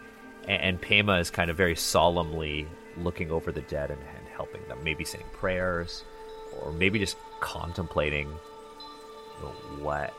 [0.48, 2.68] and, and Pema is kind of very solemnly
[2.98, 6.04] looking over the dead and, and helping them, maybe saying prayers,
[6.62, 9.50] or maybe just contemplating you know,
[9.84, 10.12] what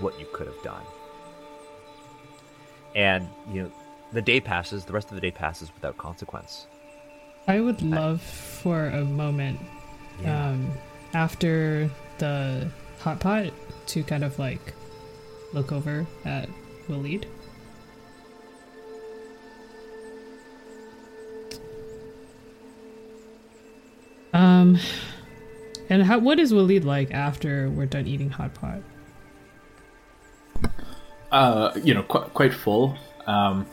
[0.00, 0.82] what you could have done
[2.96, 3.70] and you know
[4.12, 6.66] the day passes the rest of the day passes without consequence
[7.46, 9.60] I would love for a moment
[10.22, 10.48] Yeah.
[10.48, 10.72] um,
[11.12, 11.88] after
[12.18, 12.68] the
[13.00, 13.52] hot pot
[13.86, 14.74] to kind of like
[15.52, 16.48] look over at
[16.88, 17.24] Waleed.
[24.32, 24.78] Um,
[25.88, 28.80] and how what is Waleed like after we're done eating hot pot?
[31.34, 32.96] uh, you know, qu- quite full.
[33.26, 33.66] Um,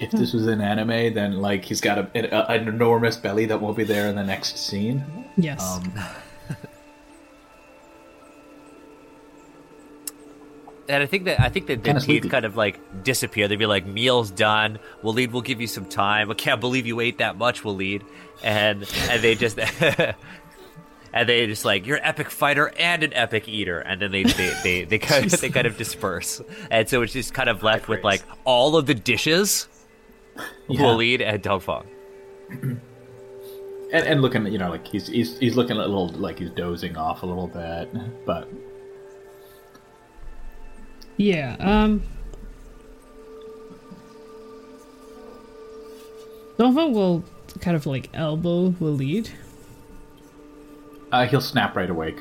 [0.00, 3.60] if this was an anime, then like he's got a, a, an enormous belly that
[3.60, 5.04] won't be there in the next scene.
[5.36, 5.60] Yes.
[5.62, 5.92] Um,
[10.90, 12.28] And I think that I think that the Kinda teeth sleepy.
[12.28, 13.46] kind of like disappear.
[13.48, 14.78] They'd be like, "Meal's done.
[15.02, 16.30] Waleed will eat we'll give you some time.
[16.30, 18.02] I can't believe you ate that much, Waleed."
[18.42, 19.58] And and they just
[21.12, 24.24] and they just like, "You're an epic fighter and an epic eater." And then they
[24.24, 26.40] they they, they kind of they kind of disperse.
[26.70, 29.68] And so it's just kind of left with like all of the dishes,
[30.68, 30.80] Yeah.
[30.80, 31.86] Waleed and Dongfeng.
[32.50, 32.80] and,
[33.92, 37.22] and looking, you know, like he's he's he's looking a little like he's dozing off
[37.22, 38.48] a little bit, but
[41.20, 41.56] yeah.
[41.60, 42.02] Um.
[46.58, 47.24] Dongfeng will
[47.60, 49.30] kind of like elbow Waleed.
[51.12, 52.18] uh, he'll snap right awake.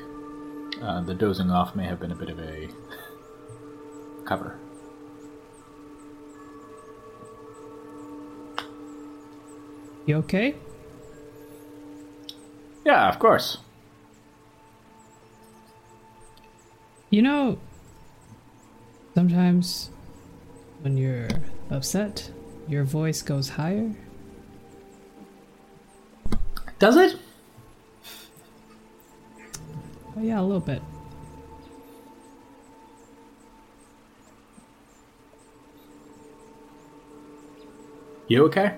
[0.82, 2.70] Uh, the dozing off may have been a bit of a
[4.26, 4.58] cover.
[10.06, 10.56] You okay?
[12.86, 13.58] Yeah, of course.
[17.10, 17.60] You know,
[19.16, 19.90] sometimes
[20.82, 21.30] when you're
[21.70, 22.32] upset,
[22.68, 23.96] your voice goes higher.
[26.80, 27.18] Does it?
[30.18, 30.82] Oh yeah, a little bit.
[38.28, 38.76] You okay?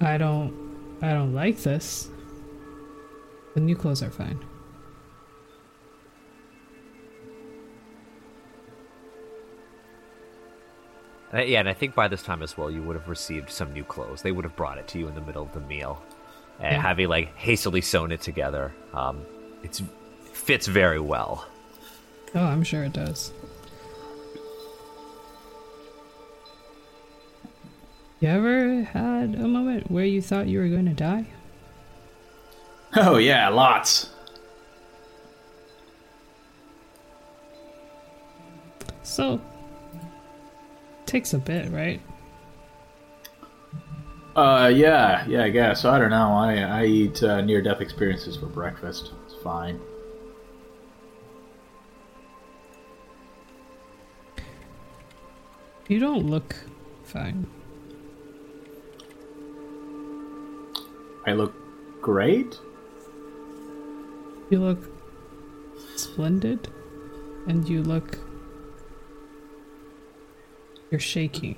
[0.00, 2.10] I don't I don't like this.
[3.54, 4.40] The new clothes are fine.
[11.34, 13.72] Uh, yeah, and I think by this time as well, you would have received some
[13.72, 14.20] new clothes.
[14.22, 16.02] They would have brought it to you in the middle of the meal,
[16.60, 16.82] and Yeah.
[16.82, 18.72] having like hastily sewn it together.
[18.92, 19.22] Um,
[19.62, 19.82] it's
[20.32, 21.46] fits very well.
[22.34, 23.32] Oh, I'm sure it does.
[28.20, 31.26] You ever had a moment where you thought you were going to die?
[32.96, 34.10] Oh yeah, lots.
[39.02, 39.40] So,
[41.12, 42.00] takes a bit, right?
[44.34, 45.84] Uh, yeah, yeah, I guess.
[45.84, 46.32] I don't know.
[46.32, 49.12] I I eat uh, near death experiences for breakfast.
[49.26, 49.78] It's fine.
[55.86, 56.56] You don't look
[57.04, 57.46] fine.
[61.26, 61.52] I look
[62.00, 62.58] great.
[64.48, 64.90] You look
[65.94, 66.68] splendid,
[67.46, 68.16] and you look.
[70.92, 71.56] You're shaking.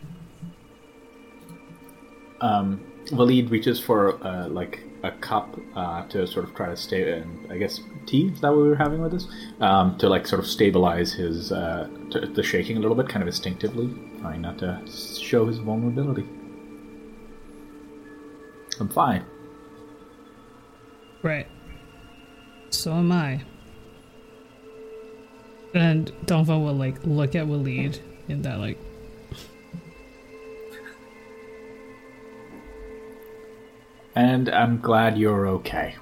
[2.40, 7.18] Um, Waleed reaches for uh, like a cup uh, to sort of try to stay.
[7.18, 9.26] And I guess tea is that what we were having with this?
[9.60, 13.22] Um, to like sort of stabilize his uh, to, the shaking a little bit, kind
[13.22, 16.28] of instinctively, trying not to show his vulnerability.
[18.78, 19.24] I'm fine.
[21.22, 21.48] Right.
[22.70, 23.42] So am I.
[25.74, 27.98] And Dongfeng will like look at Waleed
[28.28, 28.78] in that like
[34.14, 35.96] And I'm glad you're okay.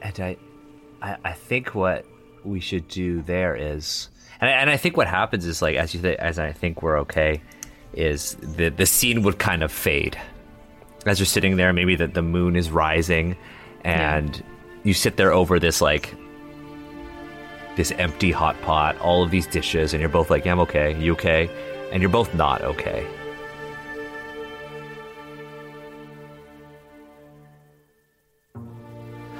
[0.00, 0.36] And I,
[1.02, 2.06] I, I think what
[2.44, 4.08] we should do there is,
[4.40, 6.82] and I, and I think what happens is like as you th- as I think
[6.82, 7.42] we're okay,
[7.92, 10.18] is the the scene would kind of fade
[11.06, 11.72] as you're sitting there.
[11.72, 13.36] Maybe that the moon is rising,
[13.84, 14.42] and
[14.84, 16.14] you sit there over this like
[17.76, 20.98] this empty hot pot, all of these dishes, and you're both like, yeah, "I'm okay.
[20.98, 21.50] You okay?"
[21.92, 23.06] And you're both not okay.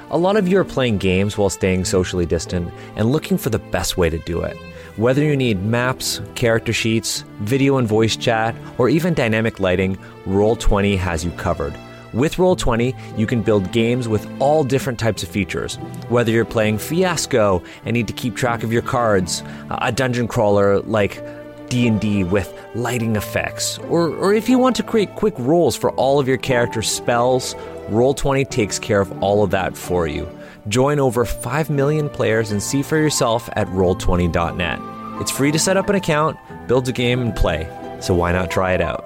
[0.09, 3.59] A lot of you are playing games while staying socially distant and looking for the
[3.59, 4.55] best way to do it.
[4.95, 10.97] Whether you need maps, character sheets, video and voice chat, or even dynamic lighting, Roll20
[10.97, 11.77] has you covered.
[12.13, 15.75] With Roll20, you can build games with all different types of features.
[16.07, 20.79] Whether you're playing Fiasco and need to keep track of your cards, a dungeon crawler
[20.79, 21.21] like
[21.69, 26.19] D&D with lighting effects, or, or if you want to create quick rolls for all
[26.19, 27.55] of your character's spells,
[27.89, 30.27] Roll20 takes care of all of that for you.
[30.67, 34.79] Join over 5 million players and see for yourself at roll20.net.
[35.21, 36.37] It's free to set up an account,
[36.67, 37.67] build a game, and play,
[38.01, 39.03] so why not try it out?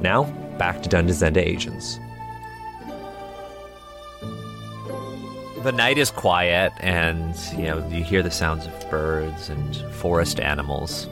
[0.00, 0.24] Now,
[0.58, 2.00] back to Dungeons and Asians.
[5.62, 10.40] The night is quiet, and you know you hear the sounds of birds and forest
[10.40, 11.06] animals.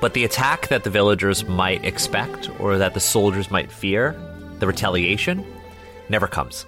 [0.00, 4.14] But the attack that the villagers might expect, or that the soldiers might fear,
[4.60, 5.44] the retaliation,
[6.08, 6.66] never comes.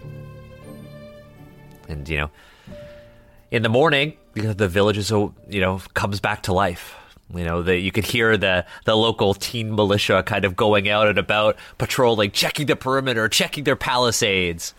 [1.89, 2.31] And you know,
[3.51, 6.97] in the morning, the village is you know comes back to life.
[7.35, 11.07] You know, the, you could hear the, the local teen militia kind of going out
[11.07, 14.74] and about, patrolling, checking the perimeter, checking their palisades.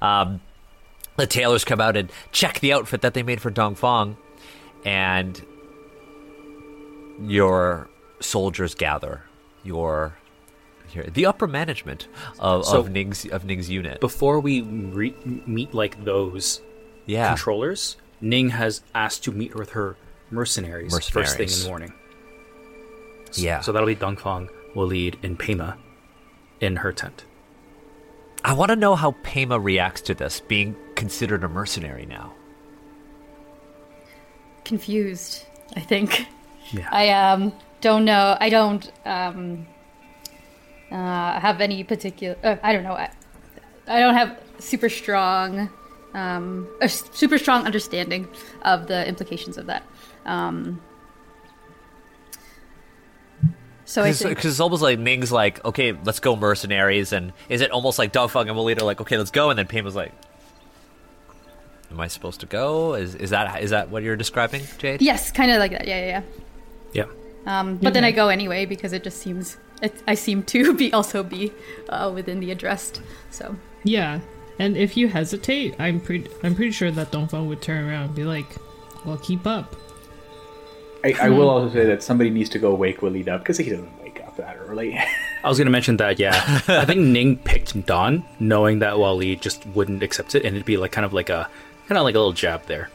[0.00, 0.40] Um,
[1.16, 4.16] the tailors come out and check the outfit that they made for Dong Dongfeng,
[4.84, 5.44] and
[7.20, 7.88] your
[8.20, 9.22] soldiers gather.
[9.64, 10.16] Your,
[10.92, 12.08] your the upper management
[12.38, 14.00] of, So- of Ning's of Ning's unit.
[14.00, 16.60] Before we re- meet like those
[17.06, 19.96] yeah, controllers, Ning has asked to meet with her
[20.30, 21.92] mercenaries, first thing in the morning.
[23.34, 23.60] yeah.
[23.60, 25.76] So that'll be Dongfeng, Waleed, and Pema
[26.60, 27.24] in her tent.
[28.44, 32.32] I want to know how Pema reacts to this, being considered a mercenary now.
[34.64, 35.44] Confused,
[35.76, 36.26] I think.
[36.72, 36.88] Yeah.
[36.90, 38.36] I um don't know.
[38.40, 39.66] I don't um
[40.90, 42.36] uh, have any particular.
[42.42, 42.94] Uh, I don't know.
[42.94, 43.10] I,
[43.86, 45.70] I don't have super strong,
[46.14, 48.28] um, a super strong understanding
[48.62, 49.82] of the implications of that.
[50.24, 50.80] Um,
[53.84, 57.60] so I Because think it's almost like Ning's like, okay, let's go mercenaries, and is
[57.60, 60.12] it almost like Dongfeng and Melita like, okay, let's go, and then Pain was like,
[61.90, 62.94] am I supposed to go?
[62.94, 64.98] Is is that is that what you're describing, Jayd?
[65.00, 65.86] yes, kind of like that.
[65.86, 66.22] Yeah, yeah, Yeah.
[66.92, 67.06] Yeah.
[67.46, 70.92] Um, but then I go anyway because it just seems it, I seem to be
[70.98, 71.52] also be
[71.88, 73.00] uh, within the addressed.
[73.30, 74.20] So Yeah,
[74.58, 78.14] and if you hesitate, I'm pretty I'm pretty sure that Dongfeng would turn around and
[78.14, 78.56] be like,
[79.04, 79.76] "Well, keep up."
[81.04, 83.70] I, I will also say that somebody needs to go wake Waleed up because he
[83.70, 84.98] doesn't wake up that early.
[85.44, 86.60] I was going to mention that, yeah.
[86.66, 90.76] I think Ning picked dawn, knowing that Waleed just wouldn't accept it, and it'd be
[90.76, 91.48] like kind of like a
[91.86, 92.90] kind of like a little jab there.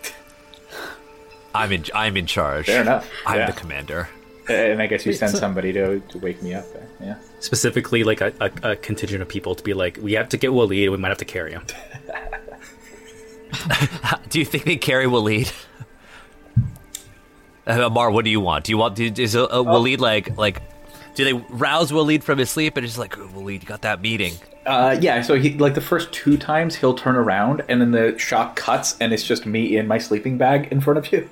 [1.53, 2.65] I'm in I'm in charge.
[2.65, 3.09] Fair enough.
[3.25, 3.51] I'm yeah.
[3.51, 4.09] the commander.
[4.49, 6.65] and I guess you send somebody to, to wake me up.
[6.73, 6.87] There.
[6.99, 7.15] Yeah.
[7.39, 10.51] Specifically, like a, a, a contingent of people to be like, we have to get
[10.51, 11.65] Waleed, we might have to carry him.
[14.29, 15.53] Do you think they carry Waleed?
[17.65, 18.65] Uh, Ammar, what do you want?
[18.65, 18.95] Do you want?
[18.95, 20.61] Do, is a, a Waleed like like?
[21.15, 24.01] Do they rouse Waleed from his sleep and it's like, oh, Waleed, you got that
[24.01, 24.33] meeting?
[24.65, 28.17] Uh, yeah, so he like the first two times he'll turn around and then the
[28.17, 31.29] shot cuts and it's just me in my sleeping bag in front of you.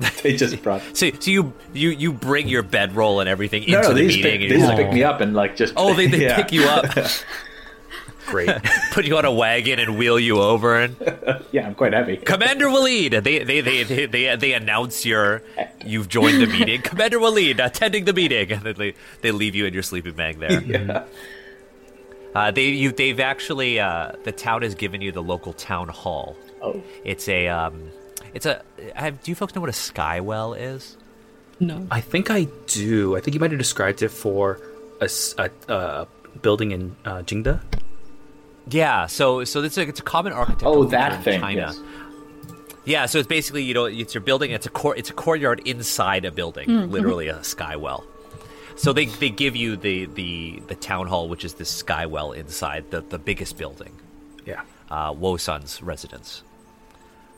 [0.22, 3.82] they just brought So, so you you you bring your bedroll and everything into no,
[3.82, 4.22] no, the meeting.
[4.22, 6.36] pick, and they just like, pick me up and like just oh, they, they yeah.
[6.36, 6.86] pick you up,
[8.26, 8.50] Great.
[8.92, 10.78] put you on a wagon, and wheel you over.
[10.78, 10.96] And
[11.50, 12.16] Yeah, I'm quite heavy.
[12.16, 15.42] Commander Waleed, they they, they they they they announce your
[15.84, 16.80] you've joined the meeting.
[16.82, 20.38] Commander Waleed attending the meeting, and then they they leave you in your sleeping bag
[20.38, 20.62] there.
[20.62, 21.04] Yeah.
[22.34, 26.36] Uh, they you they've actually uh, the town has given you the local town hall.
[26.62, 27.90] Oh, It's a um,
[28.34, 28.62] it's a.
[28.94, 30.96] Have, do you folks know what a skywell is?
[31.58, 31.86] No.
[31.90, 33.16] I think I do.
[33.16, 34.60] I think you might have described it for
[35.00, 36.06] a
[36.42, 37.60] building in uh, Jingda.
[38.68, 41.40] Yeah, so so it's a it's a common architectural oh, feature that in thing.
[41.40, 41.60] China.
[41.60, 41.80] Yes.
[42.86, 44.52] Yeah, so it's basically you know it's your building.
[44.52, 44.98] It's a court.
[44.98, 48.04] It's a courtyard inside a building, literally a skywell.
[48.76, 52.90] So they, they give you the, the, the town hall, which is this skywell inside
[52.90, 53.92] the, the biggest building,
[54.46, 54.62] Yeah.
[54.90, 56.42] uh, Wosun's residence.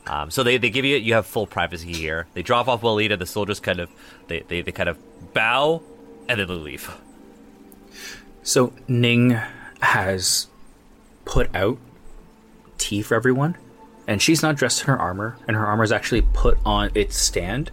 [0.06, 2.26] Um, so they, they give you you have full privacy here.
[2.34, 3.18] They drop off Walida.
[3.18, 3.90] The soldiers kind of
[4.26, 4.98] they, they, they kind of
[5.32, 5.82] bow
[6.28, 6.90] and then they leave.
[8.42, 9.38] So Ning
[9.80, 10.48] has
[11.24, 11.78] put out
[12.78, 13.56] tea for everyone,
[14.08, 17.16] and she's not dressed in her armor, and her armor is actually put on its
[17.16, 17.70] stand.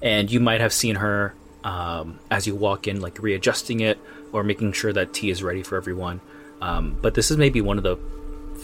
[0.00, 1.34] And you might have seen her
[1.64, 3.98] um, as you walk in, like readjusting it
[4.32, 6.20] or making sure that tea is ready for everyone.
[6.60, 7.98] Um, but this is maybe one of the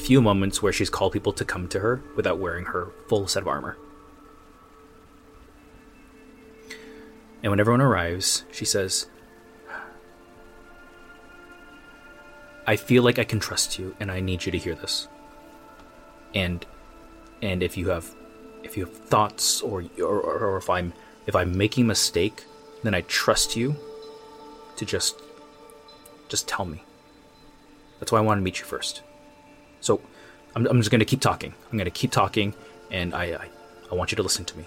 [0.05, 3.43] few moments where she's called people to come to her without wearing her full set
[3.43, 3.79] of armor.
[7.43, 9.07] And when everyone arrives, she says,
[12.67, 15.09] I feel like I can trust you, and I need you to hear this.
[16.35, 16.65] And
[17.43, 18.15] and if you have
[18.63, 20.93] if you have thoughts or or, or if I'm
[21.27, 22.45] if I'm making a mistake,
[22.83, 23.77] then I trust you
[24.77, 25.21] to just
[26.29, 26.85] just tell me.
[28.01, 29.03] That's why I want to meet you first.
[29.85, 30.01] So
[30.57, 31.53] I'm, I'm just going to keep talking.
[31.71, 32.55] I'm going to keep talking,
[32.91, 33.49] and I, I
[33.93, 34.65] I want you to listen to me.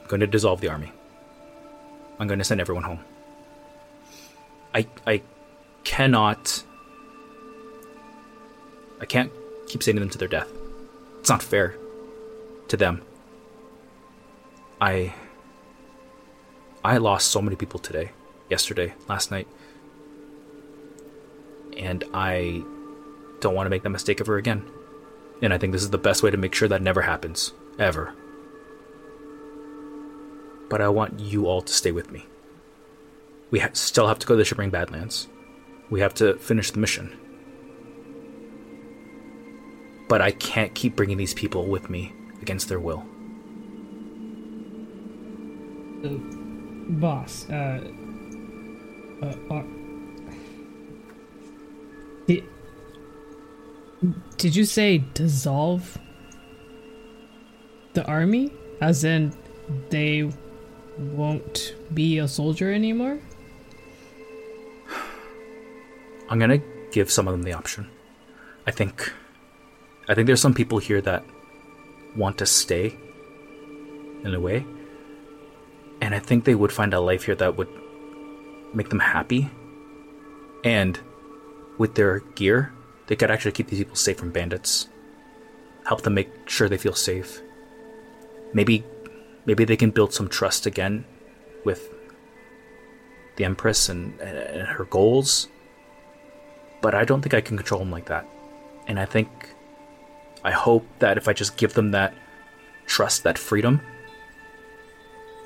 [0.00, 0.92] I'm going to dissolve the army.
[2.18, 3.00] I'm going to send everyone home.
[4.72, 5.22] I I
[5.82, 6.62] cannot
[9.00, 9.32] I can't
[9.66, 10.48] keep sending them to their death.
[11.18, 11.76] It's not fair
[12.68, 13.02] to them.
[14.80, 15.12] I
[16.84, 18.12] I lost so many people today,
[18.48, 19.48] yesterday, last night.
[21.76, 22.62] And I
[23.40, 24.64] don't want to make that mistake ever again.
[25.42, 27.52] And I think this is the best way to make sure that never happens.
[27.78, 28.12] Ever.
[30.68, 32.26] But I want you all to stay with me.
[33.50, 35.28] We ha- still have to go to the Shipping Badlands.
[35.88, 37.18] We have to finish the mission.
[40.08, 43.04] But I can't keep bringing these people with me against their will.
[47.00, 47.80] Boss, uh,
[49.22, 49.62] uh,
[54.36, 55.98] did you say dissolve
[57.92, 58.50] the army?
[58.80, 59.32] As in,
[59.90, 60.30] they
[60.98, 63.18] won't be a soldier anymore?
[66.28, 66.62] I'm gonna
[66.92, 67.90] give some of them the option.
[68.66, 69.12] I think
[70.08, 71.24] I think there's some people here that
[72.16, 72.96] want to stay
[74.24, 74.64] in a way.
[76.00, 77.68] And I think they would find a life here that would
[78.72, 79.50] make them happy.
[80.64, 80.98] And
[81.78, 82.72] with their gear,
[83.10, 84.88] they could actually keep these people safe from bandits.
[85.84, 87.42] Help them make sure they feel safe.
[88.54, 88.84] Maybe
[89.46, 91.04] maybe they can build some trust again
[91.64, 91.92] with
[93.34, 95.48] the Empress and, and her goals.
[96.80, 98.28] But I don't think I can control them like that.
[98.86, 99.28] And I think
[100.44, 102.14] I hope that if I just give them that
[102.86, 103.80] trust, that freedom,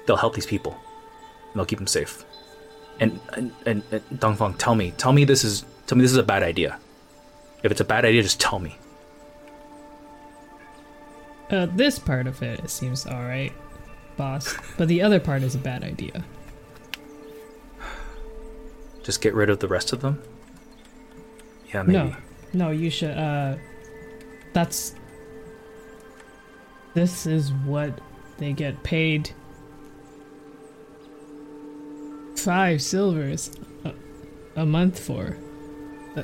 [0.04, 0.72] they'll help these people.
[0.72, 2.26] And they'll keep them safe.
[3.00, 6.18] And and, and, and Dongfeng, tell me, tell me this is tell me this is
[6.18, 6.78] a bad idea.
[7.64, 8.78] If it's a bad idea, just tell me.
[11.50, 13.52] Uh, this part of it, it seems alright,
[14.18, 14.54] boss.
[14.76, 16.22] But the other part is a bad idea.
[19.02, 20.22] Just get rid of the rest of them?
[21.72, 21.98] Yeah, maybe.
[21.98, 22.16] No,
[22.52, 23.56] no, you should, uh,
[24.52, 24.94] that's,
[26.92, 27.98] this is what
[28.38, 29.30] they get paid
[32.36, 33.50] five silvers
[33.84, 33.92] a,
[34.56, 35.38] a month for.
[36.14, 36.22] Uh,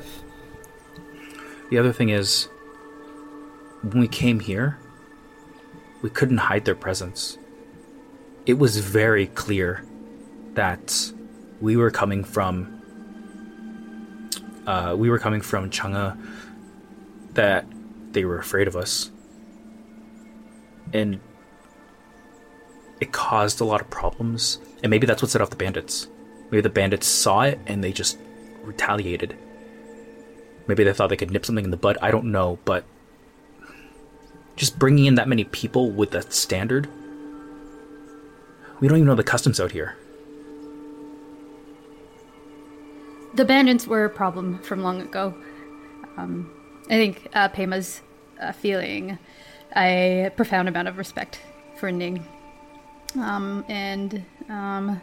[1.71, 2.49] The other thing is,
[3.81, 4.77] when we came here,
[6.01, 7.37] we couldn't hide their presence.
[8.45, 9.85] It was very clear
[10.53, 11.13] that
[11.61, 12.81] we were coming from.
[14.67, 16.17] Uh, we were coming from Chang'e.
[17.35, 17.65] That
[18.11, 19.09] they were afraid of us,
[20.91, 21.21] and
[22.99, 24.59] it caused a lot of problems.
[24.83, 26.09] And maybe that's what set off the bandits.
[26.51, 28.17] Maybe the bandits saw it and they just
[28.63, 29.37] retaliated.
[30.67, 31.97] Maybe they thought they could nip something in the bud.
[32.01, 32.85] I don't know, but
[34.55, 36.87] just bringing in that many people with that standard,
[38.79, 39.95] we don't even know the customs out here.
[43.33, 45.33] The bandits were a problem from long ago.
[46.17, 46.51] Um,
[46.85, 48.01] I think uh, Pema's
[48.41, 49.17] uh, feeling
[49.75, 51.39] a profound amount of respect
[51.77, 52.25] for Ning.
[53.15, 55.01] Um, and um,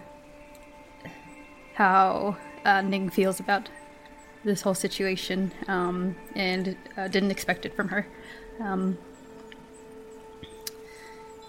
[1.74, 3.70] how uh, Ning feels about
[4.44, 8.06] this whole situation um, and uh, didn't expect it from her.
[8.60, 8.98] Um,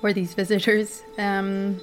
[0.02, 1.04] or these visitors.
[1.18, 1.82] Um,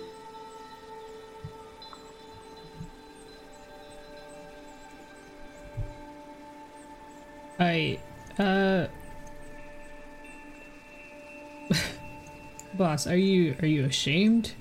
[7.59, 7.99] I,
[8.39, 8.87] uh,
[12.75, 14.55] boss, are you are you ashamed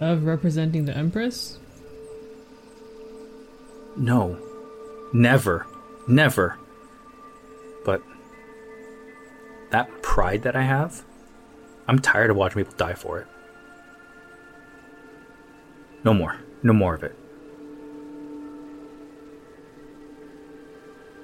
[0.00, 1.58] of representing the Empress?
[3.96, 4.45] No.
[5.12, 5.66] Never.
[6.08, 6.58] Never.
[7.84, 8.02] But
[9.70, 11.04] that pride that I have,
[11.88, 13.26] I'm tired of watching people die for it.
[16.04, 16.36] No more.
[16.62, 17.16] No more of it.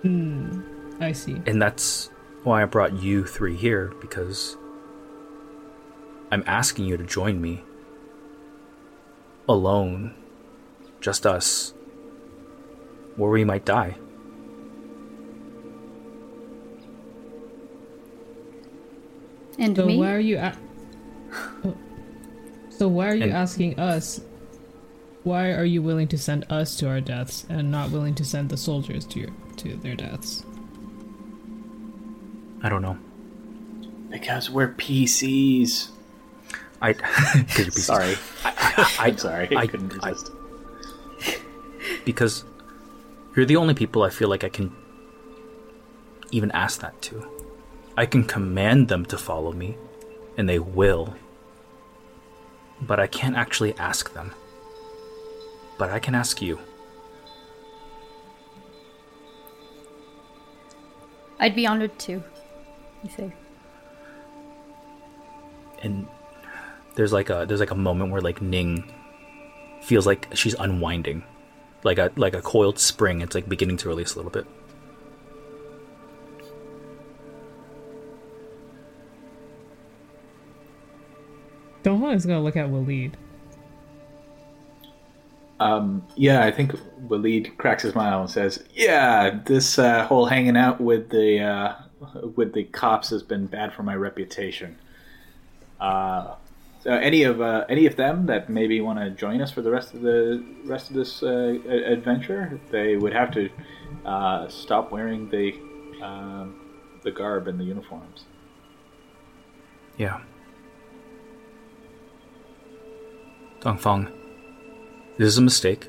[0.03, 0.63] Hmm.
[1.01, 1.41] I see.
[1.47, 2.11] And that's
[2.43, 4.57] why I brought you three here, because
[6.31, 7.63] I'm asking you to join me.
[9.49, 10.15] Alone.
[11.01, 11.75] Just us.
[13.17, 13.97] Where we might die.
[19.59, 19.99] and So me?
[19.99, 20.39] why are you?
[20.39, 20.57] A-
[22.71, 24.21] so why are you And- asking us?
[25.25, 28.49] Why are you willing to send us to our deaths and not willing to send
[28.49, 30.45] the soldiers to your to their deaths?
[32.63, 32.99] I don't know.
[34.11, 35.89] Because we're PCs.
[36.81, 36.93] I.
[36.95, 37.85] 'cause you're pieces.
[37.87, 38.17] Sorry.
[38.45, 39.55] I, I'm sorry.
[39.57, 40.33] I, I- couldn't I- resist.
[42.05, 42.45] because
[43.35, 44.75] you're the only people I feel like I can
[46.31, 47.27] even ask that to.
[47.97, 49.77] I can command them to follow me,
[50.37, 51.15] and they will.
[52.81, 54.33] But I can't actually ask them.
[55.79, 56.59] But I can ask you.
[61.39, 62.23] I'd be honored to.
[63.03, 63.33] You say.
[65.83, 66.07] And
[66.95, 68.93] there's like a there's like a moment where like Ning
[69.83, 71.25] feels like she's unwinding.
[71.85, 74.47] Like a like a coiled spring, it's like beginning to release a little bit.
[81.83, 83.15] Donghua is gonna look at Waleed.
[85.59, 86.73] Um, yeah, I think
[87.07, 91.75] Waleed cracks his smile and says, "Yeah, this uh, whole hanging out with the uh,
[92.35, 94.79] with the cops has been bad for my reputation.
[95.81, 96.35] Uh,
[96.83, 99.71] so any of uh, any of them that maybe want to join us for the
[99.71, 103.49] rest of the rest of this uh, a- adventure, they would have to
[104.05, 105.53] uh, stop wearing the
[106.05, 106.59] um,
[107.05, 108.25] the garb and the uniforms.
[109.97, 110.23] Yeah.
[113.61, 114.11] Dongfeng,
[115.19, 115.89] this is a mistake.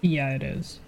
[0.00, 0.80] Yeah, it is.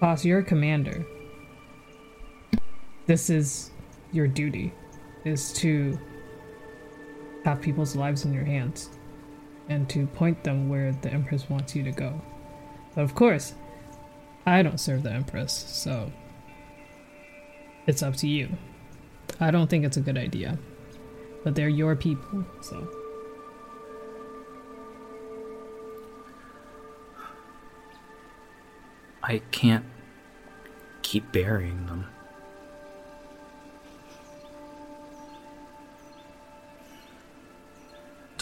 [0.00, 1.04] Boss, you're a commander.
[3.06, 3.71] This is
[4.12, 4.72] your duty,
[5.24, 5.98] is to
[7.44, 8.90] have people's lives in your hands
[9.68, 12.20] and to point them where the Empress wants you to go.
[12.94, 13.54] But of course,
[14.46, 16.12] I don't serve the Empress, so
[17.86, 18.48] it's up to you.
[19.40, 20.58] I don't think it's a good idea.
[21.42, 22.88] But they're your people, so.
[29.22, 29.84] I can't
[31.02, 32.06] keep burying them.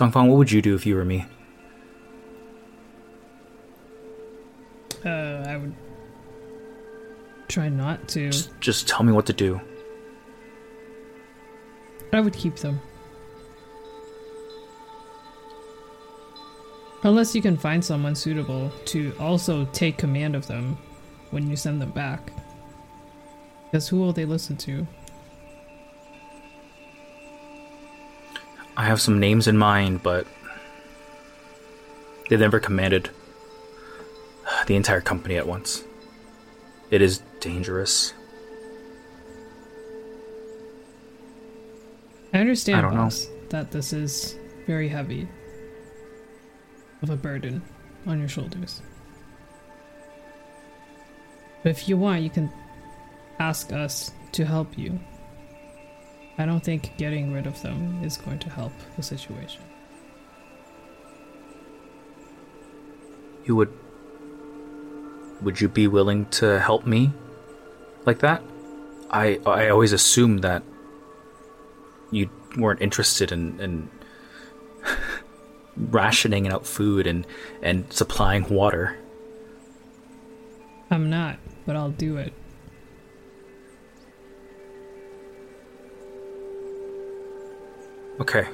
[0.01, 1.27] Dongfeng, what would you do if you were me?
[5.05, 5.75] Uh, I would
[7.49, 8.31] try not to.
[8.31, 9.61] Just, just tell me what to do.
[12.15, 12.81] I would keep them.
[17.03, 20.79] Unless you can find someone suitable to also take command of them
[21.31, 22.33] when you send them back.
[23.67, 24.87] Because who will they listen to?
[28.81, 30.27] I have some names in mind, but
[32.31, 33.11] they never commanded
[34.67, 35.85] the entire company at once.
[36.91, 38.15] It is dangerous.
[42.33, 43.11] I understand, I don't know.
[43.51, 45.29] that this is very heavy
[47.03, 47.61] of a burden
[48.07, 48.81] on your shoulders.
[51.63, 52.51] But if you want, you can
[53.39, 54.99] ask us to help you.
[56.39, 59.63] I don't think getting rid of them is going to help the situation.
[63.45, 63.73] You would.
[65.43, 67.13] Would you be willing to help me
[68.05, 68.43] like that?
[69.11, 70.63] I I always assumed that
[72.11, 73.91] you weren't interested in, in
[75.77, 77.27] rationing out food and
[77.63, 78.97] and supplying water.
[80.91, 82.33] I'm not, but I'll do it.
[88.21, 88.47] Okay.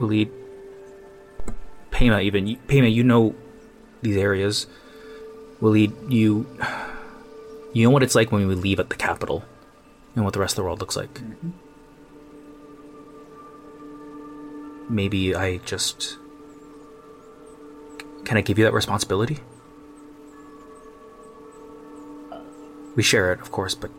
[0.00, 0.30] We lead.
[1.90, 3.34] Pema, even Pema, you know
[4.02, 4.66] these areas.
[5.60, 6.46] Waleed, you
[7.72, 9.44] you know what it's like when we leave at the capital,
[10.16, 11.14] and what the rest of the world looks like.
[11.14, 11.50] Mm-hmm.
[14.88, 16.18] Maybe I just
[18.24, 19.38] can I give you that responsibility?
[22.96, 23.90] We share it, of course, but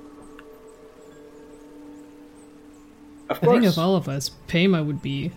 [3.29, 5.31] Of I think of all of us, Pema would be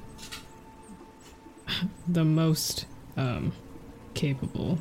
[2.09, 2.87] the most
[3.17, 3.53] um,
[4.15, 4.79] capable.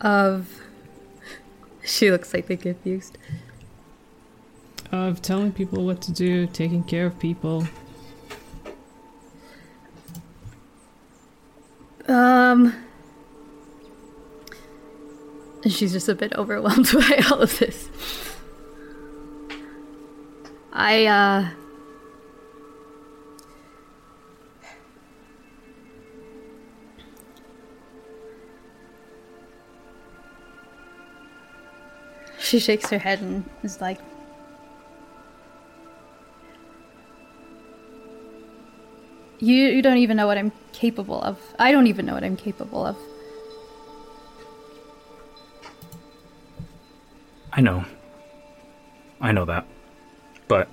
[0.00, 0.48] Of.
[1.82, 3.16] She looks like they're confused.
[4.92, 7.66] Of telling people what to do, taking care of people.
[12.06, 12.74] Um.
[15.64, 17.88] And she's just a bit overwhelmed by all of this.
[20.80, 21.50] I, uh.
[32.38, 33.98] She shakes her head and is like,
[39.38, 41.38] You, you don't even know what I'm capable of.
[41.58, 42.96] I don't even know what I'm capable of.
[47.52, 47.84] I know.
[49.20, 49.66] I know that.
[50.50, 50.68] But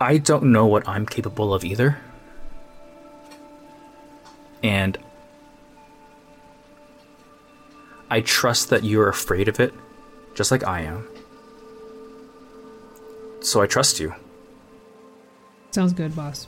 [0.00, 1.98] I don't know what I'm capable of either.
[4.62, 4.96] And
[8.08, 9.74] I trust that you're afraid of it,
[10.34, 11.06] just like I am.
[13.42, 14.14] So I trust you.
[15.72, 16.46] Sounds good, boss.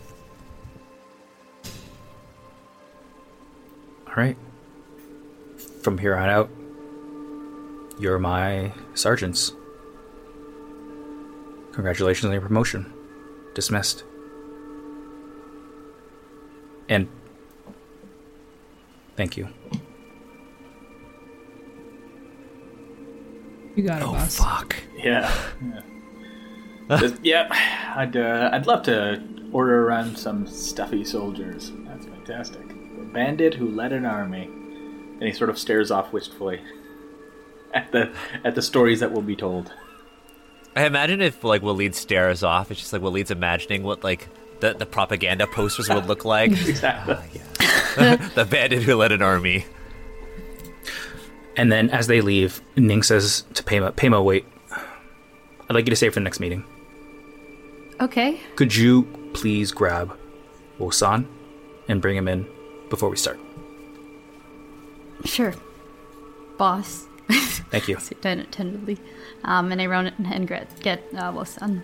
[4.06, 4.38] All right.
[5.82, 6.50] From here on out,
[8.00, 9.52] you're my sergeants.
[11.72, 12.92] Congratulations on your promotion.
[13.54, 14.04] Dismissed.
[16.88, 17.06] And
[19.16, 19.48] thank you.
[23.76, 24.36] You got it, Oh boss.
[24.36, 24.76] fuck!
[24.96, 25.32] Yeah.
[26.88, 26.96] Yeah.
[26.98, 27.48] Just- yeah.
[27.96, 29.22] I'd uh, I'd love to
[29.52, 31.72] order around some stuffy soldiers.
[31.86, 32.66] That's fantastic.
[32.68, 34.44] The bandit who led an army.
[34.44, 36.60] And he sort of stares off wistfully
[37.74, 38.12] at the
[38.44, 39.72] at the stories that will be told.
[40.76, 44.28] I imagine if like Waleed stares off, it's just like Waleed's imagining what like
[44.60, 46.52] the, the propaganda posters would look like.
[46.68, 47.16] Exactly.
[47.96, 49.64] Ah, the bandit who led an army.
[51.56, 54.46] And then as they leave, Ning says to Pema, Pema, wait.
[54.70, 56.64] I'd like you to stay for the next meeting.
[58.00, 58.40] Okay.
[58.56, 59.02] Could you
[59.34, 60.16] please grab
[60.78, 61.26] Wosan
[61.88, 62.46] and bring him in
[62.88, 63.38] before we start?
[65.24, 65.54] Sure.
[66.56, 67.06] Boss.
[67.70, 67.96] Thank you.
[67.96, 68.98] Ten- Tentatively.
[69.44, 71.82] Um, and I run it and get, get uh, Wosan.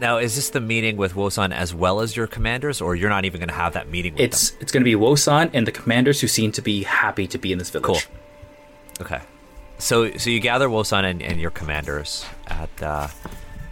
[0.00, 3.24] Now, is this the meeting with Wosan as well as your commanders, or you're not
[3.24, 5.72] even going to have that meeting with It's it's going to be Wosan and the
[5.72, 7.84] commanders who seem to be happy to be in this village.
[7.84, 8.00] Cool.
[9.00, 9.20] Okay.
[9.78, 13.08] So, so you gather Wosan and, and your commanders at uh,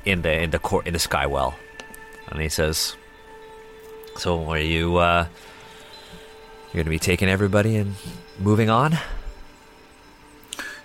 [0.04, 1.54] in the in the court in the Skywell,
[2.28, 2.96] and he says,
[4.16, 5.26] "So, are you uh,
[6.66, 7.94] you're going to be taking everybody and
[8.38, 8.96] moving on?"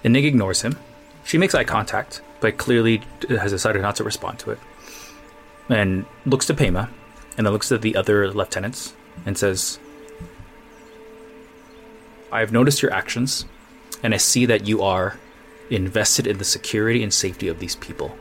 [0.04, 0.78] And Ning ignores him.
[1.24, 4.60] She makes eye contact, but clearly has decided not to respond to it.
[5.70, 6.90] And looks to Pema,
[7.38, 8.94] and then looks at the other lieutenants,
[9.26, 9.80] and says,
[12.32, 13.46] I have noticed your actions,
[14.04, 15.18] and I see that you are
[15.70, 18.18] invested in the security and safety of these people.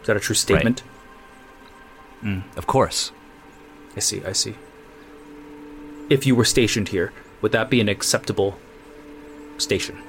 [0.00, 0.82] Is that a true statement?
[2.22, 2.42] Right.
[2.56, 3.12] Of course.
[3.96, 4.54] I see, I see.
[6.08, 8.58] If you were stationed here, would that be an acceptable
[9.58, 10.02] station?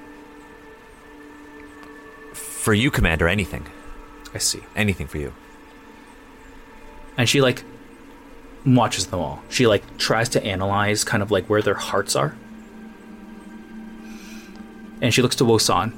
[2.61, 3.65] For you, Commander, anything,
[4.35, 4.61] I see.
[4.75, 5.33] anything for you.
[7.17, 7.63] and she like
[8.65, 9.41] watches them all.
[9.49, 12.35] She like tries to analyze kind of like where their hearts are.
[15.01, 15.93] And she looks to Wosan.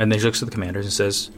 [0.00, 1.30] And then she looks to the commanders and says,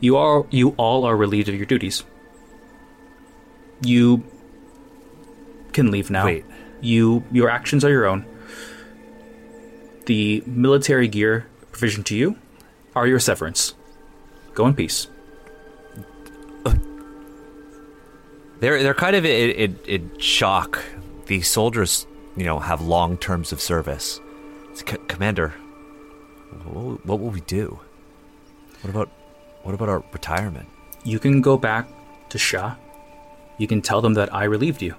[0.00, 2.04] "You are you all are relieved of your duties.
[3.82, 4.22] You
[5.72, 6.24] can leave now.
[6.26, 6.44] Wait.
[6.80, 8.24] You your actions are your own.
[10.06, 12.38] The military gear provisioned to you
[12.94, 13.74] are your severance.
[14.54, 15.08] Go in peace."
[16.64, 16.74] Uh,
[18.60, 20.82] they're they're kind of in, in, in shock.
[21.26, 22.06] These soldiers,
[22.36, 24.20] you know, have long terms of service.
[24.74, 25.50] C- Commander,
[26.64, 27.80] what will, what will we do?
[28.82, 29.08] What about
[29.62, 30.68] what about our retirement?
[31.04, 31.88] You can go back
[32.30, 32.76] to Shah.
[33.58, 34.94] You can tell them that I relieved you.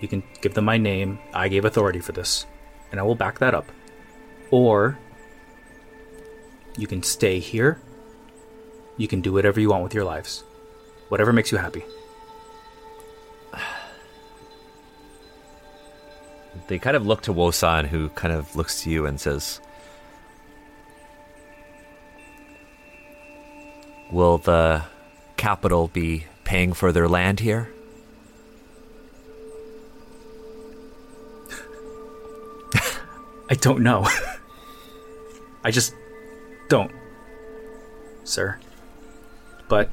[0.00, 1.18] You can give them my name.
[1.34, 2.46] I gave authority for this,
[2.90, 3.66] and I will back that up.
[4.50, 4.98] Or
[6.78, 7.80] you can stay here.
[8.96, 10.44] You can do whatever you want with your lives.
[11.08, 11.84] Whatever makes you happy.
[16.68, 19.60] They kind of look to Wosan, who kind of looks to you and says,
[24.10, 24.82] "Will the
[25.36, 27.72] capital be paying for their land here?"
[33.50, 34.06] I don't know.
[35.64, 35.94] I just
[36.68, 36.92] don't,
[38.24, 38.58] sir.
[39.68, 39.90] But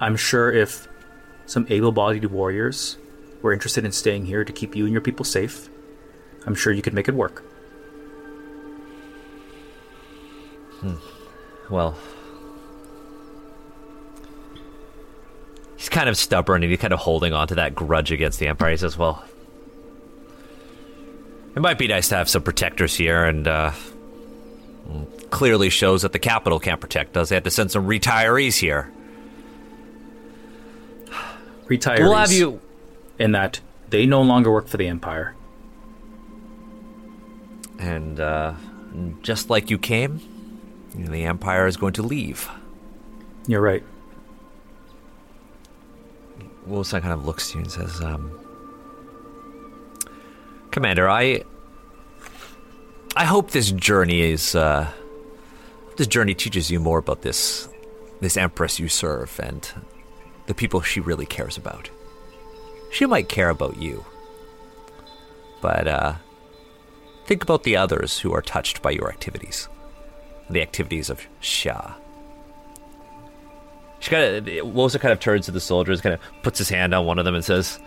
[0.00, 0.88] I'm sure if
[1.46, 2.96] some able bodied warriors
[3.42, 5.68] were interested in staying here to keep you and your people safe,
[6.46, 7.44] I'm sure you could make it work.
[11.70, 11.96] Well,
[15.76, 18.48] he's kind of stubborn and he's kind of holding on to that grudge against the
[18.48, 18.72] Empire.
[18.72, 19.24] He says, Well,
[21.54, 23.70] it might be nice to have some protectors here, and uh,
[25.30, 27.28] clearly shows that the capital can't protect us.
[27.28, 28.92] They had to send some retirees here.
[31.66, 32.00] Retirees.
[32.00, 32.60] We'll have you.
[33.18, 35.34] In that they no longer work for the Empire.
[37.78, 38.54] And uh,
[39.22, 40.20] just like you came,
[40.94, 42.48] the Empire is going to leave.
[43.46, 43.82] You're right.
[46.68, 48.38] Wosan kind of looks to you and says, um,
[50.70, 51.42] Commander, I
[53.16, 54.90] I hope this journey is uh,
[55.96, 57.68] this journey teaches you more about this
[58.20, 59.72] this empress you serve and
[60.46, 61.88] the people she really cares about.
[62.90, 64.04] She might care about you,
[65.62, 66.14] but uh,
[67.24, 69.68] think about the others who are touched by your activities,
[70.50, 71.94] the activities of Shah.
[74.00, 76.94] She kind of Wosan kind of turns to the soldiers, kind of puts his hand
[76.94, 77.78] on one of them, and says,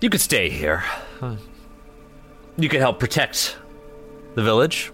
[0.00, 0.84] "You could stay here.
[2.58, 3.56] You could help protect
[4.34, 4.92] the village.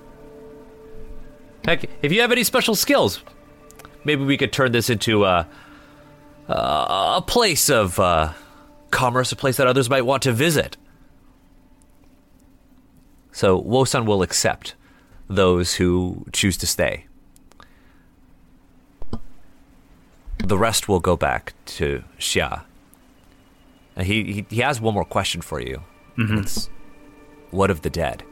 [1.69, 3.23] Heck, if you have any special skills,
[4.03, 5.47] maybe we could turn this into a
[6.49, 8.33] a, a place of uh,
[8.91, 10.79] commerce, a place that others might want to visit."
[13.33, 14.77] So Wosan will accept
[15.29, 17.05] those who choose to stay.
[20.39, 22.63] The rest will go back to Xia.
[23.99, 25.83] He, he, he has one more question for you.
[26.17, 26.39] Mm-hmm.
[26.39, 26.71] It's
[27.51, 28.25] what of the dead?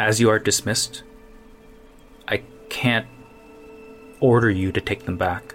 [0.00, 1.02] As you are dismissed,
[2.26, 3.06] I can't
[4.20, 5.54] order you to take them back.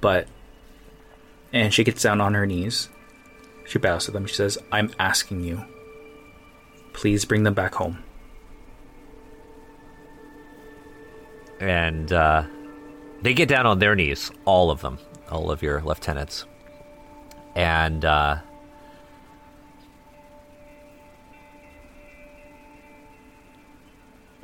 [0.00, 0.28] But,
[1.52, 2.88] and she gets down on her knees.
[3.66, 4.26] She bows to them.
[4.26, 5.64] She says, I'm asking you.
[6.92, 8.04] Please bring them back home.
[11.60, 12.44] and uh,
[13.22, 14.98] they get down on their knees, all of them,
[15.30, 16.44] all of your lieutenants,
[17.54, 18.38] and uh,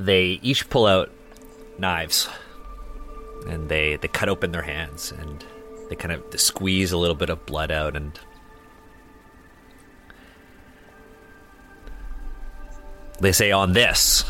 [0.07, 1.11] they each pull out
[1.79, 2.29] knives,
[3.47, 5.45] and they they cut open their hands, and
[5.89, 8.19] they kind of squeeze a little bit of blood out, and
[13.20, 14.24] they say, "On this."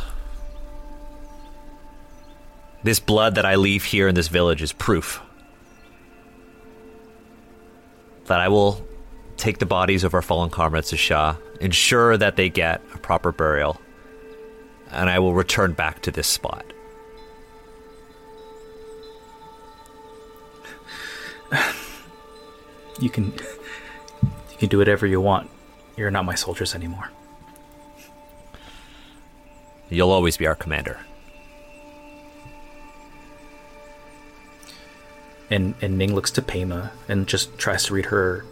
[2.85, 5.21] This blood that I leave here in this village is proof
[8.27, 8.85] that I will
[9.37, 13.33] take the bodies of our fallen comrades to Shah, ensure that they get a proper
[13.33, 13.81] burial,
[14.93, 16.65] and I will return back to this spot.
[23.01, 23.33] You can,
[24.23, 25.51] you can do whatever you want.
[25.97, 27.11] You're not my soldiers anymore.
[29.89, 31.01] You'll always be our commander.
[35.51, 38.45] And and Ning looks to Pema and just tries to read her,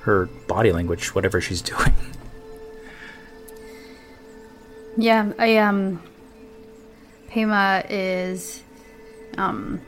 [0.00, 1.94] her body language, whatever she's doing.
[5.00, 6.02] Yeah, I um
[7.30, 8.64] Pema is
[9.36, 9.80] um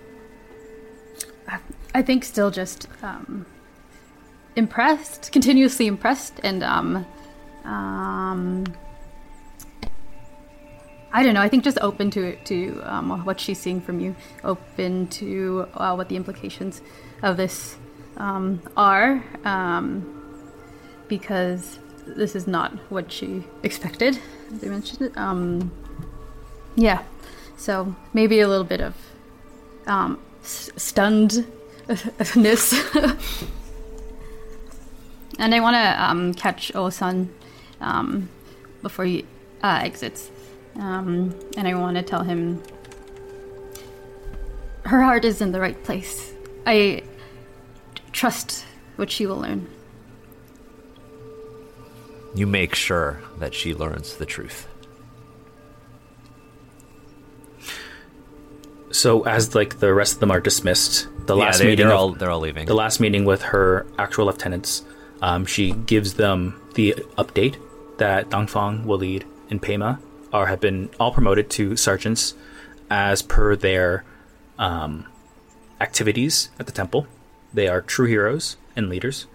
[1.92, 3.44] I- think still just um
[4.54, 7.04] impressed, continuously impressed and um
[7.64, 8.66] um
[11.12, 11.42] I don't know.
[11.42, 14.14] I think just open to to um, what she's seeing from you,
[14.44, 16.82] open to uh, what the implications
[17.24, 17.74] of this
[18.16, 20.06] um, are, um,
[21.08, 24.18] because this is not what she expected.
[24.54, 25.16] As I mentioned it.
[25.16, 25.70] Um,
[26.76, 27.02] yeah,
[27.56, 28.94] so maybe a little bit of
[29.86, 31.46] um, s- stunnedness.
[35.38, 37.28] and I want to um, catch Wosan
[37.80, 38.28] um,
[38.82, 39.24] before he
[39.62, 40.30] uh, exits.
[40.76, 42.62] Um, and I want to tell him
[44.84, 46.32] her heart is in the right place.
[46.66, 47.02] I
[48.12, 48.64] trust
[48.96, 49.68] what she will learn.
[52.34, 54.68] You make sure that she learns the truth.
[58.92, 61.96] So as like the rest of them are dismissed, the yeah, last they, meeting they're
[61.96, 62.66] all they're all leaving.
[62.66, 64.84] the last meeting with her actual lieutenants,
[65.22, 67.56] um, she gives them the update
[67.98, 70.00] that Dongfeng, Waleed, and Pema
[70.32, 72.34] are have been all promoted to sergeants
[72.90, 74.04] as per their
[74.58, 75.06] um,
[75.80, 77.06] activities at the temple.
[77.54, 79.26] They are true heroes and leaders.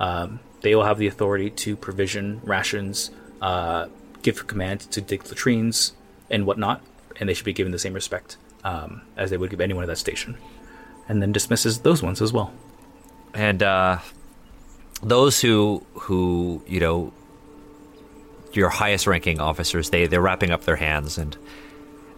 [0.00, 3.10] Um, they will have the authority to provision rations,
[3.40, 3.86] uh,
[4.22, 5.92] give command to dig latrines
[6.30, 6.80] and whatnot,
[7.18, 9.88] and they should be given the same respect um, as they would give anyone at
[9.88, 10.36] that station.
[11.08, 12.52] And then dismisses those ones as well.
[13.34, 13.98] and uh,
[15.02, 17.12] those who who you know
[18.52, 21.36] your highest ranking officers they they're wrapping up their hands and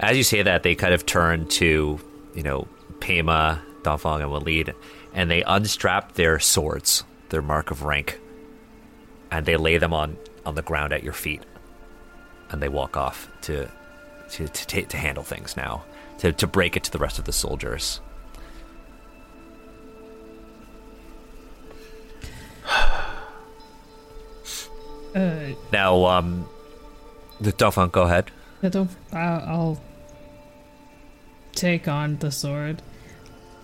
[0.01, 1.99] as you say that they kind of turn to
[2.35, 2.67] you know
[2.99, 4.75] Pema, Dongfeng, and Waleed
[5.15, 8.19] and they unstrap their swords their mark of rank
[9.35, 10.17] and they lay them on
[10.47, 11.43] on the ground at your feet
[12.51, 13.69] and they walk off to
[14.31, 15.85] to to, to handle things now
[16.19, 18.01] to to break it to the rest of the soldiers
[25.15, 26.45] Uh, now um
[27.41, 28.33] the Dongfeng go ahead
[28.69, 28.91] don't.
[29.13, 29.81] I'll, I'll
[31.53, 32.83] take on the sword,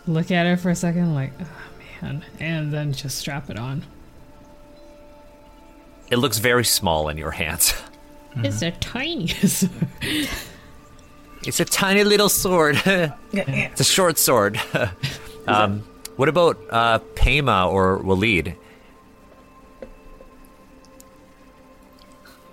[0.07, 3.85] look at it for a second, like, oh man, and then just strap it on.
[6.11, 7.75] It looks very small in your hands.
[8.37, 9.73] It's a tiny sword.
[11.43, 12.81] It's a tiny little sword.
[13.33, 14.61] it's a short sword.
[15.49, 15.81] um,
[16.17, 18.55] what about uh, Pema or Waleed?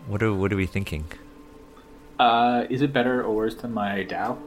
[0.08, 1.04] What are what are we thinking?
[2.18, 4.38] Uh, is it better or worse than my Dao?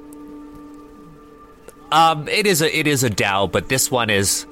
[1.92, 4.46] Um, it is a it is a Dao, but this one is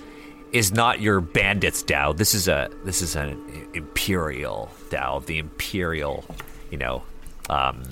[0.53, 2.15] is not your bandit's Dao.
[2.15, 6.25] This is a this is an imperial Dao, the imperial,
[6.71, 7.03] you know,
[7.51, 7.83] um,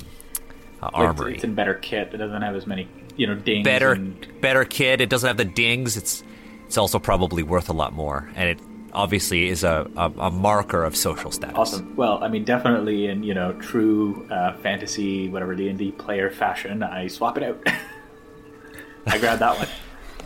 [0.83, 1.35] uh, armory.
[1.35, 2.13] It's in better kit.
[2.13, 3.65] It doesn't have as many, you know, dings.
[3.65, 5.01] better And, better kid.
[5.01, 5.97] It doesn't have the dings.
[5.97, 6.23] It's
[6.67, 8.59] it's also probably worth a lot more, and it
[8.93, 11.57] obviously is a, a, a marker of social status.
[11.57, 11.95] Awesome.
[11.95, 16.31] Well, I mean, definitely in you know true uh, fantasy, whatever D and D player
[16.31, 17.63] fashion, I swap it out.
[19.07, 19.69] I grab that one.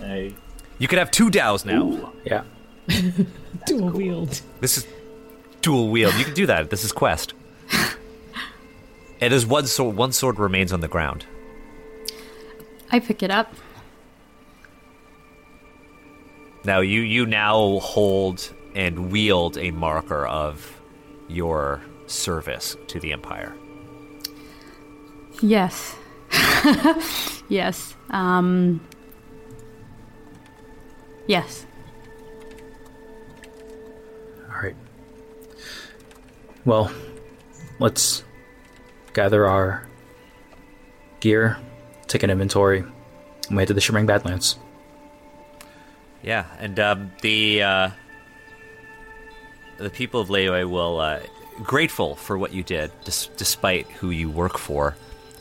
[0.10, 0.34] I,
[0.78, 1.82] You can have two Daos now.
[1.82, 2.12] Ooh.
[2.24, 2.44] Yeah.
[3.66, 4.40] Dual wield.
[4.60, 4.86] This is
[5.62, 6.14] dual wield.
[6.14, 6.70] You can do that.
[6.70, 7.34] This is quest.
[9.20, 9.96] and there's one sword.
[9.96, 11.26] One sword remains on the ground.
[12.90, 13.52] I pick it up.
[16.64, 20.80] Now you you now hold and wield a marker of
[21.28, 23.54] your service to the empire.
[25.40, 25.96] Yes.
[27.48, 27.94] yes.
[28.10, 28.80] Um.
[31.26, 31.64] Yes.
[34.48, 34.76] All right.
[36.64, 36.90] Well,
[37.78, 38.22] let's
[39.12, 39.86] gather our
[41.20, 41.56] gear,
[42.06, 44.56] take an inventory, and we head to the Shimmering Badlands.
[46.22, 47.90] Yeah, and um, the uh,
[49.78, 51.20] the people of Liyue will uh,
[51.62, 54.96] grateful for what you did, dis- despite who you work for,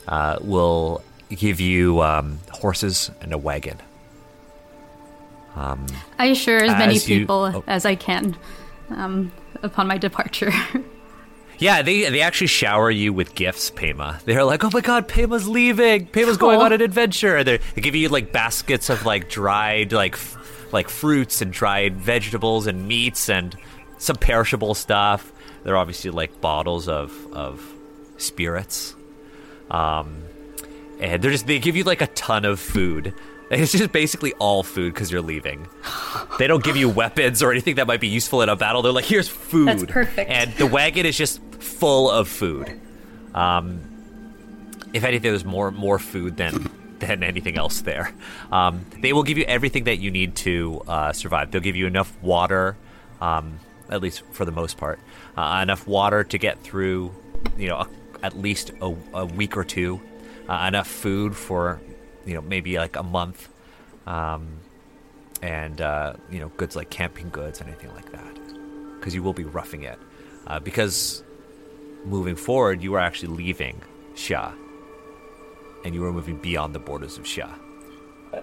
[0.08, 3.78] uh, will give you um, horses and a wagon.
[5.54, 7.64] I assure as many As you- people oh.
[7.66, 8.34] as I can
[8.88, 9.30] um,
[9.62, 10.52] upon my departure.
[11.60, 14.20] Yeah, they they actually shower you with gifts, Pema.
[14.24, 16.06] They're like, "Oh my God, Pema's leaving.
[16.06, 20.14] Pema's going on an adventure." They're- they give you like baskets of like dried like
[20.14, 23.54] f- like fruits and dried vegetables and meats and
[23.98, 25.30] some perishable stuff.
[25.62, 27.62] They're obviously like bottles of of
[28.16, 28.94] spirits.
[29.70, 30.22] Um,
[30.98, 33.14] and they're just they give you like a ton of food.
[33.52, 35.66] It's just basically all food because you're leaving.
[36.38, 38.80] They don't give you weapons or anything that might be useful in a battle.
[38.80, 39.66] They're like, here's food.
[39.68, 40.30] That's perfect.
[40.30, 42.80] And the wagon is just full of food.
[43.34, 43.82] Um,
[44.92, 48.12] if anything, there's more more food than than anything else there.
[48.52, 51.50] Um, they will give you everything that you need to uh, survive.
[51.50, 52.76] They'll give you enough water,
[53.20, 53.58] um,
[53.88, 55.00] at least for the most part,
[55.36, 57.14] uh, enough water to get through,
[57.56, 57.88] you know, a,
[58.22, 60.00] at least a, a week or two.
[60.48, 61.80] Uh, enough food for,
[62.26, 63.48] you know, maybe like a month,
[64.06, 64.48] um,
[65.42, 68.34] and uh, you know, goods like camping goods and anything like that,
[68.98, 69.98] because you will be roughing it.
[70.48, 71.22] Uh, because
[72.04, 73.80] moving forward, you are actually leaving
[74.14, 74.52] Sha,
[75.84, 77.48] and you are moving beyond the borders of Sha.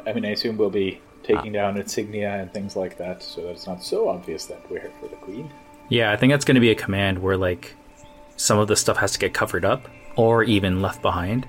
[0.06, 3.50] I mean, I assume we'll be taking down insignia and things like that, so that
[3.50, 5.50] it's not so obvious that we're here for the queen.
[5.90, 7.76] Yeah, I think that's going to be a command where like
[8.36, 11.48] some of the stuff has to get covered up or even left behind.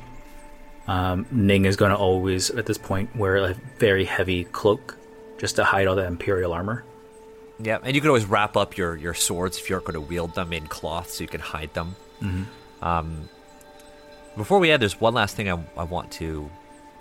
[0.86, 4.97] Um, Ning is going to always at this point wear a very heavy cloak
[5.36, 6.85] just to hide all that imperial armor.
[7.60, 10.01] Yeah, and you can always wrap up your, your swords if you aren't going to
[10.01, 11.97] wield them in cloth so you can hide them.
[12.80, 13.28] Um,
[14.36, 16.48] before we end, there's one last thing I, I want to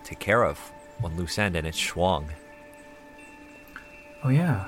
[0.03, 0.59] take care of
[1.03, 2.25] on loose end, and it's Shuang.
[4.23, 4.65] Oh yeah,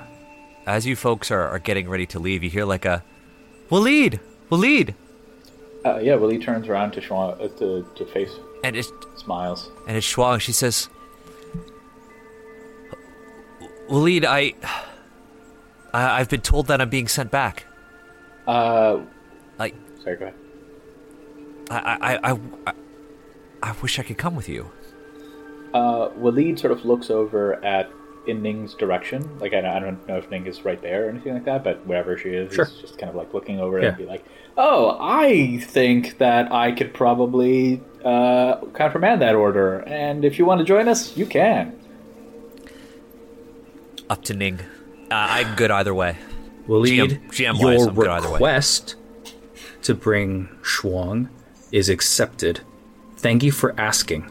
[0.66, 3.02] As you folks are, are getting ready to leave, you hear like a,
[3.68, 4.20] Waleed!
[4.50, 4.94] Waleed!
[5.84, 8.30] Uh, yeah, Waleed turns around to Shuang uh, to, to face,
[8.62, 9.70] And it's, smiles.
[9.88, 10.40] and it's Shuang.
[10.40, 10.88] She says,
[13.88, 14.54] Waleed, I,
[15.92, 17.66] I, I've been told that I'm being sent back.
[18.46, 19.00] Uh,
[19.58, 20.34] Like, sorry, go ahead.
[21.70, 22.72] I, I, I, I,
[23.62, 24.70] I wish I could come with you.
[25.72, 27.90] Uh, Waleed sort of looks over at
[28.26, 29.38] in Ning's direction.
[29.38, 31.62] Like I don't, I don't know if Ning is right there or anything like that,
[31.64, 32.64] but wherever she is, Sure.
[32.64, 33.88] he's just kind of like looking over it Yeah.
[33.90, 34.24] and be like,
[34.56, 40.58] "Oh, I think that I could probably uh, countermand that order, and if you want
[40.58, 41.78] to join us, you can."
[44.10, 44.58] Up to Ning.
[45.10, 46.16] Uh, I'm good either way.
[46.66, 48.32] Well, GM lead GM wise, your I'm good either way.
[48.34, 48.94] request
[49.82, 51.28] to bring Shuang
[51.72, 52.60] is accepted.
[53.16, 54.30] Thank you for asking.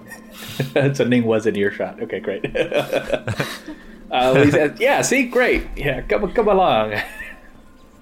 [0.94, 2.02] so Ning was in earshot.
[2.02, 2.46] Okay, great.
[2.56, 5.68] uh, Lee says, "Yeah, see, great.
[5.76, 6.94] Yeah, come come along."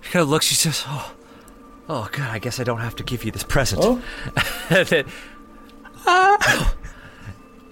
[0.01, 0.45] She kind of looks.
[0.45, 1.13] She says, "Oh,
[1.89, 4.01] oh God, I guess I don't have to give you this present." Oh.
[4.69, 5.05] then,
[6.05, 6.75] Ah.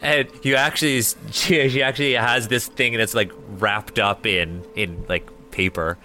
[0.02, 1.02] And you actually,
[1.32, 5.98] she, she actually has this thing, and it's like wrapped up in in like paper.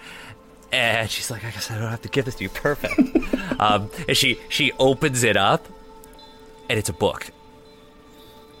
[0.71, 2.93] And she's like, "I guess I don't have to give this to you." Perfect.
[3.59, 5.67] um, and she she opens it up,
[6.69, 7.27] and it's a book.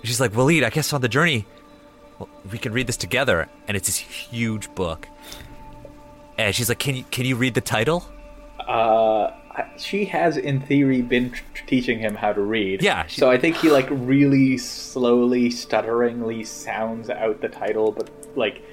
[0.03, 1.45] She's like, "Waleed, I guess on the journey,
[2.19, 5.07] well, we can read this together." And it's this huge book.
[6.37, 8.03] And she's like, "Can you can you read the title?"
[8.67, 9.31] Uh,
[9.77, 12.81] she has, in theory, been t- teaching him how to read.
[12.81, 18.09] Yeah, she- So I think he like really slowly, stutteringly sounds out the title, but
[18.35, 18.63] like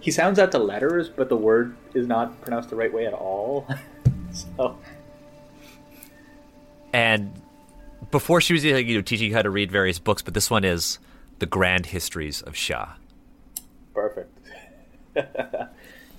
[0.00, 3.12] he sounds out the letters, but the word is not pronounced the right way at
[3.14, 3.66] all.
[4.32, 4.76] so
[6.92, 7.32] And
[8.10, 10.64] before she was you know teaching you how to read various books, but this one
[10.64, 10.98] is
[11.38, 12.92] the Grand Histories of Shah.
[13.92, 14.30] perfect.
[15.14, 15.22] he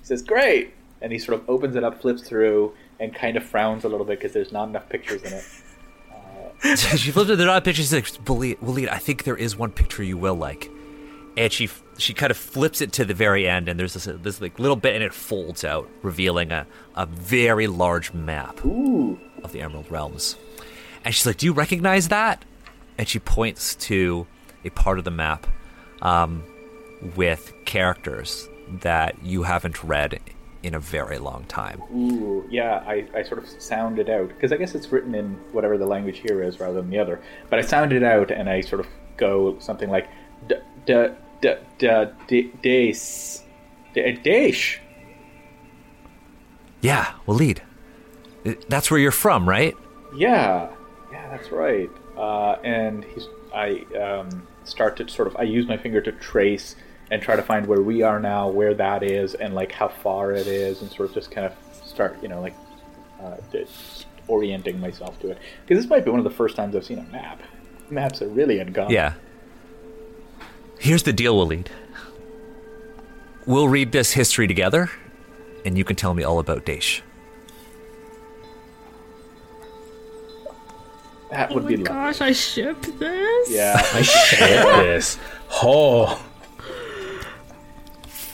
[0.02, 3.84] says, "Great," and he sort of opens it up, flips through, and kind of frowns
[3.84, 5.44] a little bit because there's not enough pictures in it.
[6.78, 7.36] she flips it.
[7.36, 7.90] They're not pictures.
[7.90, 10.70] She's like, Waleed, Waleed, I think there is one picture you will like.
[11.36, 11.68] And she
[11.98, 14.76] she kind of flips it to the very end, and there's this this like little
[14.76, 19.90] bit, and it folds out, revealing a a very large map Ooh, of the Emerald
[19.90, 20.36] Realms.
[21.04, 22.46] And she's like, "Do you recognize that?"
[22.96, 24.26] And she points to
[24.64, 25.46] a part of the map
[26.00, 26.42] um,
[27.14, 28.48] with characters
[28.80, 30.18] that you haven't read
[30.62, 31.82] in a very long time.
[31.94, 32.82] ooh, yeah.
[32.86, 35.86] I, I sort of sound it out because I guess it's written in whatever the
[35.86, 37.20] language here is rather than the other.
[37.50, 40.08] But I sound it out, and I sort of go something like,
[40.48, 40.56] "D
[40.86, 41.08] d
[41.40, 43.42] d d d dace,
[43.94, 44.80] D- dash."
[46.80, 47.60] Yeah, Waleed.
[48.68, 49.74] That's where you're from, right?
[50.14, 50.68] Yeah,
[51.10, 51.90] yeah, that's right.
[52.16, 56.76] Uh, and he's, I um, start to sort of, I use my finger to trace
[57.10, 60.32] and try to find where we are now, where that is, and like how far
[60.32, 61.52] it is, and sort of just kind of
[61.86, 62.54] start, you know, like
[63.22, 63.36] uh,
[64.28, 65.38] orienting myself to it.
[65.66, 67.40] Because this might be one of the first times I've seen a map.
[67.90, 68.92] Maps are really uncommon.
[68.92, 69.14] Yeah.
[70.78, 71.68] Here's the deal, Waleed.
[73.46, 74.90] We'll read this history together,
[75.64, 77.02] and you can tell me all about Daesh.
[81.30, 81.92] that Oh would my be lovely.
[81.92, 83.50] gosh, I ship this.
[83.50, 85.18] Yeah, I shit this.
[85.62, 86.20] Oh.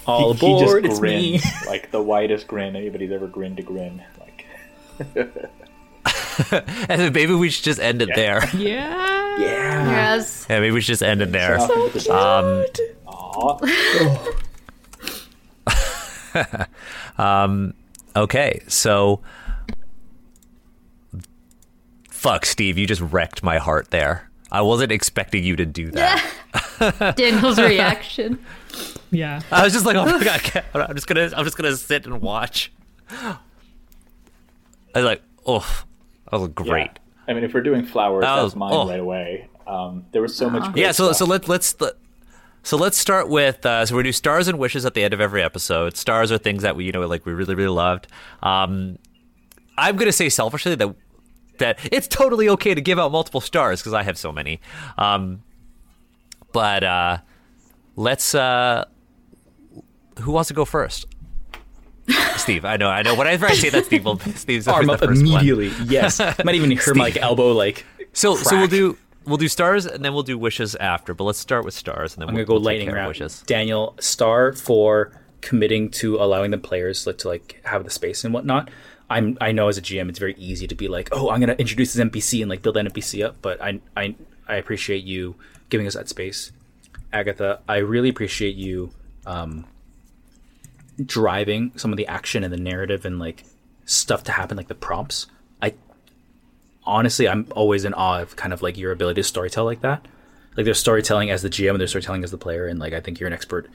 [0.06, 1.40] All he, he aboard, just it's me.
[1.66, 4.02] like the widest grin anybody's ever grinned to grin.
[4.20, 4.46] Like,
[6.88, 8.16] And then maybe we should just end it Yeah.
[8.16, 8.40] there.
[8.56, 9.36] Yeah.
[9.38, 9.90] Yeah.
[9.90, 10.46] Yes.
[10.50, 11.58] Yeah, maybe we should just end it there.
[11.60, 12.12] off into the
[17.18, 17.74] Um,
[18.14, 19.20] Okay, so.
[22.10, 24.30] Fuck, Steve, you just wrecked my heart there.
[24.50, 26.22] I wasn't expecting you to do that.
[27.16, 28.38] Daniel's reaction.
[29.10, 29.40] Yeah.
[29.50, 31.76] I was just like, oh my god, I can't- I'm just gonna, I'm just gonna
[31.76, 32.72] sit and watch.
[33.10, 33.38] I
[34.94, 35.84] was like, oh,
[36.30, 36.90] that was great.
[36.92, 36.98] Yeah.
[37.28, 38.88] I mean, if we're doing flowers, That that's was- mine oh.
[38.88, 39.48] right away.
[39.66, 40.72] Um, there was so much.
[40.72, 41.16] Great Yeah, so stuff.
[41.18, 41.94] so let let's let,
[42.64, 45.20] so let's start with uh, so we do stars and wishes at the end of
[45.20, 45.96] every episode.
[45.96, 48.08] Stars are things that we you know like we really really loved.
[48.42, 48.98] Um,
[49.78, 50.94] I'm gonna say selfishly that
[51.58, 54.60] that it's totally okay to give out multiple stars because I have so many.
[54.98, 55.42] Um,
[56.52, 57.18] but uh,
[57.96, 58.84] let's uh,
[60.20, 61.06] who wants to go first?
[62.36, 63.14] Steve, I know, I know.
[63.14, 65.20] Whenever I say that, Steve will Steve's Arm up first one.
[65.20, 65.72] immediately.
[65.84, 66.18] Yes.
[66.18, 67.84] Might even hear my like, elbow like.
[68.12, 71.14] So so we'll do we'll do stars and then we'll do wishes after.
[71.14, 73.08] But let's start with stars and then I'm we'll, gonna go we'll lightning round.
[73.08, 73.42] wishes.
[73.46, 78.70] Daniel Star for committing to allowing the players to like have the space and whatnot.
[79.08, 81.54] I'm I know as a GM it's very easy to be like, oh, I'm gonna
[81.54, 84.16] introduce this NPC and like build that NPC up, but I I
[84.48, 85.36] I appreciate you
[85.72, 86.52] giving us that space.
[87.12, 88.90] Agatha, I really appreciate you
[89.26, 89.66] um,
[91.04, 93.44] driving some of the action and the narrative and like
[93.86, 95.26] stuff to happen, like the prompts.
[95.62, 95.74] I
[96.84, 100.06] honestly, I'm always in awe of kind of like your ability to storytell like that.
[100.56, 103.00] Like there's storytelling as the GM and there's storytelling as the player, and like I
[103.00, 103.70] think you're an expert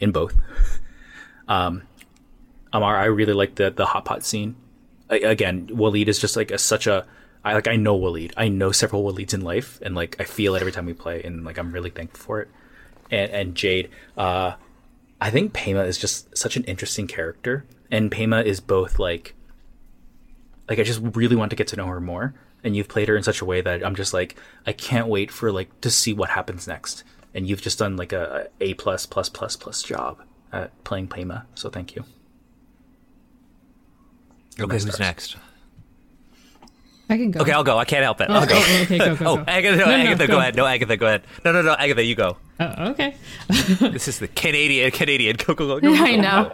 [0.00, 0.34] in both.
[1.48, 1.82] um,
[2.72, 4.56] Ammar, I really like the the hot pot scene.
[5.10, 7.06] I, again, Waleed is just like a, such a.
[7.44, 8.32] I like I know Waleed.
[8.36, 11.22] I know several Waleeds in life, and like I feel it every time we play,
[11.22, 12.48] and like I'm really thankful for it.
[13.10, 14.54] And and Jayd, uh,
[15.20, 19.34] I think Pema is just such an interesting character, and Pema is both like,
[20.68, 22.34] like I just really want to get to know her more.
[22.62, 25.30] And you've played her in such a way that I'm just like, I can't wait
[25.30, 27.04] for like to see what happens next.
[27.34, 31.44] And you've just done like a, a plus plus plus plus job at playing Pema.
[31.54, 32.04] So thank you.
[34.58, 35.36] Okay, who's next?
[37.14, 37.40] I can go.
[37.40, 37.78] Okay, I'll go.
[37.78, 38.26] I can't help it.
[38.28, 38.56] Oh, I'll go.
[38.56, 39.44] oh, okay, go, go, Oh, go.
[39.46, 40.32] Agatha, no, No, no, Agatha, go.
[40.34, 40.38] go.
[40.40, 40.56] ahead.
[40.56, 41.22] No, Agatha, go ahead.
[41.44, 42.36] No, no, no, Agatha, you go.
[42.60, 43.14] Oh, okay.
[43.48, 45.36] This is the Canadian, Canadian.
[45.36, 45.80] Go, go, go.
[45.80, 46.04] go, go.
[46.04, 46.52] I know.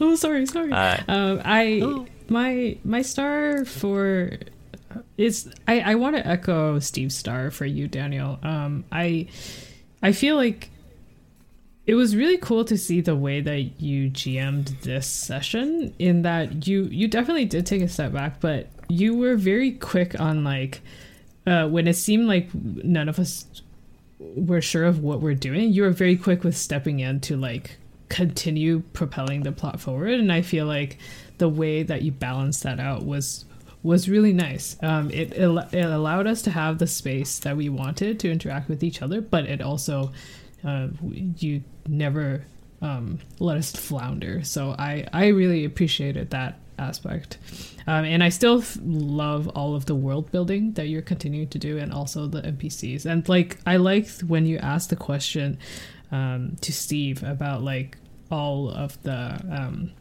[0.00, 0.72] Oh, sorry, sorry.
[0.72, 4.30] Uh, um, I my my star for
[5.16, 8.38] is I I want to echo Steve's star for you, Daniel.
[8.42, 9.28] Um, I
[10.02, 10.70] I feel like
[11.86, 15.94] it was really cool to see the way that you GM'd this session.
[15.98, 20.18] In that you you definitely did take a step back, but you were very quick
[20.20, 20.80] on like
[21.46, 23.46] uh, when it seemed like none of us
[24.18, 27.76] were sure of what we're doing, you were very quick with stepping in to like
[28.08, 30.12] continue propelling the plot forward.
[30.12, 30.98] And I feel like
[31.38, 33.44] the way that you balanced that out was
[33.82, 34.76] was really nice.
[34.82, 38.68] Um, it, it it allowed us to have the space that we wanted to interact
[38.68, 40.12] with each other, but it also
[40.64, 40.88] uh,
[41.36, 42.46] you never
[42.80, 44.42] um, let us flounder.
[44.44, 47.38] So I I really appreciated that aspect.
[47.86, 51.58] Um, and I still f- love all of the world building that you're continuing to
[51.58, 53.06] do, and also the NPCs.
[53.06, 55.58] And like, I liked when you asked the question
[56.12, 57.98] um, to Steve about like
[58.30, 59.92] all of the um,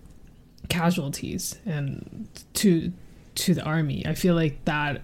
[0.70, 2.92] casualties and to
[3.36, 4.06] to the army.
[4.06, 5.02] I feel like that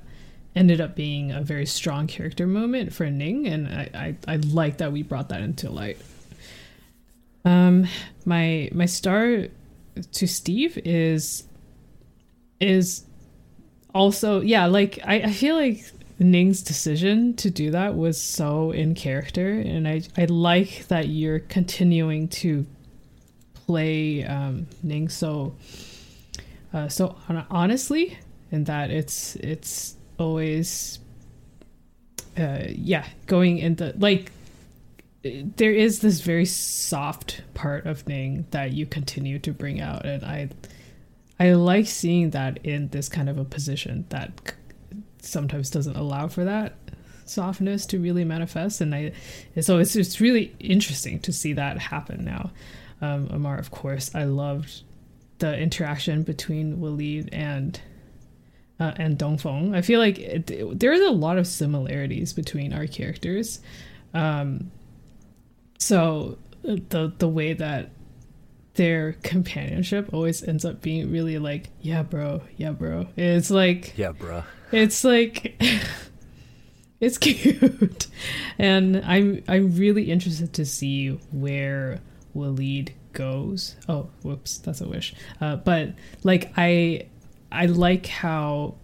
[0.56, 4.78] ended up being a very strong character moment for Ning, and I, I, I like
[4.78, 5.98] that we brought that into light.
[7.46, 7.88] Um,
[8.26, 9.48] my my star
[10.12, 11.44] to Steve is
[12.60, 13.06] is
[13.94, 15.84] also yeah like I, I feel like
[16.20, 21.40] Ning's decision to do that was so in character, and I I like that you're
[21.40, 22.66] continuing to
[23.54, 25.56] play um, Ning so
[26.74, 27.16] uh, so
[27.50, 28.18] honestly,
[28.52, 31.00] and that it's it's always
[32.38, 34.34] uh, yeah going into like
[35.24, 40.26] there is this very soft part of Ning that you continue to bring out, and
[40.26, 40.50] I
[41.40, 44.54] I like seeing that in this kind of a position that
[45.22, 46.74] sometimes doesn't allow for that
[47.26, 49.12] softness to really manifest and i
[49.56, 52.50] and so it's it's really interesting to see that happen now
[53.02, 54.82] um, Ammar of course i loved
[55.40, 57.80] the interaction between Waleed and
[58.80, 59.76] uh, and Dongfeng.
[59.76, 63.60] I feel like it, there's a lot of similarities between our characters.
[64.14, 64.72] Um,
[65.78, 66.38] so
[66.68, 67.90] uh, the the way that
[68.76, 73.08] their companionship always ends up being really like, yeah, bro, yeah, bro.
[73.18, 74.44] It's like, yeah, bro.
[74.72, 75.62] It's like,
[77.00, 78.08] it's cute,
[78.60, 82.00] and I'm I'm really interested to see where
[82.36, 83.76] Waleed goes.
[83.88, 85.14] Oh, whoops, that's a wish.
[85.42, 85.94] Uh, but
[86.24, 87.08] like, I
[87.52, 88.76] I like how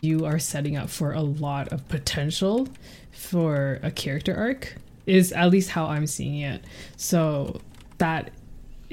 [0.00, 2.68] you are setting up for a lot of potential
[3.10, 6.62] for a character arc is at least how I'm seeing it.
[6.96, 7.60] So
[7.98, 8.30] that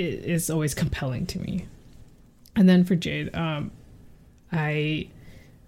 [0.01, 1.67] is always compelling to me.
[2.55, 3.71] And then for Jayd, um,
[4.51, 5.09] I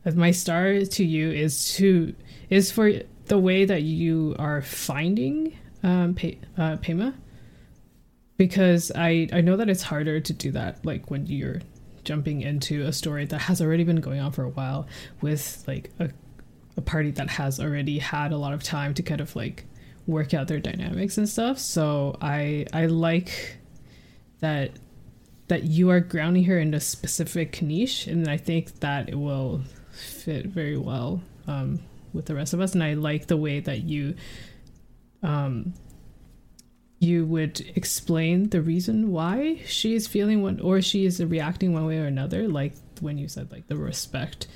[0.06, 2.14] my star to you is to
[2.50, 2.92] is for
[3.26, 7.14] the way that you are finding um, Pe- uh, Pema
[8.38, 11.62] because I I know that it's harder to do that like when you're
[12.04, 14.88] jumping into a story that has already been going on for a while
[15.22, 16.10] with like a,
[16.76, 19.64] a party that has already had a lot of time to kind of like
[20.06, 23.58] work out their dynamics and stuff so i i like
[24.44, 24.72] that
[25.48, 29.62] that you are grounding her in a specific niche and i think that it will
[29.94, 31.80] fit very well um,
[32.14, 32.74] with the rest of us.
[32.74, 34.16] And i like the way that you
[35.22, 35.74] um,
[37.00, 41.86] you would explain the reason why she is feeling one or she is reacting one
[41.86, 44.48] way or another like when you said like the respect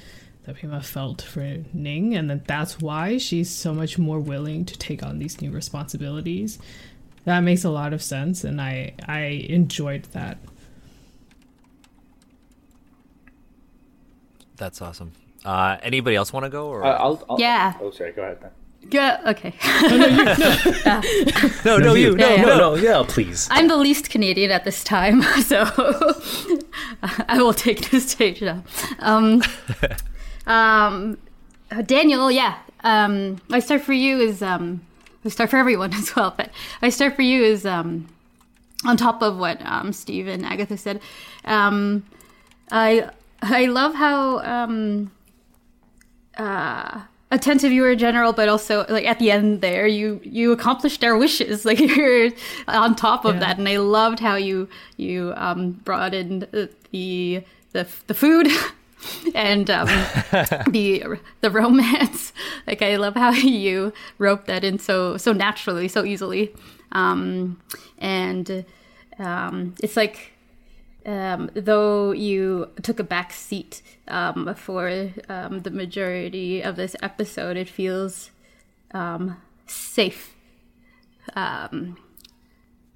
[0.43, 4.77] that Pema felt for Ning and that that's why she's so much more willing to
[4.77, 6.59] take on these new responsibilities
[7.27, 10.37] that makes a lot of sense and I I enjoyed that
[14.55, 15.11] that's awesome
[15.45, 17.73] uh anybody else want to go or Uh, I'll, I'll, Yeah.
[17.81, 18.13] Oh, sorry.
[18.13, 18.39] Go ahead.
[18.41, 18.51] Then.
[18.89, 19.19] Yeah.
[19.33, 19.53] Okay.
[21.65, 22.41] no no you Yeah, no yeah.
[22.45, 23.47] No, no, yeah, please.
[23.51, 25.21] I'm the least Canadian at this time,
[25.51, 25.65] so
[27.27, 28.63] I will take the stage now.
[28.99, 29.43] Um,
[30.45, 31.17] um,
[31.85, 32.59] Daniel, yeah.
[32.85, 34.86] Um, my start for you is um,
[35.27, 36.49] my start for everyone as well, but
[36.81, 38.07] I start for you is um,
[38.85, 41.01] on top of what um, Steve and Agatha said.
[41.43, 42.05] Um,
[42.71, 43.09] I
[43.41, 45.11] I love how um,
[46.37, 47.01] uh,
[47.31, 51.17] attentive you were general, but also like at the end there, you you accomplished our
[51.17, 51.65] wishes.
[51.65, 52.29] Like you're
[52.67, 53.39] on top of Yeah.
[53.41, 57.43] that, and I loved how you you um, brought in the the
[57.73, 58.47] the, the food.
[59.35, 59.87] and um,
[60.69, 62.33] the the romance,
[62.67, 66.53] like I love how you roped that in so so naturally, so easily,
[66.91, 67.59] um,
[67.97, 68.65] and
[69.19, 70.33] um, it's like
[71.05, 77.55] um, though you took a back seat um, for um, the majority of this episode,
[77.57, 78.31] it feels
[78.91, 79.37] um,
[79.67, 80.35] safe
[81.35, 81.97] um,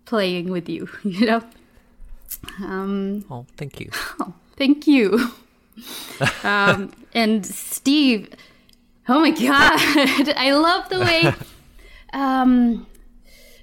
[0.05, 1.43] playing with you, you know?
[2.59, 5.31] Um, oh thank you Oh, thank you.
[6.43, 8.29] Um, and Steve,
[9.07, 9.79] oh my God,
[10.37, 11.33] I love the way
[12.13, 12.85] um,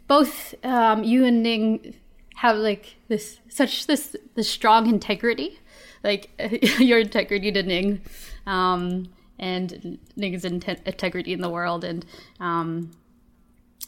[0.07, 1.95] both um, you and Ning
[2.37, 5.59] have like this such this this strong integrity,
[6.03, 6.31] like
[6.79, 8.01] your integrity to Ning,
[8.47, 9.09] um,
[9.39, 12.05] and Ning's inte- integrity in the world, and
[12.41, 12.91] um,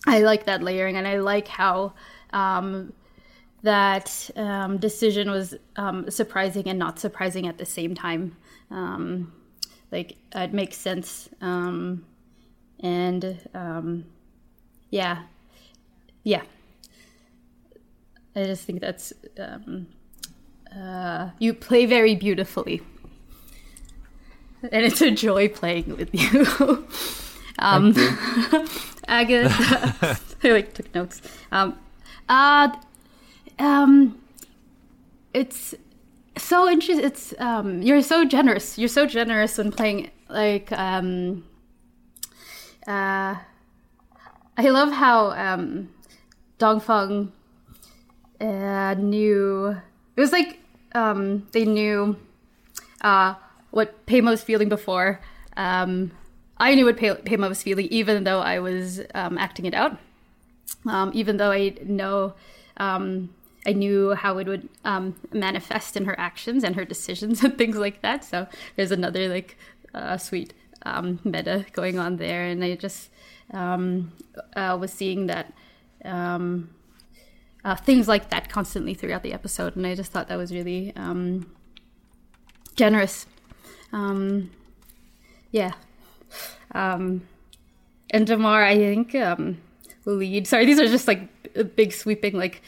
[0.06, 1.94] I like that layering, and I like how
[2.32, 2.92] um,
[3.62, 8.36] that um, decision was um, surprising and not surprising at the same time.
[8.70, 9.32] Um,
[9.92, 12.04] like it makes sense, um,
[12.78, 14.04] and um,
[14.90, 15.22] yeah,
[16.22, 16.42] yeah.
[18.36, 19.88] I just think that's um,
[20.74, 22.82] uh, you play very beautifully,
[24.62, 26.86] and it's a joy playing with you.
[27.58, 27.94] um,
[29.08, 31.20] Agatha, I like took notes.
[31.50, 31.76] Um,
[32.28, 32.70] uh,
[33.60, 34.20] um,
[35.32, 35.74] it's
[36.36, 37.04] so interesting.
[37.04, 38.78] It's um, you're so generous.
[38.78, 40.10] You're so generous when playing.
[40.28, 41.44] Like um,
[42.86, 43.36] uh,
[44.56, 45.90] I love how um,
[46.58, 47.30] Dongfeng
[48.40, 49.76] uh, knew.
[50.16, 50.58] It was like
[50.94, 52.16] um, they knew
[53.02, 53.34] uh,
[53.70, 55.20] what Pema was feeling before.
[55.56, 56.12] Um,
[56.58, 59.98] I knew what Pema was feeling, even though I was um, acting it out.
[60.86, 62.34] Um, even though I know,
[62.76, 63.30] um,
[63.66, 67.76] I knew how it would um, manifest in her actions and her decisions and things
[67.76, 68.24] like that.
[68.24, 68.46] So
[68.76, 69.56] there's another like
[69.94, 73.10] uh, sweet um, meta going on there, and I just
[73.52, 74.12] um,
[74.56, 75.52] uh, was seeing that.
[76.04, 76.70] Um,
[77.62, 80.94] uh, things like that constantly throughout the episode, and I just thought that was really
[80.96, 81.50] um,
[82.74, 83.26] generous.
[83.92, 84.50] Um,
[85.50, 85.72] yeah.
[86.72, 87.22] Um,
[88.10, 89.60] and Damar, I think, um,
[90.06, 90.46] Waleed.
[90.46, 91.28] Sorry, these are just like
[91.76, 92.62] big sweeping, like,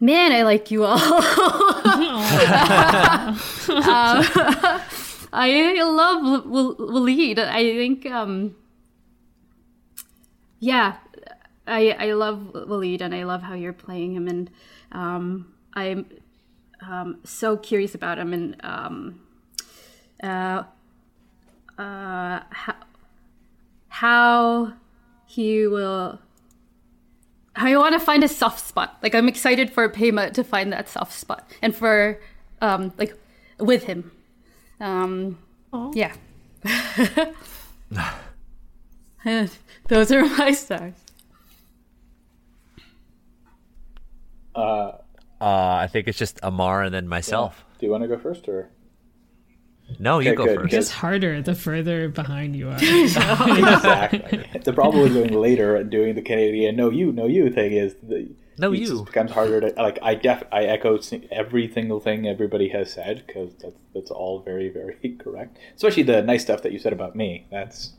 [0.00, 0.98] man, I like you all.
[3.78, 4.24] um,
[5.32, 7.38] I love lead.
[7.38, 8.56] I think, um,
[10.58, 10.96] yeah,
[11.66, 14.50] I I love Waleed and I love how you're playing him, and
[14.92, 16.06] um, I'm
[16.80, 19.20] um, so curious about him and um,
[20.22, 20.62] uh,
[21.78, 22.74] uh, how,
[23.88, 24.72] how
[25.26, 26.20] he will.
[27.60, 28.98] I want to find a soft spot.
[29.02, 32.20] Like I'm excited for Pema to find that soft spot, and for
[32.60, 33.16] um, like
[33.58, 34.10] with him.
[34.80, 35.38] Um,
[35.94, 36.14] yeah.
[39.88, 40.94] Those are my stars.
[44.54, 44.92] Uh,
[45.40, 47.64] Uh, I think it's just Ammar and then myself.
[47.78, 48.70] do you want to go first or?
[49.98, 50.72] No, you Okay, go good, first.
[50.72, 52.74] It gets harder the further behind you are.
[52.80, 54.60] exactly.
[54.62, 57.94] the problem with going later and doing the Canadian "no you, no you" thing is
[58.02, 58.28] the
[58.58, 58.86] No, it you.
[58.86, 59.98] just becomes harder to like.
[60.02, 60.98] I def I echo
[61.30, 65.58] every single thing everybody has said because that's that's all very very correct.
[65.74, 67.46] Especially the nice stuff that you said about me.
[67.50, 67.92] That's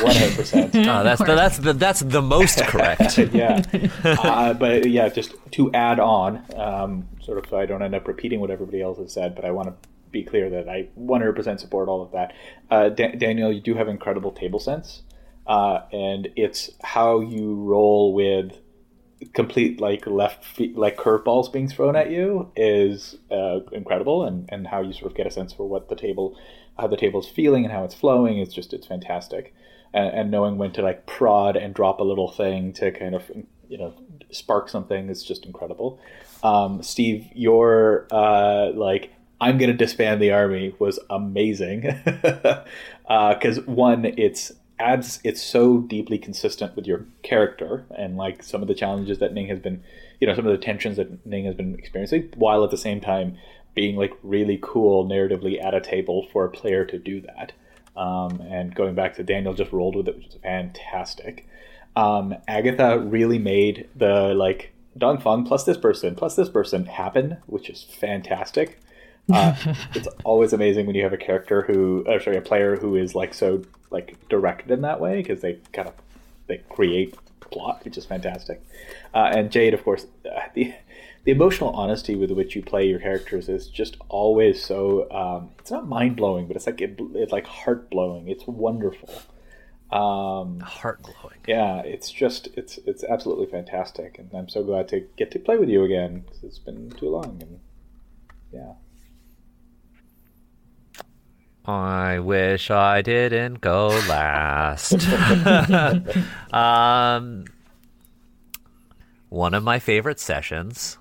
[0.00, 0.74] one hundred percent.
[0.76, 3.18] Oh, that's the, that's the that's the most correct.
[3.18, 3.62] yeah.
[4.04, 8.06] Uh, but yeah, just to add on, um, sort of so I don't end up
[8.08, 11.60] repeating what everybody else has said, but I want to be clear that I 100%
[11.60, 12.32] support all of that.
[12.70, 15.02] Uh, Da- Daniel, you do have incredible table sense,
[15.46, 18.58] uh, and it's how you roll with
[19.34, 24.66] complete like left feet, like curveballs being thrown at you is uh, incredible, and, and
[24.66, 26.38] how you sort of get a sense for what the table,
[26.78, 28.38] how the table's feeling and how it's flowing.
[28.38, 29.54] It's just it's fantastic,
[29.92, 33.30] and, and knowing when to like prod and drop a little thing to kind of
[33.68, 33.94] you know
[34.30, 36.00] spark something is just incredible.
[36.42, 41.80] Um, Steve, your uh, like I'm gonna disband the army was amazing
[43.08, 48.68] because one, it's adds it's so deeply consistent with your character and like some of
[48.68, 49.82] the challenges that Ning has been,
[50.20, 53.00] you know, some of the tensions that Ning has been experiencing, while at the same
[53.00, 53.36] time
[53.74, 57.52] being like really cool narratively at a table for a player to do that.
[57.96, 61.46] Um, and going back to Daniel just rolled with it, which is fantastic.
[61.96, 67.68] Um, Agatha really made the like Dongfeng plus this person plus this person happen, which
[67.68, 68.80] is fantastic.
[69.32, 69.54] Uh,
[69.94, 73.14] it's always amazing when you have a character who, or sorry, a player who is
[73.14, 75.94] like so like directed in that way because they kind of
[76.46, 78.62] they create plot, which is fantastic.
[79.14, 80.74] Uh, and Jayd, of course, uh, the
[81.24, 85.10] the emotional honesty with which you play your characters is just always so.
[85.10, 88.28] Um, it's not mind blowing, but it's like it, it's like heart blowing.
[88.28, 89.10] It's wonderful.
[89.90, 91.38] Um, Heart glowing.
[91.48, 95.56] yeah, it's just it's it's absolutely fantastic, and I'm so glad to get to play
[95.58, 97.38] with you again because it's been too long.
[97.42, 97.60] And
[98.52, 98.72] yeah.
[101.70, 104.94] I wish I didn't go last.
[106.52, 107.44] um,
[109.28, 110.98] one of my favorite sessions,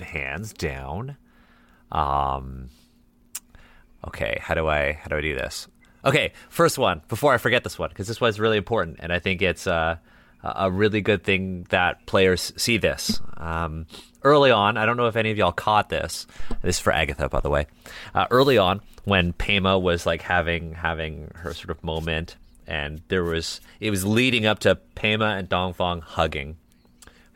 [0.00, 1.16] hands down.
[1.92, 2.70] Um,
[4.08, 5.68] okay, how do I how do I do this?
[6.04, 9.20] Okay, first one before I forget this one because this one's really important, and I
[9.20, 9.96] think it's uh,
[10.42, 13.20] a really good thing that players see this.
[13.36, 13.86] Um,
[14.22, 16.26] early on, I don't know if any of y'all caught this.
[16.62, 17.66] This is for Agatha, by the way.
[18.14, 22.36] Uh, early on, when Pema was like having having her sort of moment,
[22.66, 26.56] and there was it was leading up to Pema and Dongfeng hugging,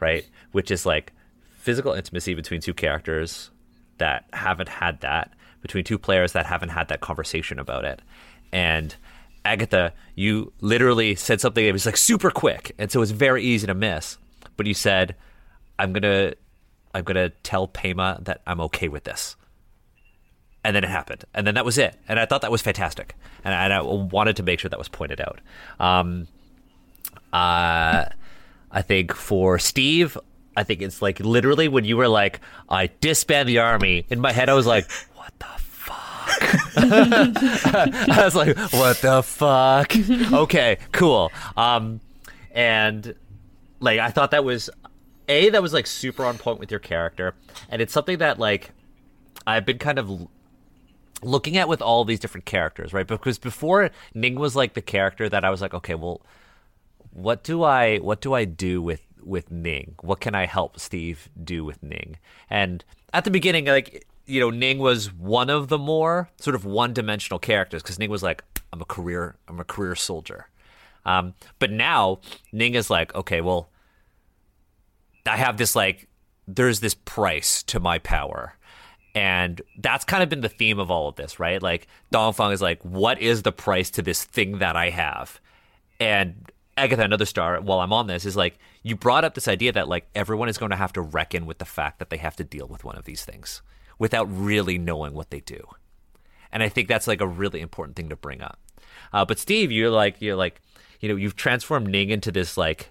[0.01, 0.27] right?
[0.53, 1.13] Which is like
[1.59, 3.51] physical intimacy between two characters
[3.99, 8.01] that haven't had that between two players that haven't had that conversation about it.
[8.53, 8.95] And
[9.47, 13.67] Agatha, you literally said something It was like super quick, and so it's very easy
[13.67, 14.19] to miss.
[14.57, 15.15] But you said,
[15.79, 16.33] "I'm gonna,
[16.95, 19.37] I'm gonna tell Pema that I'm okay with this,"
[20.65, 21.95] and then it happened, and then that was it.
[22.09, 23.15] And I thought that was fantastic,
[23.45, 25.41] and I, and I wanted to make sure that was pointed out.
[25.79, 26.27] Um,
[27.33, 28.07] uh,
[28.73, 30.19] I think for Steve,
[30.57, 34.07] I think it's like literally when you were like, I disband the army.
[34.11, 34.91] In my head, I was like?
[36.77, 39.93] I was like, what the fuck?
[40.33, 41.31] Okay, cool.
[41.57, 42.01] Um,
[42.53, 43.15] and
[43.81, 44.71] like I thought that was
[45.29, 47.35] a that was like super on point with your character,
[47.69, 48.71] and it's something that like
[49.47, 50.29] I've been kind of
[51.23, 53.07] looking at with all these different characters, right?
[53.07, 56.21] Because before Ning was like the character that I was like, okay, well,
[57.11, 59.95] what do I what do I do with with Ning?
[60.01, 62.19] What can I help Steve do with Ning?
[62.51, 66.65] And at the beginning, like you know, Ning was one of the more sort of
[66.65, 68.43] one dimensional characters because Ning was like,
[68.73, 70.49] I'm a career I'm a career soldier.
[71.05, 72.21] Um, but now
[72.53, 73.71] Ning is like, okay, well,
[75.25, 76.09] I have this like,
[76.49, 78.57] there's this price to my power.
[79.15, 81.63] And that's kind of been the theme of all of this, right?
[81.63, 85.41] Like Dongfeng is like, what is the price to this thing that I have?
[85.99, 89.73] And Agatha, another star, while I'm on this, is like, you brought up this idea
[89.73, 92.37] that like everyone is going to have to reckon with the fact that they have
[92.37, 93.63] to deal with one of these things
[93.99, 95.67] without really knowing what they do.
[96.53, 98.59] And I think that's like a really important thing to bring up.
[99.13, 100.61] Uh, but Steve, you're like, you're like,
[101.01, 102.91] you know, you've transformed Ning into this like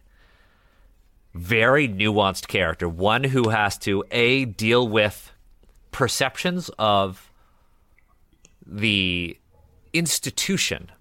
[1.34, 5.32] very nuanced character, one who has to a deal with
[5.92, 7.32] perceptions of
[8.66, 9.38] the
[9.94, 10.92] institution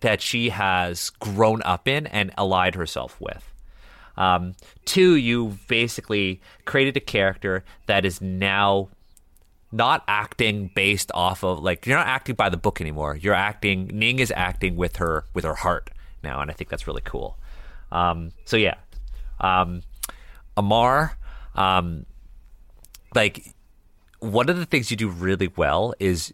[0.00, 3.52] that she has grown up in and allied herself with.
[4.16, 4.54] Um,
[4.84, 8.88] two, you basically created a character that is now
[9.74, 13.16] not acting based off of like you're not acting by the book anymore.
[13.16, 13.88] You're acting.
[13.88, 15.90] Ning is acting with her with her heart
[16.22, 17.36] now, and I think that's really cool.
[17.90, 18.76] Um, so yeah,
[19.40, 19.82] um,
[20.56, 21.14] Ammar,
[21.56, 22.06] um,
[23.16, 23.52] like
[24.20, 26.32] one of the things you do really well is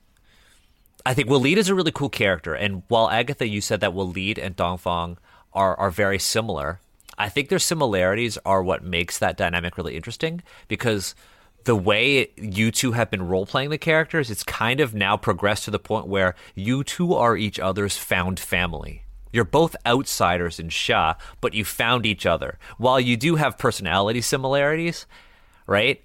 [1.06, 4.38] I think Waleed is a really cool character, and while Agatha, you said that Waleed
[4.38, 5.16] and Dongfeng
[5.54, 6.80] are are very similar.
[7.16, 11.14] I think their similarities are what makes that dynamic really interesting because
[11.64, 15.64] the way you two have been role playing the characters, it's kind of now progressed
[15.64, 19.04] to the point where you two are each other's found family.
[19.32, 22.58] You're both outsiders in Xia, but you found each other.
[22.78, 25.06] While you do have personality similarities,
[25.66, 26.02] right?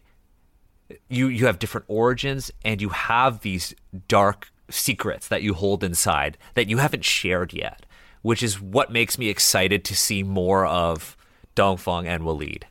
[1.10, 3.74] You you have different origins and you have these
[4.08, 7.86] dark secrets that you hold inside that you haven't shared yet,
[8.22, 11.18] which is what makes me excited to see more of
[11.56, 12.64] Dongfeng and Waleed.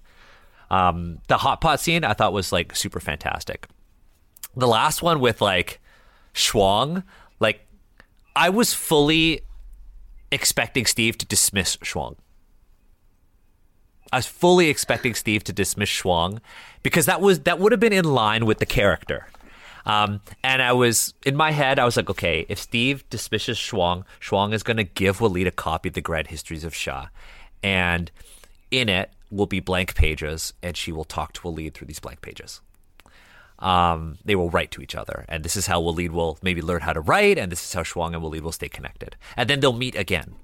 [0.70, 3.68] Um, the hot pot scene I thought was like super fantastic.
[4.56, 5.80] The last one with like
[6.34, 7.02] Shuang,
[7.40, 7.66] like
[8.36, 9.42] I was fully
[10.30, 12.16] expecting Steve to dismiss Shuang.
[14.12, 16.40] I was fully expecting Steve to dismiss Shuang
[16.82, 19.26] because that was that would have been in line with the character.
[19.86, 24.04] Um, and I was in my head, I was like, okay, if Steve dismisses Shuang,
[24.20, 27.08] Shuang is going to give Waleed a copy of the Grand Histories of Xia,
[27.62, 28.10] and
[28.70, 32.20] in it will be blank pages, and she will talk to Waleed through these blank
[32.20, 32.60] pages.
[33.58, 36.82] Um, they will write to each other, and this is how Waleed will maybe learn
[36.82, 39.60] how to write, and this is how Shuang and Waleed will stay connected, and then
[39.60, 40.34] they'll meet again.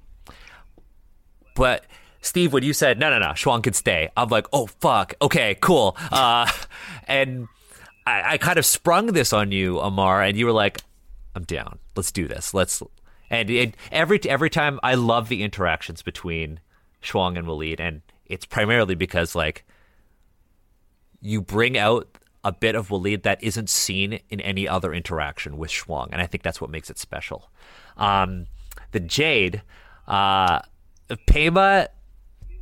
[1.54, 1.84] But
[2.20, 5.56] Steve, when you said no, no, no, Shuang can stay, I'm like, oh fuck, okay,
[5.60, 6.50] cool, uh,
[7.08, 7.48] and
[8.06, 10.80] I, I kind of sprung this on you, Ammar, and you were like,
[11.34, 11.78] I'm down.
[11.96, 12.54] Let's do this.
[12.54, 12.82] Let's.
[13.30, 16.60] And every every time I love the interactions between
[17.02, 19.64] Shuang and Waleed, and it's primarily because like
[21.20, 22.08] you bring out
[22.42, 26.26] a bit of Waleed that isn't seen in any other interaction with Shuang, and I
[26.26, 27.50] think that's what makes it special.
[27.98, 28.46] Um,
[28.92, 29.60] the Jayd,
[30.08, 30.60] uh,
[31.10, 31.88] Pema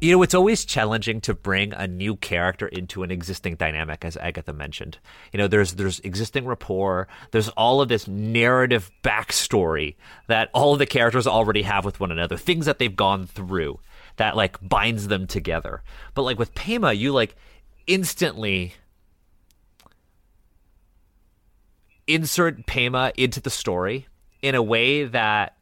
[0.01, 4.17] you know, it's always challenging to bring a new character into an existing dynamic, as
[4.17, 4.99] Agatha mentioned.
[5.33, 9.97] You know, there's there's existing rapport, there's all of this narrative backstory
[10.29, 13.81] that all of the characters already have with one another, things that they've gone through
[14.19, 15.83] that like binds them together.
[16.15, 17.35] But like with Pema, you like
[17.87, 18.75] instantly
[22.07, 24.07] insert Pema into the story
[24.43, 25.57] in a way that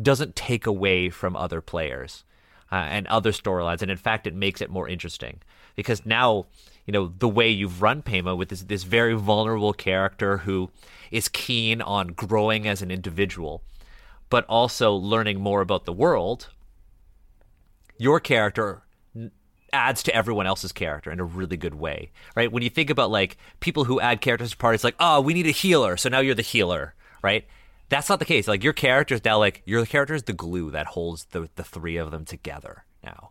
[0.00, 2.24] doesn't take away from other players
[2.70, 3.82] uh, and other storylines.
[3.82, 5.40] And in fact, it makes it more interesting
[5.74, 6.46] because now,
[6.86, 10.70] you know, the way you've run Pema with this, this very vulnerable character who
[11.10, 13.62] is keen on growing as an individual,
[14.30, 16.48] but also learning more about the world,
[17.98, 18.82] your character
[19.72, 22.50] adds to everyone else's character in a really good way, right?
[22.50, 25.46] When you think about like people who add characters to parties, like, oh, we need
[25.46, 27.46] a healer, so now you're the healer, right?
[27.88, 28.48] That's not the case.
[28.48, 31.96] Like your character's now like your character is the glue that holds the the three
[31.96, 33.30] of them together now,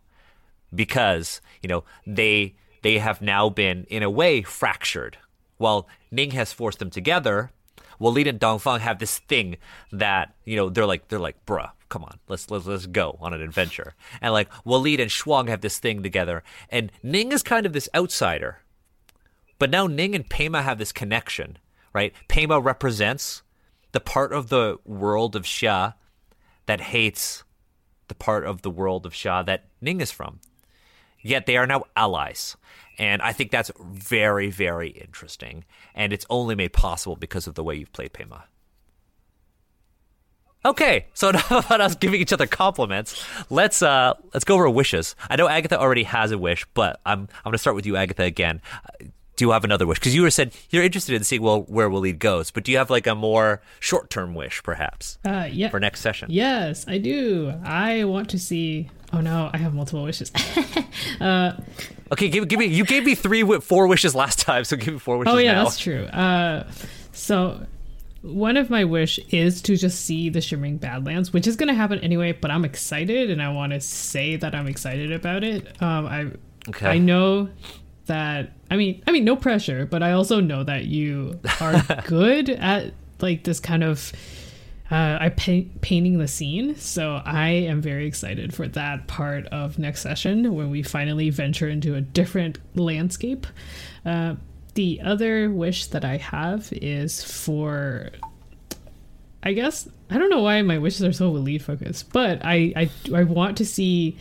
[0.74, 5.18] because you know they they have now been in a way fractured.
[5.58, 7.50] While Ning has forced them together,
[8.00, 9.56] Waleed and Dongfeng have this thing
[9.92, 13.34] that you know they're like they're like bruh come on, let's let's let's go on
[13.34, 13.94] an adventure.
[14.20, 17.88] And like Waleed and Shuang have this thing together, and Ning is kind of this
[17.94, 18.60] outsider,
[19.58, 21.58] but now Ning and Pema have this connection,
[21.92, 22.12] right?
[22.28, 23.42] Pema represents
[23.92, 25.94] the part of the world of Xia
[26.66, 27.44] that hates
[28.08, 30.40] the part of the world of Xia that Ning is from.
[31.22, 32.56] Yet they are now allies.
[32.98, 35.64] And I think that's very, very interesting.
[35.94, 38.44] And it's only made possible because of the way you've played Pema.
[40.68, 43.24] Okay, so enough about us giving each other compliments.
[43.50, 45.16] Let's uh let's go over wishes.
[45.30, 48.22] I know Agatha already has a wish, but I'm I'm gonna start with you, Agatha,
[48.24, 48.60] again.
[49.36, 49.98] Do you have another wish?
[50.00, 52.78] Because you were said you're interested in seeing well where Waleed goes, but do you
[52.78, 55.68] have like a more short term wish, perhaps, Uh, yeah.
[55.70, 56.28] for next session?
[56.30, 57.54] Yes, I do.
[57.64, 58.90] I want to see.
[59.12, 60.32] Oh no, I have multiple wishes.
[62.10, 62.66] Okay, give, give me.
[62.66, 65.36] You gave me three, four wishes last time, so give me four wishes now.
[65.36, 65.64] oh yeah, now.
[65.64, 66.04] that's true.
[66.04, 66.66] Uh,
[67.12, 67.66] so
[68.22, 71.74] one of my wish is to just see the Shimmering Badlands, which is going to
[71.74, 72.32] happen anyway.
[72.32, 75.80] But I'm excited, and I want to say that I'm excited about it.
[75.82, 76.30] Um, I
[76.68, 76.86] Okay.
[76.86, 77.48] I know
[78.06, 78.52] that.
[78.70, 82.92] I mean, I mean, no pressure, but I also know that you are good at
[83.20, 84.12] like this kind of.
[84.90, 89.78] Uh, I paint painting the scene, so I am very excited for that part of
[89.78, 93.46] next session when we finally venture into a different landscape.
[94.06, 94.36] Uh,
[94.78, 98.10] the other wish that I have is for,
[99.42, 102.90] I guess I don't know why my wishes are so Waleed focused, but I I,
[103.12, 104.16] I want to see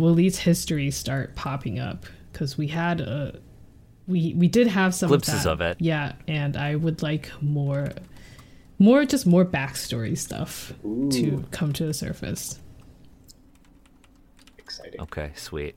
[0.00, 3.38] Waleed's history start popping up because we had a
[4.08, 5.50] we we did have some Glimpses that.
[5.50, 5.76] of it.
[5.78, 7.90] yeah, and I would like more
[8.80, 12.58] more just more backstory stuff to come to the surface.
[14.58, 15.00] Exciting.
[15.02, 15.76] Okay, sweet,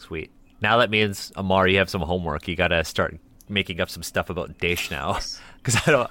[0.00, 0.32] sweet.
[0.62, 2.46] Now that means Ammar, you have some homework.
[2.48, 3.18] You gotta start
[3.48, 5.18] making up some stuff about Daesh now,
[5.58, 6.10] because I don't.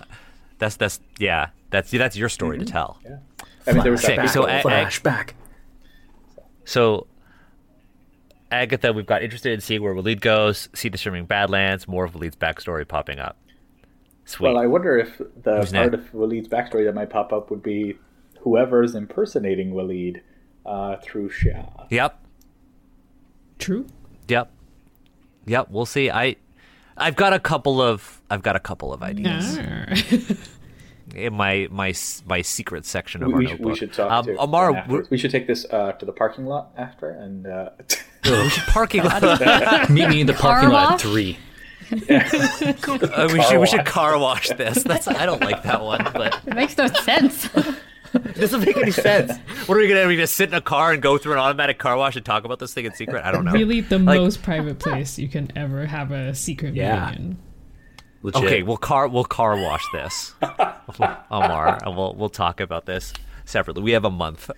[0.59, 1.47] That's that's yeah.
[1.69, 2.99] That's that's your story to tell.
[3.05, 3.17] Yeah.
[3.65, 4.17] I mean, there was Sick.
[4.17, 5.29] that So, back- a- Flashback.
[6.65, 7.07] So,
[8.51, 12.13] Agatha, we've got interested in seeing where Waleed goes, see the Shimmering Badlands, more of
[12.13, 13.37] Waleed's backstory popping up.
[14.25, 14.47] Sweet.
[14.49, 15.93] Well, I wonder if the Who's part next?
[15.93, 17.97] of Waleed's backstory that might pop up would be
[18.41, 20.21] whoever's impersonating Waleed
[20.65, 21.87] uh, through Xia.
[21.89, 22.19] yep,
[23.59, 23.87] True.
[24.31, 24.49] Yep,
[25.45, 25.67] yep.
[25.69, 26.09] We'll see.
[26.09, 26.37] I,
[26.97, 29.57] I've got a couple of, I've got a couple of ideas
[31.15, 31.93] in my my
[32.25, 33.71] my secret section of We, our we, should- notebook.
[33.73, 34.87] we should talk um, to Ammar.
[34.87, 35.01] we.
[35.09, 37.69] We should take this uh, to the parking lot after, and uh,
[38.25, 39.21] we should parking lot.
[39.89, 41.01] Meet me in the Car parking lot at wash?
[41.01, 41.37] three.
[41.91, 44.81] Uh, we should we should car wash this.
[44.83, 47.49] That's I don't like that one, but It makes no sense.
[48.13, 49.31] It doesn't make any sense.
[49.67, 50.01] What are we gonna?
[50.01, 52.25] Are we gonna sit in a car and go through an automatic car wash and
[52.25, 53.23] talk about this thing in secret?
[53.23, 53.53] I don't know.
[53.53, 57.09] Really, the Like- most private place you can ever have a secret Yeah.
[57.11, 57.37] meeting in.
[58.23, 58.43] Legit.
[58.43, 63.13] Okay, we'll car we'll car wash this, Ammar, and we'll we'll talk about this
[63.45, 63.81] separately.
[63.83, 64.49] We have a month.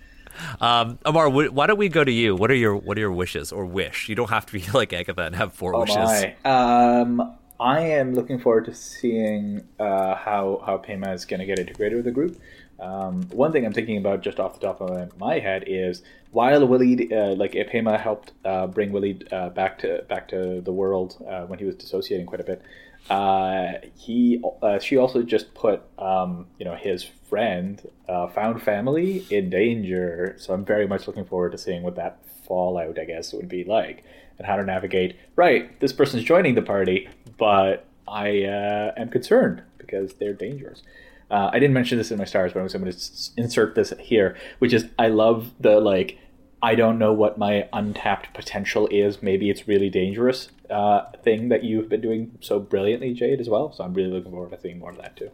[0.60, 2.34] Um, Ammar, wh- why don't we go to you?
[2.36, 4.08] What are your what are your wishes or wish?
[4.08, 5.96] You don't have to be like Agatha and have four Oh wishes.
[5.96, 6.34] my.
[6.44, 11.58] Um, I am looking forward to seeing uh, how how Pema is going to get
[11.58, 12.40] integrated with the group.
[12.80, 16.02] Um, one thing I'm thinking about just off the top of my head is
[16.32, 20.60] while Waleed, uh, like if Pema helped uh, bring Waleed uh, back to back to
[20.60, 22.62] the world uh, when he was dissociating quite a bit,
[23.08, 27.88] uh, he uh, she also just put um, you know his friend
[28.34, 30.34] found family in danger.
[30.38, 33.64] So I'm very much looking forward to seeing what that fallout, I guess, would be
[33.64, 34.04] like,
[34.38, 35.16] and how to navigate.
[35.36, 40.82] Right, this person's joining the party, but I uh, am concerned because they're dangerous.
[41.30, 44.36] Uh, I didn't mention this in my stars, but I'm going to insert this here,
[44.58, 46.18] which is I love the like.
[46.62, 49.22] I don't know what my untapped potential is.
[49.22, 53.72] Maybe it's really dangerous uh, thing that you've been doing so brilliantly, Jayd, as well.
[53.72, 55.30] So I'm really looking forward to seeing more of that too.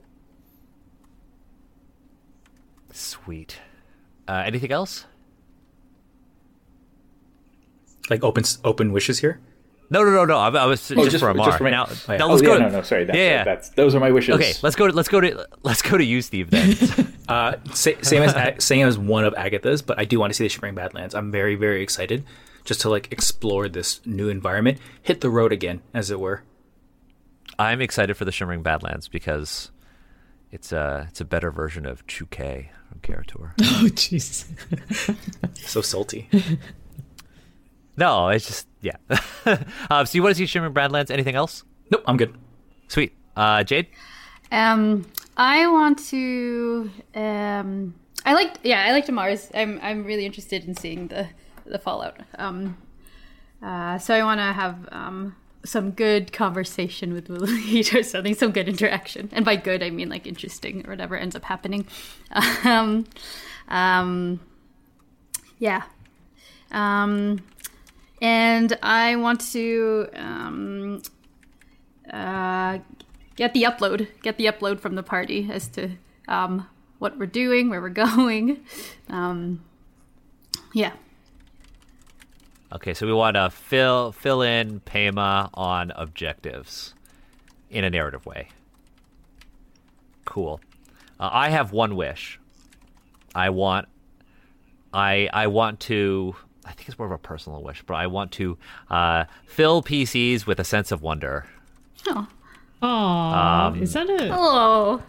[2.93, 3.59] Sweet.
[4.27, 5.07] Uh, anything else?
[8.09, 9.41] Like open open wishes here.
[9.91, 10.37] No, no, no, no.
[10.39, 11.45] I, I was just, Oh, just- for Ammar.
[11.47, 11.73] just for me.
[11.73, 12.59] now, Oh, now oh, let's yeah, go.
[12.59, 13.05] no, no, sorry.
[13.05, 13.45] That's, Yeah, yeah.
[13.45, 14.37] that's those are my wishes.
[14.37, 16.51] okay, let's go to let's go to let's go to you, Steve.
[16.51, 16.77] Then.
[17.31, 20.49] Uh, same as same as one of Agatha's, but I do want to see the
[20.49, 21.15] Shimmering Badlands.
[21.15, 22.25] I'm very very excited
[22.65, 26.43] just to like explore this new environment, hit the road again, as it were.
[27.57, 29.71] I'm excited for the Shimmering Badlands because
[30.51, 33.53] it's a it's a better version of 2K from Karator.
[33.61, 34.47] Oh, jeez.
[35.59, 36.29] So salty.
[38.01, 38.97] No, it's just yeah.
[39.91, 41.11] um, so you want to see Shimmering Badlands?
[41.11, 41.65] Anything else?
[41.91, 42.35] nope, I'm good.
[42.89, 43.13] Sweet.
[43.37, 43.89] Uh, Jayd.
[44.51, 45.07] Um,
[45.37, 46.91] I want to.
[47.15, 48.61] Um, I liked.
[48.65, 49.51] Yeah, I liked Mars.
[49.55, 49.79] I'm.
[49.83, 51.29] I'm really interested in seeing the
[51.67, 52.19] the fallout.
[52.39, 52.79] Um,
[53.63, 58.51] uh, so I want to have um, some good conversation with Waleed or something, some
[58.51, 59.29] good interaction.
[59.31, 61.87] And by good, I mean like interesting or whatever ends up happening.
[62.65, 63.07] Um,
[63.69, 64.41] um,
[65.59, 65.83] yeah.
[66.73, 67.43] Um,
[68.21, 71.03] and I want to um,
[72.13, 72.79] uh,
[73.37, 75.91] get the upload, get the upload from the party as to
[76.29, 76.67] um,
[76.99, 78.65] what we're doing, where we're going.
[79.09, 79.65] Um,
[80.73, 80.93] yeah.
[82.73, 86.95] Okay, so we want to fill fill in Pema on objectives
[87.69, 88.49] in a narrative way.
[90.25, 90.61] Cool.
[91.19, 92.39] Uh, I have one wish.
[93.35, 93.89] I want
[94.93, 96.37] I I want to
[96.71, 98.57] I think it's more of a personal wish, but I want to
[98.89, 101.47] uh, fill PCs with a sense of wonder.
[102.07, 102.29] Oh.
[102.81, 105.03] Aww, is that a Hello.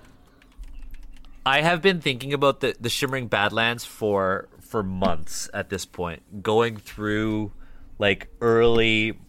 [1.46, 6.42] I have been thinking about the, the Shimmering Badlands for for months at this point,
[6.42, 7.52] going through
[8.00, 9.20] like early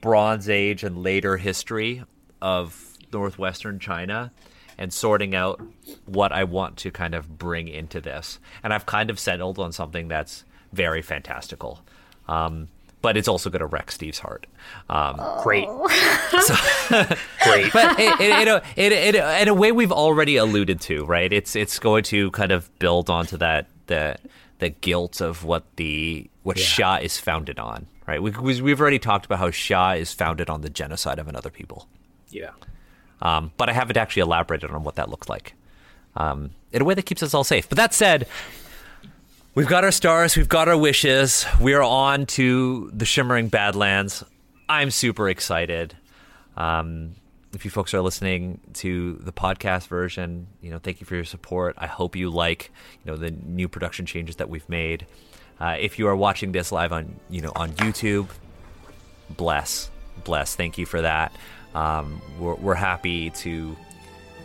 [0.00, 2.04] Bronze Age and later history
[2.40, 4.32] of northwestern China
[4.78, 5.60] and sorting out
[6.06, 8.38] what I want to kind of bring into this.
[8.62, 11.80] And I've kind of settled on something that's very fantastical.
[12.28, 12.68] Um,
[13.02, 14.46] but it's also going to wreck Steve's heart.
[14.88, 15.66] Um, Great.
[17.44, 17.72] Great.
[17.72, 21.30] But it, it, in, a, it, it, in a way we've already alluded to, right?
[21.32, 24.16] It's it's going to kind of build onto that the
[24.58, 28.22] the guilt of what the what Xia is founded on, right?
[28.22, 31.50] We, we- we've already talked about how Xia is founded on the genocide of another
[31.50, 31.88] people,
[32.30, 32.50] Yeah.
[33.22, 35.54] um, but I haven't actually elaborated on what that looks like
[36.16, 37.68] um, in a way that keeps us all safe.
[37.68, 38.26] But that said,
[39.54, 41.46] we've got our stars, we've got our wishes.
[41.60, 44.24] We are on to the Shimmering Badlands.
[44.68, 45.96] I'm super excited.
[46.56, 47.14] Um,
[47.52, 51.24] if you folks are listening to the podcast version, you know, thank you for your
[51.24, 51.76] support.
[51.78, 52.72] I hope you like,
[53.04, 55.06] you know, the new production changes that we've made.
[55.60, 58.28] Uh, if you are watching this live on, you know, on YouTube,
[59.30, 59.88] bless,
[60.24, 60.56] bless.
[60.56, 61.34] Thank you for that.
[61.76, 63.76] Um, we're, we're happy to,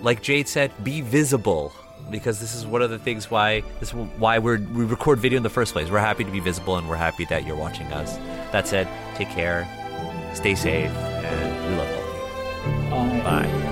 [0.01, 1.73] like Jayd said, be visible
[2.09, 5.37] because this is one of the things why this is why we're, we record video
[5.37, 5.89] in the first place.
[5.89, 8.17] We're happy to be visible and we're happy that you're watching us.
[8.51, 9.67] That said, take care,
[10.33, 13.21] stay safe, and we love all of you.
[13.23, 13.47] Bye.
[13.47, 13.68] Bye.